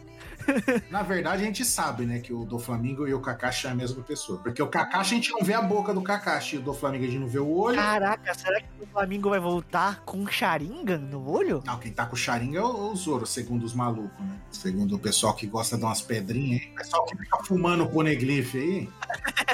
[0.91, 3.75] Na verdade, a gente sabe, né, que o do Flamengo e o Kakashi é a
[3.75, 4.39] mesma pessoa.
[4.39, 7.05] Porque o Kakashi, a gente não vê a boca do Kakashi, e o do Flamengo
[7.05, 7.77] a gente não vê o olho.
[7.77, 11.63] Caraca, será que o Flamengo vai voltar com um Sharingan no olho?
[11.65, 14.39] Não, quem tá com o Sharingan é o o Zoro, segundo os malucos, né?
[14.51, 16.73] Segundo o pessoal que gosta de umas pedrinhas aí.
[16.73, 18.89] O pessoal que fica fumando o poneglyph aí.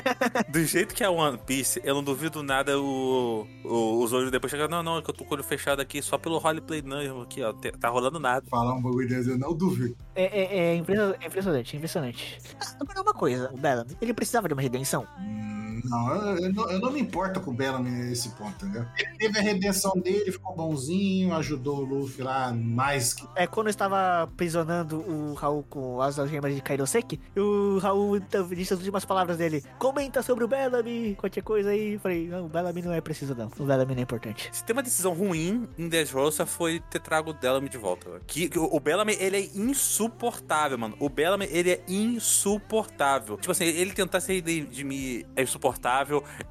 [0.48, 4.50] Do jeito que é One Piece, eu não duvido nada o, o, os olhos depois
[4.50, 4.68] chegam.
[4.68, 7.22] Não, não, é que eu tô com o olho fechado aqui só pelo roleplay, não.
[7.22, 8.44] Aqui, ó, te- tá rolando nada.
[8.48, 9.96] Falar um bagulho desse, eu não duvido.
[10.14, 12.38] É, é- é impressionante, é impressionante, impressionante.
[12.60, 15.06] Ah, Agora uma coisa, o Bellamy, ele precisava de uma redenção?
[15.18, 18.86] Hum, Não, eu, eu não, eu não me importo com o Bellamy nesse ponto, entendeu?
[18.98, 23.26] Ele teve a redenção dele, ficou bonzinho, ajudou o Luffy lá mais que.
[23.36, 28.48] É quando eu estava aprisionando o Raul com as algemas de Kairoseki, o Raul então,
[28.48, 31.94] disse as últimas palavras dele: comenta sobre o Bellamy, qualquer coisa aí.
[31.94, 33.50] Eu Falei: não, o Bellamy não é preciso, não.
[33.58, 34.48] O Bellamy não é importante.
[34.52, 38.20] Se tem uma decisão ruim em Dressrosa foi ter trago o Bellamy de volta.
[38.26, 40.96] Que, que o o Bellamy, ele é insuportável, mano.
[41.00, 43.36] O Bellamy, ele é insuportável.
[43.36, 45.67] Tipo assim, ele tentar se redimir é insuportável.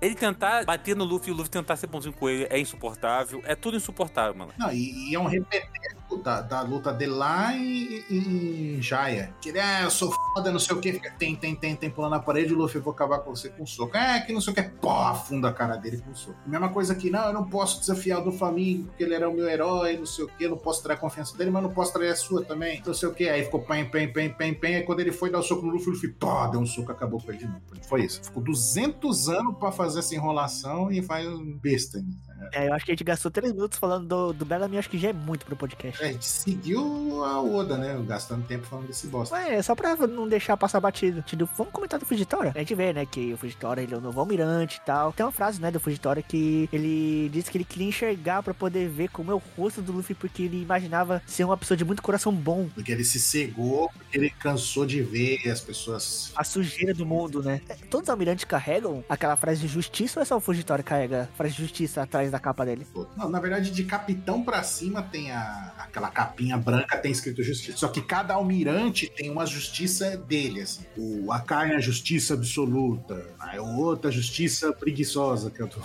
[0.01, 3.41] Ele tentar bater no Luffy e o Luffy tentar ser bonzinho com ele é insuportável.
[3.45, 4.53] É tudo insuportável, mano.
[4.57, 9.33] Não, e, e é um repeteco da, da luta dele lá em, em Jaya.
[9.41, 11.89] Que ele, ah, eu sou foda, não sei o que, fica tem, tem, tem, tem,
[11.89, 13.97] pulando na parede, o Luffy, eu vou acabar com você com um soco.
[13.97, 16.37] É, que não sei o que, pô, afunda a cara dele com um soco.
[16.45, 19.33] Mesma coisa que, não, eu não posso desafiar o do Flamengo, porque ele era o
[19.33, 21.71] meu herói, não sei o que, eu não posso trair a confiança dele, mas não
[21.71, 23.27] posso trair a sua também, não sei o que.
[23.27, 25.73] Aí ficou pem, pem, pem, pem, pem, aí quando ele foi dar o soco no
[25.73, 27.61] Luffy, o Luffy, pô, deu um soco, acabou com ele de novo.
[27.87, 28.23] Foi isso.
[28.23, 31.27] Ficou 200 anos pra fazer essa enrolação e faz
[31.61, 31.99] besta.
[31.99, 32.49] né?
[32.53, 34.97] É, eu acho que a gente gastou três minutos falando do, do Bellamy, acho que
[34.97, 35.96] já é muito pro podcast.
[35.99, 37.97] É, a gente seguiu a Oda, né?
[38.07, 39.35] Gastando tempo falando desse bosta.
[39.35, 41.21] Ué, só pra não deixar passar batido.
[41.21, 42.51] Tipo, Vamos comentar do Fujitora.
[42.55, 45.13] A gente vê, né, que o Fujitora ele é o novo almirante e tal.
[45.13, 48.87] Tem uma frase, né, do Fujitora que ele disse que ele queria enxergar pra poder
[48.89, 52.01] ver como é o rosto do Luffy, porque ele imaginava ser uma pessoa de muito
[52.01, 52.67] coração bom.
[52.73, 56.31] Porque ele se cegou, porque ele cansou de ver as pessoas.
[56.35, 57.61] A sujeira do mundo, né?
[57.69, 60.89] É, Todos os almirantes carregam aquela frase de justiça ou é só o Fujitora que
[60.89, 62.85] carrega a frase de justiça atrás da capa dele?
[63.15, 67.77] Não, na verdade, de capitão pra cima tem a, aquela capinha branca, tem escrito justiça.
[67.77, 70.85] Só que cada almirante tem uma justiça dele, assim.
[70.97, 73.25] O, a carne é a justiça absoluta.
[73.39, 75.81] Aí o outro a justiça preguiçosa, que é do,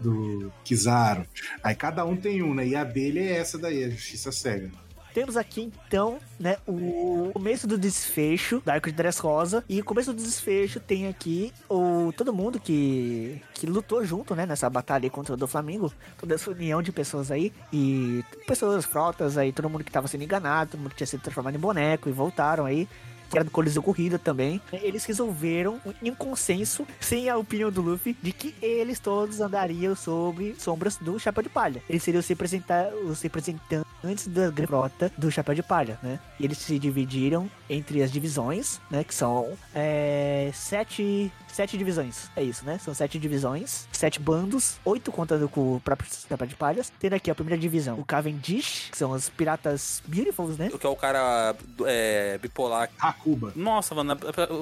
[0.00, 1.26] do Kizaru.
[1.62, 2.66] Aí cada um tem um, né?
[2.66, 4.70] E a dele é essa daí, a justiça cega.
[5.14, 9.62] Temos aqui então, né, o começo do desfecho da Arco de Dressrosa.
[9.68, 14.46] E o começo do desfecho tem aqui o todo mundo que, que lutou junto, né,
[14.46, 15.92] nessa batalha contra o do Flamengo.
[16.18, 17.52] Toda essa união de pessoas aí.
[17.72, 21.20] E pessoas, frotas aí, todo mundo que tava sendo enganado, todo mundo que tinha sido
[21.20, 22.88] transformado em boneco e voltaram aí.
[23.30, 24.60] Que era do Coliseu Corrida também.
[24.72, 30.54] Eles resolveram, em consenso, sem a opinião do Luffy, de que eles todos andariam sobre
[30.58, 31.82] sombras do Chapéu de Palha.
[31.88, 33.90] Eles seriam representa- os representantes
[34.28, 36.18] da grande frota do Chapéu de Palha, né?
[36.38, 39.04] E eles se dividiram entre as divisões, né?
[39.04, 42.30] Que são é, sete, sete divisões.
[42.36, 42.78] É isso, né?
[42.78, 46.92] São sete divisões, sete bandos, oito contando com o próprio Chapéu de Palhas.
[46.98, 50.70] Tendo aqui a primeira divisão, o Cavendish, que são os piratas Beautifuls, né?
[50.72, 51.54] O que é o cara
[51.86, 52.90] é, bipolar.
[52.98, 53.52] Hakuba.
[53.56, 54.12] Nossa, mano,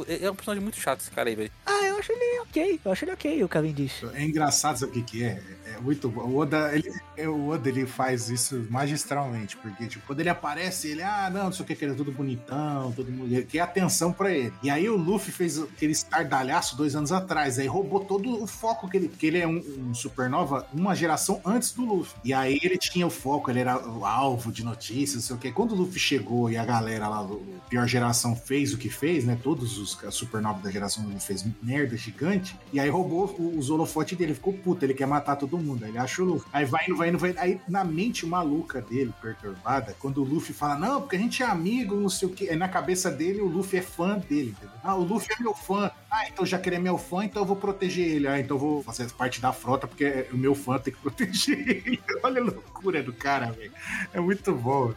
[0.07, 1.51] é é um personagem muito chato esse cara aí, velho.
[1.67, 2.81] Ah, acho ele ok.
[2.85, 4.05] Eu acho ele ok, o Cavendish.
[4.15, 5.41] É engraçado, sabe o que, que é?
[5.67, 6.23] É muito bom.
[6.23, 10.89] O Oda, ele, é, o Oda, ele faz isso magistralmente, porque, tipo, quando ele aparece,
[10.89, 13.33] ele, ah, não, não sei o que, que ele é tudo bonitão, todo mundo.
[13.33, 14.53] Ele quer atenção pra ele.
[14.63, 18.89] E aí o Luffy fez aquele estardalhaço dois anos atrás, aí roubou todo o foco
[18.89, 19.09] que ele.
[19.09, 22.19] Porque ele é um, um supernova uma geração antes do Luffy.
[22.25, 25.39] E aí ele tinha o foco, ele era o alvo de notícias, não sei o
[25.39, 25.53] que.
[25.53, 29.25] Quando o Luffy chegou e a galera lá, o pior geração, fez o que fez,
[29.25, 29.39] né?
[29.43, 32.57] Todos os a supernova da geração dele fez merda gigante.
[32.73, 34.35] E aí roubou os holofotes dele.
[34.35, 35.85] Ficou puto, ele quer matar todo mundo.
[35.85, 36.49] Aí ele acha o Luffy.
[36.53, 37.39] Aí vai indo, vai indo, vai indo.
[37.39, 41.47] Aí na mente maluca dele, perturbada, quando o Luffy fala, não, porque a gente é
[41.47, 42.49] amigo, não sei o que.
[42.49, 44.51] Aí na cabeça dele, o Luffy é fã dele.
[44.51, 44.77] Entendeu?
[44.83, 45.91] Ah, o Luffy é meu fã.
[46.11, 48.27] Ah, então já que ele é meu fã, então eu vou proteger ele.
[48.27, 51.59] Ah, então eu vou fazer parte da frota, porque o meu fã tem que proteger
[51.87, 52.01] ele.
[52.23, 53.73] Olha a loucura do cara, velho.
[54.13, 54.93] É muito bom.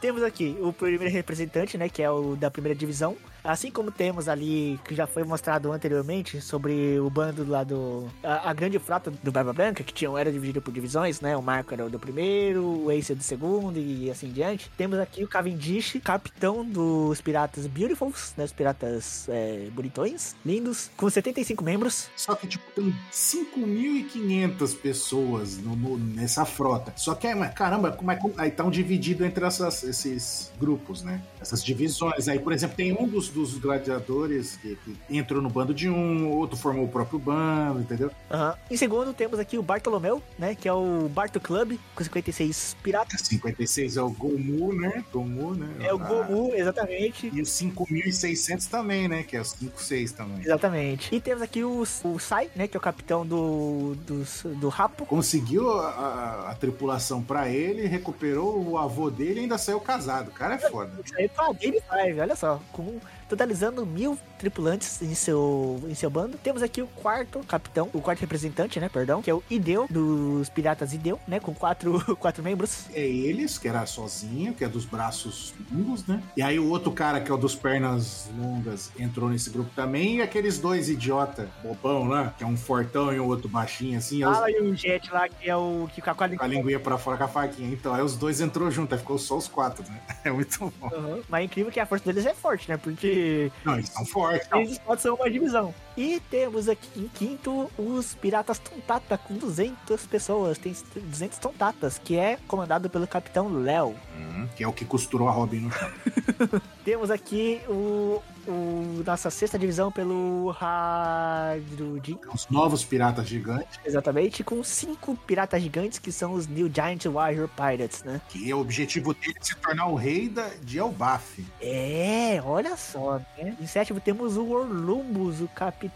[0.00, 3.16] Temos aqui o primeiro representante, né, que é o da primeira divisão.
[3.44, 8.06] Assim como temos ali, que já foi mostrado anteriormente, sobre o bando lá do...
[8.22, 11.36] A, a grande frota do Barba Branca, que tinha, era dividido por divisões, né?
[11.36, 14.70] O Marco era o do primeiro, o Ace é do segundo e assim diante.
[14.76, 18.44] Temos aqui o Cavendish, capitão dos piratas Beautifuls, né?
[18.44, 22.08] Os piratas é, bonitões, lindos, com 75 membros.
[22.16, 26.92] Só que, tipo, tem 5.500 pessoas no- no- nessa frota.
[26.96, 31.02] Só que, é, mas, caramba, como é, como, aí estão divididos entre essas- esses grupos,
[31.02, 31.20] né?
[31.40, 32.28] Essas divisões.
[32.28, 36.28] Aí, por exemplo, tem um dos, dos gladiadores que, que entrou no bando de um,
[36.30, 38.10] outro formou o próprio bando, entendeu?
[38.30, 38.54] Aham.
[38.70, 40.54] Em segundo, temos aqui o Bartolomeu, né?
[40.54, 43.20] Que é o Barto Club, com 56 piratas.
[43.22, 45.04] 56 é o Gomu, né?
[45.12, 45.68] Gomu, né?
[45.80, 47.30] É o Ah, Gomu, exatamente.
[47.32, 49.22] E os 5.600 também, né?
[49.22, 50.40] Que é os 5-6 também.
[50.44, 51.14] Exatamente.
[51.14, 52.66] E temos aqui o, o Sai, né?
[52.68, 54.24] Que é o capitão do, do,
[54.56, 55.06] do Rapo.
[55.06, 60.28] Conseguiu a, a- a tripulação pra ele, recuperou o avô dele e ainda saiu casado.
[60.28, 60.92] O cara é foda.
[61.04, 62.60] Isso aí tá Game 5, olha só.
[62.72, 62.98] Com
[63.36, 66.36] totalizando mil tripulantes em seu, em seu bando.
[66.36, 70.50] Temos aqui o quarto capitão, o quarto representante, né, perdão, que é o Ideu, dos
[70.50, 72.86] Piratas Ideu, né, com quatro, quatro membros.
[72.92, 76.22] É eles, que era sozinho, que é dos braços longos, né?
[76.36, 80.16] E aí o outro cara, que é o dos pernas longas, entrou nesse grupo também.
[80.18, 84.22] E aqueles dois idiota, bobão lá, que é um fortão e o outro baixinho, assim.
[84.22, 86.46] é os- Ah, e o Jet lá, que é o que com a com a
[86.46, 87.72] linguinha pra fora com a faquinha.
[87.72, 90.00] Então, aí os dois entrou junto, aí ficou só os quatro, né?
[90.24, 90.88] É muito bom.
[90.94, 91.22] Uhum.
[91.28, 92.76] Mas é incrível que a força deles é forte, né?
[92.76, 93.21] Porque
[93.64, 94.48] Não, eles são fortes.
[94.52, 95.74] eles podem ser uma divisão.
[95.96, 100.58] E temos aqui em quinto os Piratas Tontata com 200 pessoas.
[100.58, 103.94] Tem 200 Tontatas, que é comandado pelo Capitão Léo.
[104.16, 105.90] Hum, que é o que costurou a Robin no chão.
[106.84, 114.62] Temos aqui o, o nossa sexta divisão pelo Hadrudin, Os novos piratas gigantes, exatamente, com
[114.64, 118.20] cinco piratas gigantes que são os New Giant Warrior Pirates, né?
[118.28, 121.44] que é o objetivo dele é se tornar o rei da, de Elbaf.
[121.60, 123.56] É, olha só, né?
[123.60, 125.91] Em sétimo temos o Orlumbus, o capitão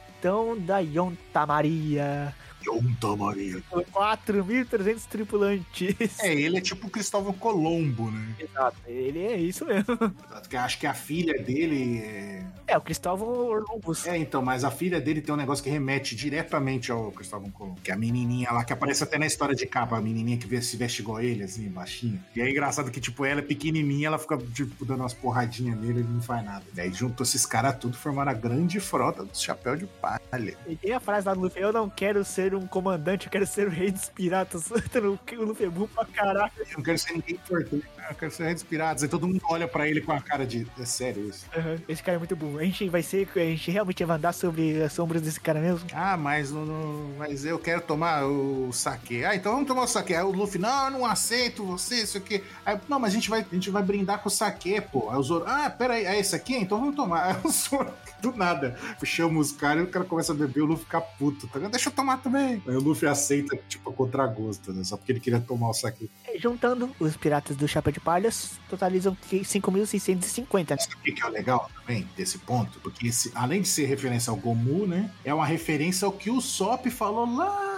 [0.66, 2.34] da Yonta Maria.
[2.66, 3.62] Yonta Maria.
[3.70, 6.18] Com 4.300 tripulantes.
[6.20, 8.34] É, ele é tipo o Cristóvão Colombo, né?
[8.38, 9.96] Exato, ele é isso mesmo.
[9.96, 12.44] Porque Acho que a filha dele é...
[12.66, 14.06] É, o Cristóvão Orlumbus.
[14.06, 17.80] É, então, mas a filha dele tem um negócio que remete diretamente ao Cristóvão Colombo.
[17.80, 20.60] Que é a menininha lá, que aparece até na história de capa, a menininha que
[20.60, 22.20] se veste igual ele, assim, baixinha.
[22.34, 26.00] E é engraçado que, tipo, ela é pequenininha, ela fica, tipo, dando umas porradinhas nele
[26.00, 26.64] e ele não faz nada.
[26.72, 30.56] Daí juntou esses caras tudo, formaram a grande frota do Chapéu de Palha.
[30.66, 33.46] E tem a frase lá do Luffy, eu não quero ser um comandante, eu quero
[33.46, 34.70] ser o rei dos piratas.
[34.70, 36.52] o Luffy é burro pra caralho.
[36.58, 39.02] Eu não quero ser ninguém importante, eu quero ser o rei dos piratas.
[39.02, 41.46] Aí todo mundo olha pra ele com a cara de, é sério isso?
[41.56, 42.58] Uhum, Esse cara é muito burro.
[42.58, 45.86] A gente vai ser, a gente realmente vai andar sobre as sombras desse cara mesmo?
[45.92, 49.24] Ah, mas, não- mas eu quero tomar o saque.
[49.24, 50.14] Ah, então vamos tomar o saque.
[50.14, 52.42] Aí o Luffy, não, eu não aceito você, isso aqui.
[52.64, 55.10] Aí, não, mas a gente vai, a gente vai brindar com o saque, pô.
[55.10, 56.54] Aí o Zoro, ah, pera aí, é esse aqui?
[56.56, 57.24] Então vamos tomar.
[57.26, 60.66] Aí o Zoro, do nada, chama os caras e o cara começa a beber, o
[60.66, 61.46] Luffy fica puto.
[61.48, 61.58] Tá?
[61.60, 62.62] Deixa eu tomar também.
[62.66, 64.82] Aí o Luffy aceita, tipo, a contragosto, né?
[64.84, 66.10] Só porque ele queria tomar o saque.
[66.38, 70.76] Juntando os piratas do Chapéu de Palhas, totalizam que 5.650, né?
[70.78, 72.78] Sabe o que é legal também desse ponto?
[72.80, 75.10] Porque esse, além de ser referência ao Gomu, né?
[75.24, 77.76] É uma referência ao que o Sop falou lá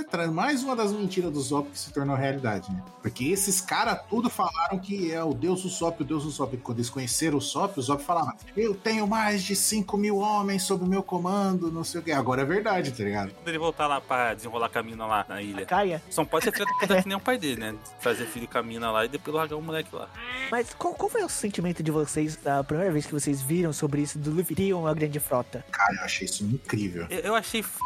[0.00, 0.30] atrás.
[0.30, 2.82] Mais uma das mentiras do Sop que se tornou realidade, né?
[3.02, 6.54] Porque esses caras tudo falaram que é o deus do Sop, o deus do Sop.
[6.58, 10.62] Quando eles conheceram o Sop, o Sop falava: Eu tenho mais de 5 mil homens
[10.62, 12.12] sob o meu comando, não sei o que.
[12.12, 13.32] Agora é verdade, tá ligado?
[13.32, 15.66] Quando ele voltar lá pra desenrolar caminho lá na ilha.
[15.66, 16.02] Caia.
[16.10, 17.74] Só pode ser filho da puta que nem o pai dele, né?
[18.00, 20.08] Fazer filho caminha lá e depois largar o moleque lá.
[20.50, 24.02] Mas qual, qual foi o sentimento de vocês da primeira vez que vocês viram sobre
[24.02, 25.64] isso do Luffy ter uma grande frota?
[25.70, 27.06] Cara, eu achei isso incrível.
[27.10, 27.78] Eu, eu achei f...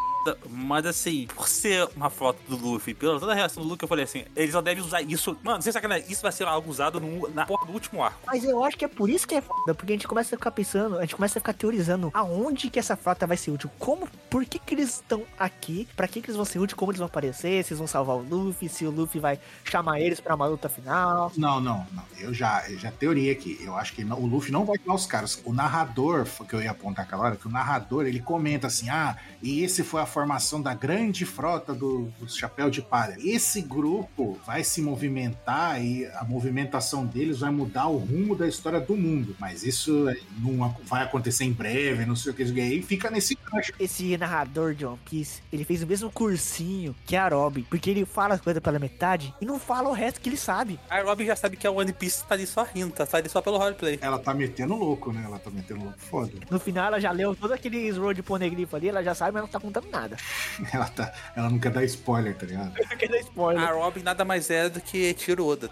[0.49, 3.87] mas assim, por ser uma foto do Luffy, pela toda a reação do Luffy, eu
[3.87, 5.37] falei assim, eles não devem usar isso.
[5.43, 8.19] Mano, sem sacanagem, isso vai ser algo usado no- na porra do último arco.
[8.25, 10.37] Mas eu acho que é por isso que é foda, porque a gente começa a
[10.37, 13.69] ficar pensando, a gente começa a ficar teorizando aonde que essa frota vai ser útil,
[13.79, 16.89] como, por que que eles estão aqui, pra que que eles vão ser úteis, como
[16.91, 20.19] eles vão aparecer, se eles vão salvar o Luffy, se o Luffy vai chamar eles
[20.19, 21.31] pra uma luta final.
[21.37, 22.03] Não, não, não.
[22.19, 23.59] Eu já, eu já teoria aqui.
[23.61, 25.39] Eu acho que não- o Luffy não vai tomar os caras.
[25.45, 29.15] O narrador, que eu ia apontar aquela hora, que o narrador ele comenta assim: ah,
[29.39, 33.15] e esse foi a formação da grande frota do, do Chapéu de Palha.
[33.19, 38.79] Esse grupo vai se movimentar e a movimentação deles vai mudar o rumo da história
[38.79, 39.35] do mundo.
[39.39, 40.07] Mas isso
[40.39, 42.43] não ac- vai acontecer em breve, não sei o que.
[42.43, 43.73] E aí fica nesse gancho.
[43.79, 48.05] Esse narrador de One Piece, ele fez o mesmo cursinho que a Robin, porque ele
[48.05, 50.79] fala as coisas pela metade e não fala o resto que ele sabe.
[50.89, 53.27] A Robin já sabe que a One Piece tá ali só rindo, tá, tá ali
[53.27, 53.99] só pelo roleplay.
[54.01, 55.23] Ela tá metendo louco, né?
[55.25, 56.31] Ela tá metendo louco foda.
[56.49, 59.49] No final, ela já leu todo aqueles road poneglyph ali, ela já sabe, mas não
[59.49, 60.15] tá contando nada.
[60.71, 62.73] Ela, tá, ela não quer dar spoiler, tá ligado?
[62.89, 63.61] Não quer dar spoiler.
[63.63, 65.69] A Robin nada mais é do que Tiro Oda.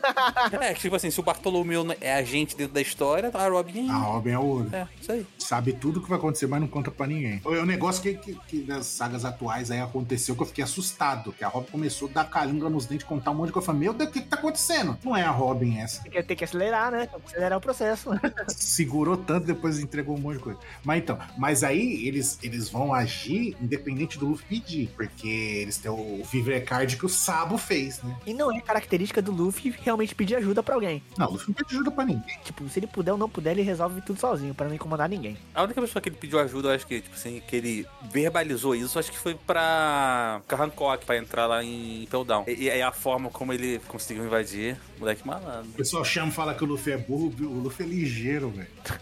[0.60, 3.90] é, tipo assim, se o Bartolomeu é agente dentro da história, a Robin.
[3.90, 5.26] A Robin é o É, isso aí.
[5.38, 7.40] sabe tudo que vai acontecer, mas não conta pra ninguém.
[7.44, 11.32] É um negócio que, que, que nas sagas atuais aí aconteceu que eu fiquei assustado.
[11.32, 13.64] Que a Robin começou a dar calinga nos dentes, contar um monte de coisa.
[13.64, 14.98] Eu falei, meu Deus, o que, que tá acontecendo?
[15.04, 16.02] Não é a Robin essa.
[16.02, 17.06] Tem que, tem que acelerar, né?
[17.06, 18.10] Tem que acelerar o processo.
[18.48, 20.58] Segurou tanto, depois entregou um monte de coisa.
[20.84, 24.90] Mas então, mas aí eles, eles vão agir independente do Luffy pedir.
[24.96, 28.16] Porque eles têm o Vivre Card que o Sabo fez, né?
[28.26, 31.02] E não é característica do Luffy realmente pedir ajuda pra alguém.
[31.16, 32.38] Não, o Luffy não pede ajuda pra ninguém.
[32.44, 35.36] Tipo, se ele puder ou não puder, ele resolve tudo sozinho, pra não incomodar ninguém.
[35.54, 37.67] A única pessoa que ele pediu ajuda, eu acho que, tipo assim, que ele
[38.10, 42.44] verbalizou isso, acho que foi pra Hancock, pra entrar lá em Peldown.
[42.46, 45.70] E, e aí a forma como ele conseguiu invadir, moleque malandro.
[45.70, 48.68] O pessoal chama e fala que o Luffy é burro, o Luffy é ligeiro, velho.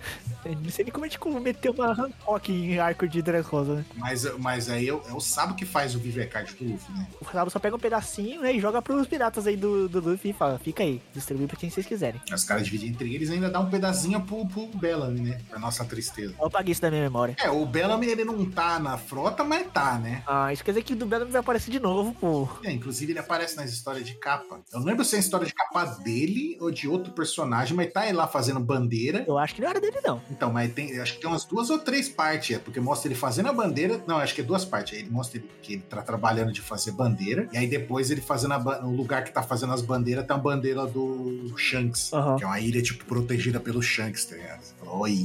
[0.63, 3.85] Não sei nem como a gente meteu uma Hancock em arco de Dressrosa, né?
[3.97, 7.07] Mas, mas aí é, o- é o Sabo que faz o Vivecard do Luffy, né?
[7.21, 10.31] O Sabo só pega um pedacinho né, e joga pros piratas aí do, do Luffy
[10.31, 12.21] e fala, fica aí, distribui pra quem vocês quiserem.
[12.33, 15.41] Os caras dividem entre eles e ainda dá um pedacinho pro, pro Bellamy, né?
[15.51, 16.35] Pra nossa tristeza.
[16.39, 17.35] Eu apaguei isso da minha memória.
[17.41, 20.23] É, o Bellamy ele não tá na frota, mas tá, né?
[20.27, 22.49] Ah, isso quer dizer que o do Bellamy vai aparecer de novo, pô.
[22.65, 24.61] É, inclusive ele aparece nas histórias de capa.
[24.73, 27.93] Eu não lembro se é a história de capa dele ou de outro personagem, mas
[27.93, 29.25] tá ele lá fazendo bandeira.
[29.29, 30.21] Eu acho que não era dele, não.
[30.31, 33.15] Então, mas tem, acho que tem umas duas ou três partes, é, porque mostra ele
[33.15, 34.03] fazendo a bandeira.
[34.07, 34.95] Não, acho que é duas partes.
[34.95, 37.49] Aí ele mostra ele, que ele tá trabalhando de fazer bandeira.
[37.53, 40.35] E aí depois ele fazendo a, ba- o lugar que tá fazendo as bandeiras, tem
[40.35, 42.13] a bandeira do Shanks.
[42.13, 42.37] Aham.
[42.37, 44.63] Que é uma ilha, tipo, protegida pelo Shanks, tá ligado?
[44.87, 45.17] Olha.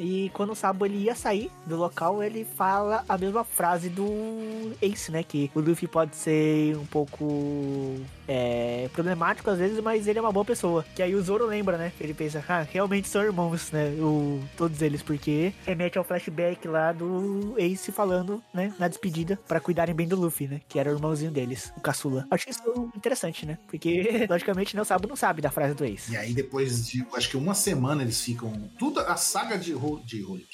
[0.00, 4.08] E quando o Sabo ele ia sair do local, ele fala a mesma frase do
[4.82, 5.22] Ace, né?
[5.22, 10.32] Que o Luffy pode ser um pouco é, problemático às vezes, mas ele é uma
[10.32, 10.84] boa pessoa.
[10.94, 11.92] Que aí o Zoro lembra, né?
[12.00, 13.90] Ele pensa, ah, realmente são irmãos, né?
[14.00, 18.74] O, todos eles, porque remete ao flashback lá do Ace falando, né?
[18.76, 20.60] Na despedida, pra cuidarem bem do Luffy, né?
[20.68, 22.26] Que era o irmãozinho deles, o caçula.
[22.30, 23.56] Acho isso interessante, né?
[23.68, 26.12] Porque, logicamente, né, o Sabo não sabe da frase do Ace.
[26.12, 28.52] E aí, depois de, acho que uma semana, eles ficam.
[28.78, 30.44] Tudo, a saga de, Ro- de Holy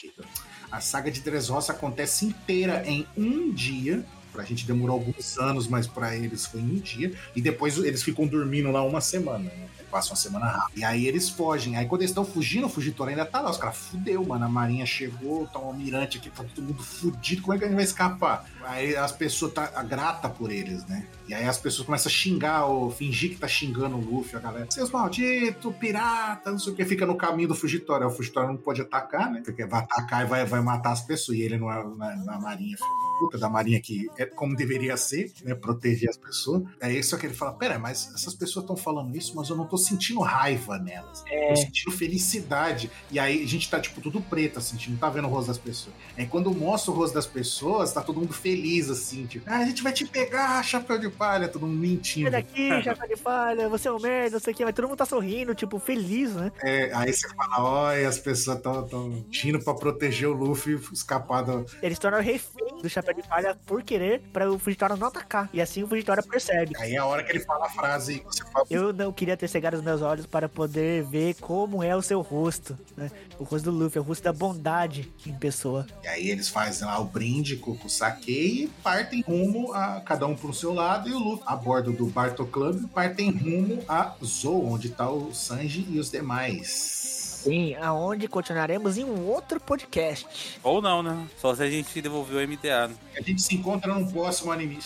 [0.74, 4.04] a saga de Dressrosa acontece inteira em um dia.
[4.32, 7.14] Pra gente demorou alguns anos, mas pra eles foi um dia.
[7.36, 9.68] E depois eles ficam dormindo lá uma semana, né?
[9.88, 10.80] Passa uma semana rápida.
[10.80, 11.76] E aí eles fogem.
[11.76, 13.48] Aí quando eles estão fugindo, o Fugitor ainda tá lá.
[13.48, 14.44] Os caras fudeu, mano.
[14.44, 17.42] A marinha chegou, tá um almirante aqui, tá todo mundo fudido.
[17.42, 18.44] Como é que a gente vai escapar?
[18.66, 21.06] Aí as pessoas tá grata por eles, né?
[21.26, 24.40] E aí as pessoas começam a xingar, ou fingir que tá xingando o Luffy, a
[24.40, 24.66] galera.
[24.70, 28.06] Seus malditos, pirata, não sei o que, fica no caminho do Fugitório.
[28.06, 29.40] O Fugitório não pode atacar, né?
[29.42, 31.38] Porque vai atacar e vai, vai matar as pessoas.
[31.38, 32.76] E ele não é na, na marinha,
[33.18, 35.54] puta, da marinha que é como deveria ser, né?
[35.54, 36.62] Proteger as pessoas.
[36.80, 39.66] Aí só que ele fala: pera, mas essas pessoas estão falando isso, mas eu não
[39.66, 41.22] tô sentindo raiva nelas.
[41.22, 42.90] Tô sentindo felicidade.
[43.10, 45.30] E aí a gente tá, tipo, tudo preto, assim, a gente não tá vendo o
[45.30, 45.94] rosto das pessoas.
[46.18, 48.53] Aí quando mostra o rosto das pessoas, tá todo mundo feliz,
[48.90, 52.30] assim, tipo, ah, a gente vai te pegar, chapéu de palha, todo mundo mentindo.
[52.30, 54.88] Sai daqui, chapa de palha, você é um merda, não sei o que, mas todo
[54.88, 56.52] mundo tá sorrindo, tipo, feliz, né?
[56.62, 61.66] É, aí você fala, olha, as pessoas estão indo pra proteger o Luffy escapar do.
[61.82, 65.48] Eles tornam refém do chapéu de palha por querer pra o Fujitora não atacar.
[65.52, 66.74] E assim o Fujitora percebe.
[66.78, 69.48] Aí é a hora que ele fala a frase, você fala, Eu não queria ter
[69.48, 73.10] cegado os meus olhos para poder ver como é o seu rosto, né?
[73.38, 75.86] O rosto do Luffy, é o rosto da bondade em pessoa.
[76.02, 80.26] E aí eles fazem lá o brinde com o saque e partem rumo a cada
[80.26, 81.08] um pro seu lado.
[81.08, 85.32] E o Luffy, a bordo do Barto Club, partem rumo a Zou, onde tá o
[85.32, 87.40] Sanji e os demais.
[87.44, 90.58] Sim, aonde continuaremos em um outro podcast.
[90.62, 91.26] Ou não, né?
[91.38, 92.88] Só se a gente devolver o MDA.
[92.88, 92.94] Né?
[93.16, 94.78] A gente se encontra num próximo anime.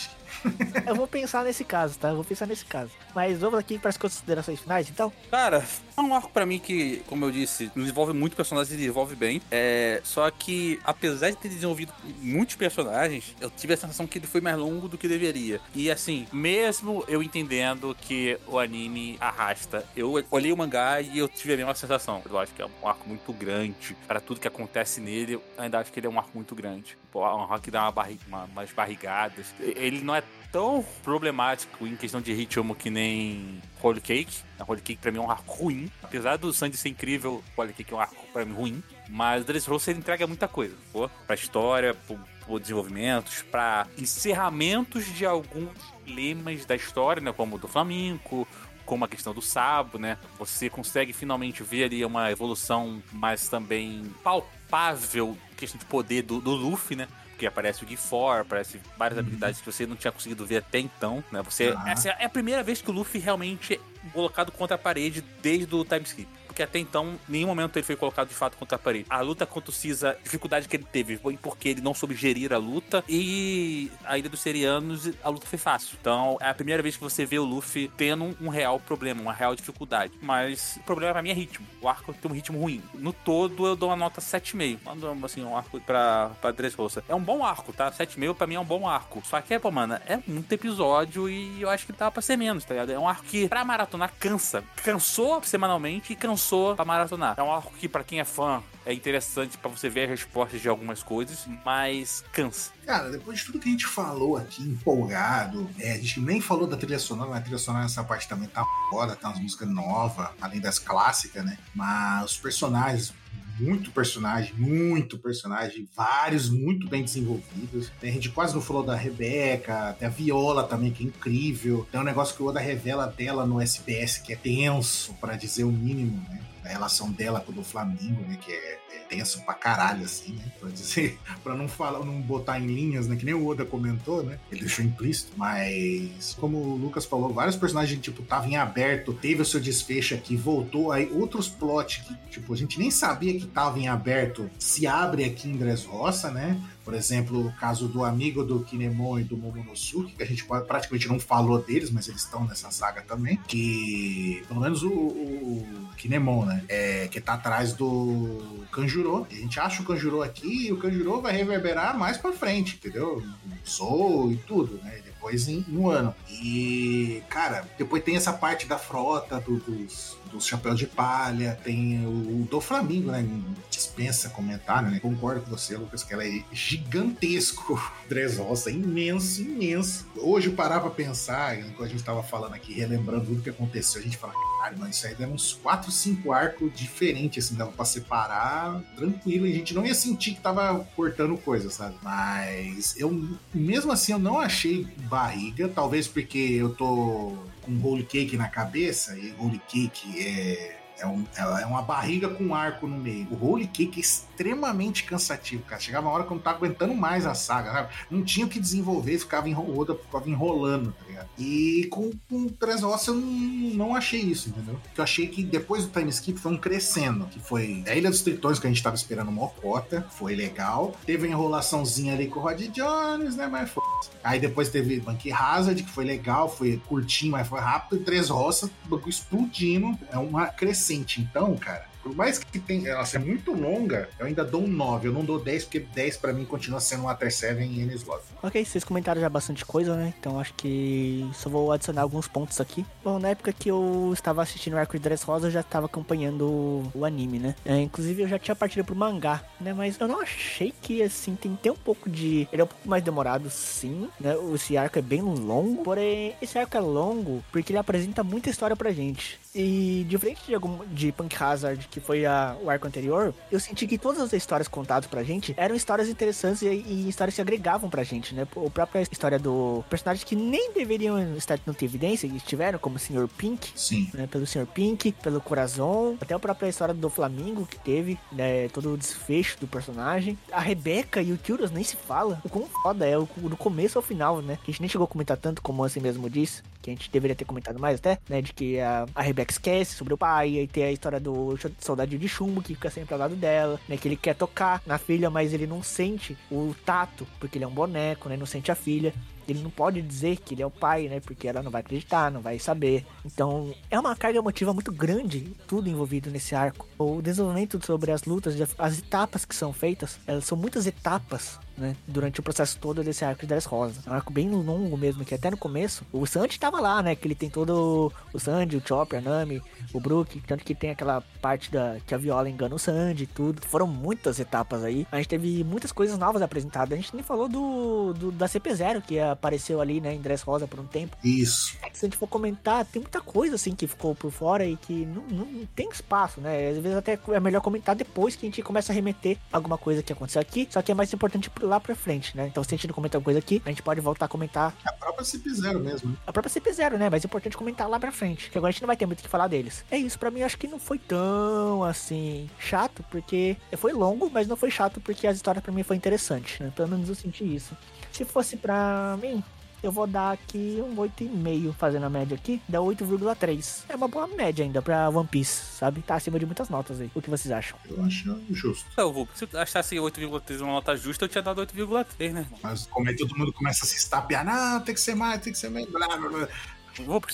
[0.87, 2.09] Eu vou pensar nesse caso, tá?
[2.09, 2.91] Eu vou pensar nesse caso.
[3.15, 5.13] Mas vamos aqui para as considerações finais, então?
[5.31, 5.65] Cara,
[5.99, 9.43] é um arco pra mim que, como eu disse, desenvolve muito personagens e desenvolve bem.
[9.51, 14.27] É, só que, apesar de ter desenvolvido muitos personagens, eu tive a sensação que ele
[14.27, 15.61] foi mais longo do que deveria.
[15.75, 21.29] E assim, mesmo eu entendendo que o anime arrasta, eu olhei o mangá e eu
[21.29, 22.23] tive a mesma sensação.
[22.29, 23.97] Eu acho que é um arco muito grande.
[24.07, 26.97] Para tudo que acontece nele, eu ainda acho que ele é um arco muito grande.
[27.11, 29.47] Pô, um arco que dá uma barri uma, umas barrigadas.
[29.61, 30.23] Ele não é
[30.53, 34.43] tão problemático em questão de ritmo que nem Holy Cake.
[34.59, 35.91] A Holy Cake pra mim é um arco ruim.
[36.03, 38.83] Apesar do Sandy ser incrível, Holy Cake é um arco pra mim ruim.
[39.09, 41.09] Mas Dressrosa ele entrega muita coisa, pô.
[41.27, 45.71] Pra história, pro, pro desenvolvimentos, pra encerramentos de alguns
[46.07, 47.33] lemas da história, né?
[47.33, 48.47] Como o do Flamengo,
[48.85, 50.17] como a questão do Sabo, né?
[50.39, 56.53] Você consegue finalmente ver ali uma evolução, mas também palpável, questão de poder do, do
[56.53, 57.07] Luffy, né?
[57.39, 61.23] Porque aparece o G4, aparece várias habilidades que você não tinha conseguido ver até então,
[61.31, 61.41] né?
[61.43, 61.93] Você, Ah.
[61.93, 65.73] Essa é a primeira vez que o Luffy realmente é colocado contra a parede desde
[65.73, 66.29] o time skip.
[66.59, 69.07] Porque até então, nenhum momento ele foi colocado de fato contra a parede.
[69.09, 72.17] A luta contra o Caesar, a dificuldade que ele teve foi porque ele não soube
[72.17, 73.05] gerir a luta.
[73.09, 75.97] E a Ilha dos Serianos, a luta foi fácil.
[76.01, 79.33] Então, é a primeira vez que você vê o Luffy tendo um, real problema, uma
[79.33, 80.13] real dificuldade.
[80.21, 81.65] Mas o problema pra mim é ritmo.
[81.81, 82.83] O arco tem um ritmo ruim.
[82.93, 84.81] No todo, eu dou uma nota 7,5.
[84.85, 87.05] Mando, assim, um arco pra, pra Dressrosa.
[87.09, 87.89] É um bom arco, tá?
[87.93, 89.23] 7,5 pra mim é um bom arco.
[89.25, 92.65] Só que, pô, mano, é muito episódio e eu acho que dá pra ser menos,
[92.65, 92.91] tá ligado?
[92.91, 94.65] É um arco que, pra maratonar, cansa.
[94.83, 97.35] Cansou semanalmente e cansou pra maratonar.
[97.37, 100.61] É um arco que, pra quem é fã, é interessante pra você ver as respostas
[100.61, 102.71] de algumas coisas, mas cansa.
[102.87, 106.67] Cara, depois de tudo que a gente falou aqui, empolgado, é, a gente nem falou
[106.67, 109.69] da trilha sonora, mas a trilha sonora nessa parte também tá foda, tá umas músicas
[109.69, 111.59] novas, além das clássicas, né?
[111.75, 113.13] Mas os personagens,
[113.59, 117.91] muito personagem, muito personagem, vários muito bem desenvolvidos.
[118.03, 121.87] A gente quase não falou da Rebeca, a Viola também, que é incrível.
[121.91, 125.65] Tem um negócio que o Oda revela dela no SBS que é tenso, pra dizer
[125.65, 126.41] o mínimo, né?
[126.69, 128.39] A relação dela com o do Flamengo, né?
[128.41, 130.45] Que é, é tenso pra caralho, assim, né?
[130.61, 133.17] Pra dizer, pra não falar, não botar em linhas, né?
[133.17, 134.39] Que nem o Oda comentou, né?
[134.51, 139.43] Ele deixou implícito, mas como o Lucas falou, vários personagens, tipo, estavam em aberto, teve
[139.43, 143.47] o seu desfecho aqui, voltou, aí outros plots que, tipo, a gente nem sabia que
[143.47, 146.61] estavam em aberto, se abre aqui em Dressrosa, né?
[146.89, 151.07] Por exemplo, o caso do amigo do Kinemon e do Momonosuke, que a gente praticamente
[151.07, 153.37] não falou deles, mas eles estão nessa saga também.
[153.47, 156.65] Que, pelo menos o, o Kinemon, né?
[156.67, 159.27] É, que tá atrás do Kanjuro.
[159.31, 163.23] A gente acha o Kanjuro aqui e o Kanjuro vai reverberar mais pra frente, entendeu?
[163.63, 165.03] Soul e tudo, né?
[165.05, 166.15] Depois em um ano.
[166.31, 172.07] E, cara, depois tem essa parte da frota do, dos, dos chapéus de palha, tem
[172.07, 173.27] o, do Flamengo, né?
[173.71, 175.01] Dispensa comentário, né?
[175.01, 177.81] Concordo com você, Lucas, que ela é gigantesco.
[178.09, 180.07] Dressrosa, imenso, imenso.
[180.17, 184.01] Hoje eu parar pra pensar, enquanto a gente tava falando aqui, relembrando tudo que aconteceu,
[184.01, 187.85] a gente fala, caralho, isso aí deu uns 4, 5 arcos diferentes, assim, dava pra
[187.85, 191.97] separar tranquilo, e a gente não ia sentir que tava cortando coisa, sabe?
[192.03, 193.11] Mas eu,
[193.55, 199.17] mesmo assim, eu não achei barriga, talvez porque eu tô com Holy Cake na cabeça,
[199.17, 203.29] e Holy Cake é é, um, é, uma barriga com arco no meio.
[203.31, 205.81] O Holy Cake é extremamente cansativo, cara.
[205.81, 207.95] Chegava uma hora que eu não tava aguentando mais a saga, sabe?
[208.11, 211.29] Não tinha o que desenvolver, ficava, enrolando, ficava enrolando, tá ligado?
[211.39, 212.49] E com, com
[212.87, 213.31] Ossos eu não,
[213.75, 214.79] não achei isso, entendeu?
[214.83, 218.11] Porque eu achei que depois do time skip foi um crescendo, que foi a Ilha
[218.11, 220.95] dos Tritões, que a gente tava esperando uma cota, foi legal.
[221.07, 223.47] Teve a enrolaçãozinha ali com o Rod Jones, né?
[223.47, 223.85] Mas foi.
[224.23, 228.01] Aí depois teve Bank Hazard, que foi legal, foi curtinho, mas foi rápido.
[228.01, 228.71] E Três Roças,
[229.07, 229.99] explodindo.
[230.13, 234.45] É uma crescente então, cara, por mais que tenha, ela seja muito longa, eu ainda
[234.45, 235.09] dou um 9.
[235.09, 238.05] Eu não dou 10, porque 10 para mim continua sendo um Water 7 em Enes
[238.05, 238.23] Love.
[238.43, 240.15] Ok, vocês comentaram já bastante coisa, né?
[240.19, 242.87] Então acho que só vou adicionar alguns pontos aqui.
[243.05, 245.87] Bom, na época que eu estava assistindo o Arco de Dress Rosa, eu já estava
[245.87, 247.55] acompanhando o anime, né?
[247.65, 249.75] É, inclusive eu já tinha partido pro mangá, né?
[249.75, 252.49] Mas eu não achei que, assim, tem, tem um pouco de...
[252.53, 254.35] Ele é um pouco mais demorado, sim, né?
[254.55, 258.77] Esse arco é bem longo, porém, esse arco é longo porque ele apresenta muita história
[258.77, 259.39] pra gente.
[259.55, 263.87] E diferente de, algum, de Punk Hazard, que foi a, o arco anterior, eu senti
[263.87, 267.89] que todas as histórias contadas pra gente eram histórias interessantes e, e histórias que agregavam
[267.89, 268.43] pra gente, né?
[268.43, 272.99] A própria história do personagem que nem deveriam estar no evidência, e estiveram, como o
[272.99, 273.29] Sr.
[273.37, 273.71] Pink.
[273.75, 274.11] Sim.
[274.13, 274.27] Né?
[274.27, 274.67] Pelo Sr.
[274.67, 278.69] Pink, pelo Corazon, até a própria história do Flamingo que teve, né?
[278.69, 280.39] Todo o desfecho do personagem.
[280.53, 282.41] A Rebeca e o Kyuras nem se fala.
[282.45, 284.59] O quão foda é, o, do começo ao final, né?
[284.63, 287.11] Que a gente nem chegou a comentar tanto, como assim mesmo disse, que a gente
[287.11, 288.43] deveria ter comentado mais até, né?
[288.43, 292.19] De que a, a Rebeca esquece sobre o pai, e tem a história do soldado
[292.19, 293.97] de chumbo que fica sempre ao lado dela, né?
[293.97, 297.69] Que ele quer tocar na filha, mas ele não sente o tato, porque ele é
[297.69, 298.37] um boneco, né?
[298.37, 299.13] Não sente a filha
[299.51, 301.21] ele não pode dizer que ele é o pai, né?
[301.21, 303.07] Porque ela não vai acreditar, não vai saber.
[303.25, 306.87] Então, é uma carga emotiva muito grande, tudo envolvido nesse arco.
[306.99, 311.97] O desenvolvimento sobre as lutas, as etapas que são feitas, elas são muitas etapas né,
[312.07, 314.01] durante o processo todo desse arco de Dress Rosa.
[314.07, 317.15] É um arco bem longo mesmo, que até no começo o Sandy tava lá, né?
[317.15, 320.91] Que ele tem todo o Sandy, o Chopper, a Nami, o Brook, tanto que tem
[320.91, 323.63] aquela parte da que a Viola engana o Sandy e tudo.
[323.63, 325.07] Foram muitas etapas aí.
[325.11, 326.93] A gente teve muitas coisas novas apresentadas.
[326.93, 330.67] A gente nem falou do, do da CP0, que apareceu ali, né, em Dress Rosa
[330.67, 331.17] por um tempo.
[331.23, 331.77] Isso.
[331.93, 335.07] Se a gente for comentar, tem muita coisa assim que ficou por fora e que
[335.07, 336.71] não, não tem espaço, né?
[336.71, 340.03] Às vezes até é melhor comentar depois que a gente começa a remeter alguma coisa
[340.03, 340.69] que aconteceu aqui.
[340.71, 342.49] Só que é mais importante lá pra frente, né?
[342.49, 344.75] Então se a gente não comentar alguma coisa aqui, a gente pode voltar a comentar.
[344.85, 346.11] A própria CP0 mesmo.
[346.11, 346.17] Né?
[346.27, 347.09] A própria CP0, né?
[347.11, 348.51] Mas é importante comentar lá pra frente.
[348.51, 349.85] Que agora a gente não vai ter muito o que falar deles.
[349.91, 354.49] É isso, pra mim acho que não foi tão assim chato, porque foi longo, mas
[354.49, 356.73] não foi chato porque as histórias pra mim foi interessante, né?
[356.75, 357.77] Pelo menos eu senti isso.
[358.11, 359.45] Se fosse pra mim,
[359.83, 363.85] eu vou dar aqui um 8,5 fazendo a média aqui, dá 8,3.
[363.89, 366.03] É uma boa média ainda pra One Piece, sabe?
[366.03, 367.11] Tá acima de muitas notas aí.
[367.15, 367.79] O que vocês acham?
[367.89, 368.87] Eu acho justo.
[368.97, 369.29] Eu vou.
[369.35, 372.47] Se eu achasse 8,3 uma nota justa, eu tinha dado 8,3, né?
[372.63, 375.41] Mas como é que todo mundo começa a se estapear, não, tem que ser mais,
[375.41, 376.49] tem que ser mais, blá blá blá.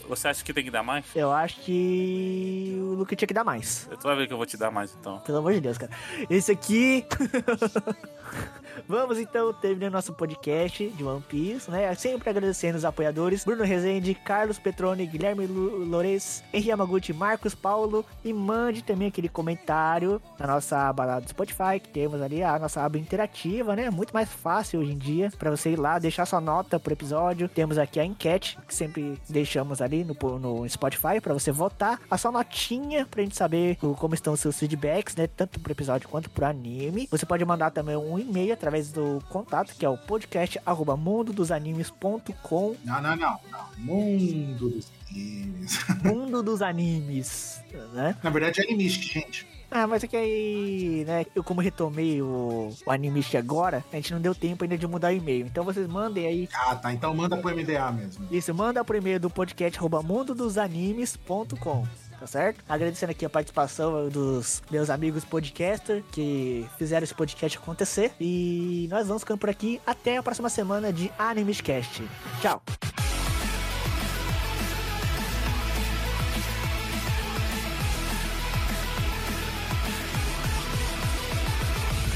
[0.09, 1.05] Você acha que tem que dar mais?
[1.15, 3.89] Eu acho que o Luke tinha que dar mais.
[3.91, 5.21] Eu tô a ver que eu vou te dar mais, então.
[5.21, 5.91] Pelo amor de Deus, cara.
[6.29, 7.07] Esse aqui.
[8.89, 11.95] Vamos então terminar nosso podcast de One Piece, né?
[11.95, 18.05] Sempre agradecendo os apoiadores: Bruno Rezende, Carlos Petroni, Guilherme Lores, Henri Yamaguchi, Marcos Paulo.
[18.25, 22.59] E mande também aquele comentário na nossa aba lá do Spotify, que temos ali a
[22.59, 23.91] nossa aba interativa, né?
[23.91, 27.49] Muito mais fácil hoje em dia para você ir lá deixar sua nota pro episódio.
[27.49, 32.19] Temos aqui a enquete, que sempre deixamos ali no, no Spotify para você votar a
[32.19, 35.27] sua notinha pra gente saber como estão os seus feedbacks, né?
[35.27, 37.09] Tanto pro episódio quanto pro anime.
[37.11, 42.77] Você pode mandar também um e-mail através do contato, que é o podcast arroba mundodosanimes.com.
[42.85, 43.65] Não, não, não, não.
[43.79, 45.79] Mundo dos animes.
[46.03, 47.61] Mundo dos animes,
[47.93, 48.17] né?
[48.23, 49.55] Na verdade é animistic, gente.
[49.71, 54.13] Ah, mas é que aí, né, eu como retomei o, o Animist agora, a gente
[54.13, 55.47] não deu tempo ainda de mudar o e-mail.
[55.47, 56.49] Então vocês mandem aí.
[56.55, 56.93] Ah, tá.
[56.93, 58.25] Então manda pro MDA mesmo.
[58.31, 61.89] Isso, manda pro e-mail do podcast arroba mundodosanimes.com
[62.20, 62.64] tá certo?
[62.68, 68.12] Agradecendo aqui a participação dos meus amigos podcaster que fizeram esse podcast acontecer.
[68.20, 72.04] E nós vamos ficando por aqui até a próxima semana de Animescast.
[72.42, 72.62] Tchau!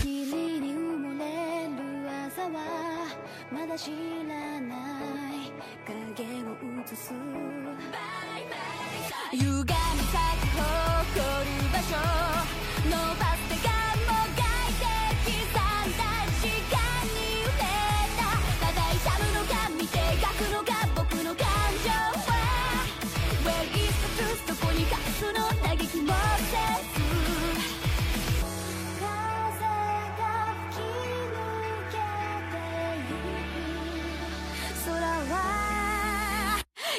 [0.01, 1.25] 霧に埋もれ
[1.67, 3.07] る朝は
[3.51, 3.91] まだ知
[4.27, 4.75] らな
[5.31, 5.51] い
[5.85, 7.13] 影を映す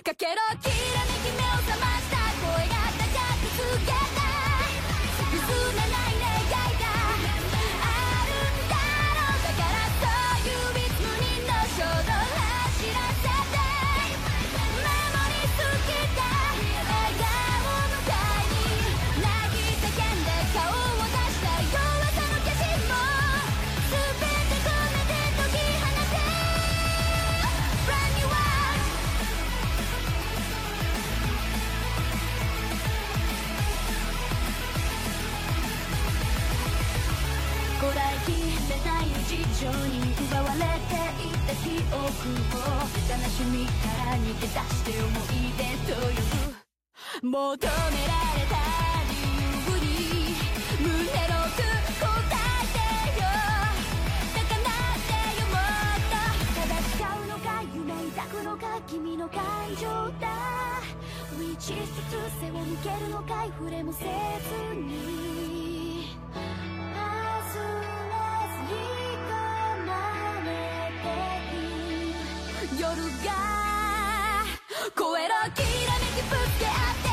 [0.01, 0.31] かけろ
[0.61, 1.08] きれ
[41.89, 42.77] いた記憶を
[43.09, 43.73] 悲しみか
[44.05, 44.53] ら逃げ出し
[44.85, 46.53] て思い出と呼ぶ
[47.21, 48.55] 求められた
[49.09, 49.87] 理由に
[50.79, 51.57] 胸の奥
[51.99, 53.25] 答えてよ。
[54.35, 55.11] 高鳴って
[55.41, 55.43] よ。
[55.49, 56.13] もっと
[56.55, 59.41] ただ誓うのか夢抱くのか君の感
[59.75, 59.85] 情
[60.19, 60.25] だ
[61.37, 64.07] Which is the truth 背を向けるのかい触れもせず
[64.75, 65.68] に
[74.97, 77.08] 超えろきらめきぶつけ合って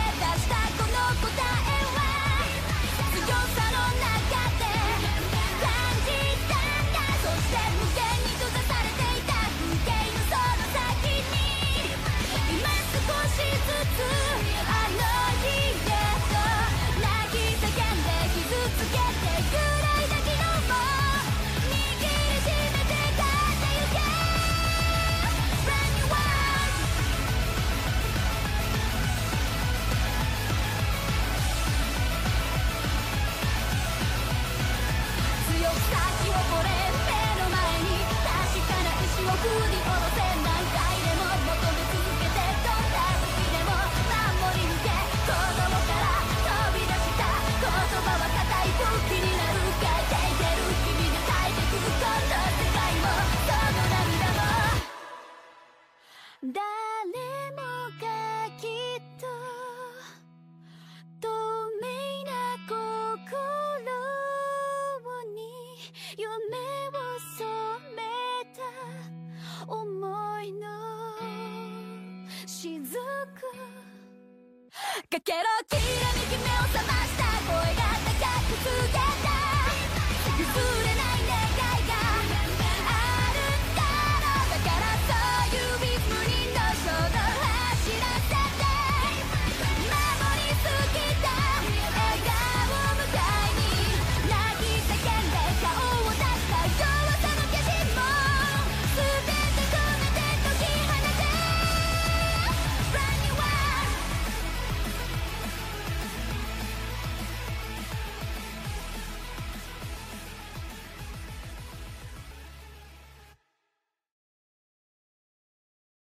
[75.08, 75.38] かけろ
[75.68, 75.78] きら
[76.14, 77.22] めき目を覚ました。
[77.46, 79.15] 声が高く告げ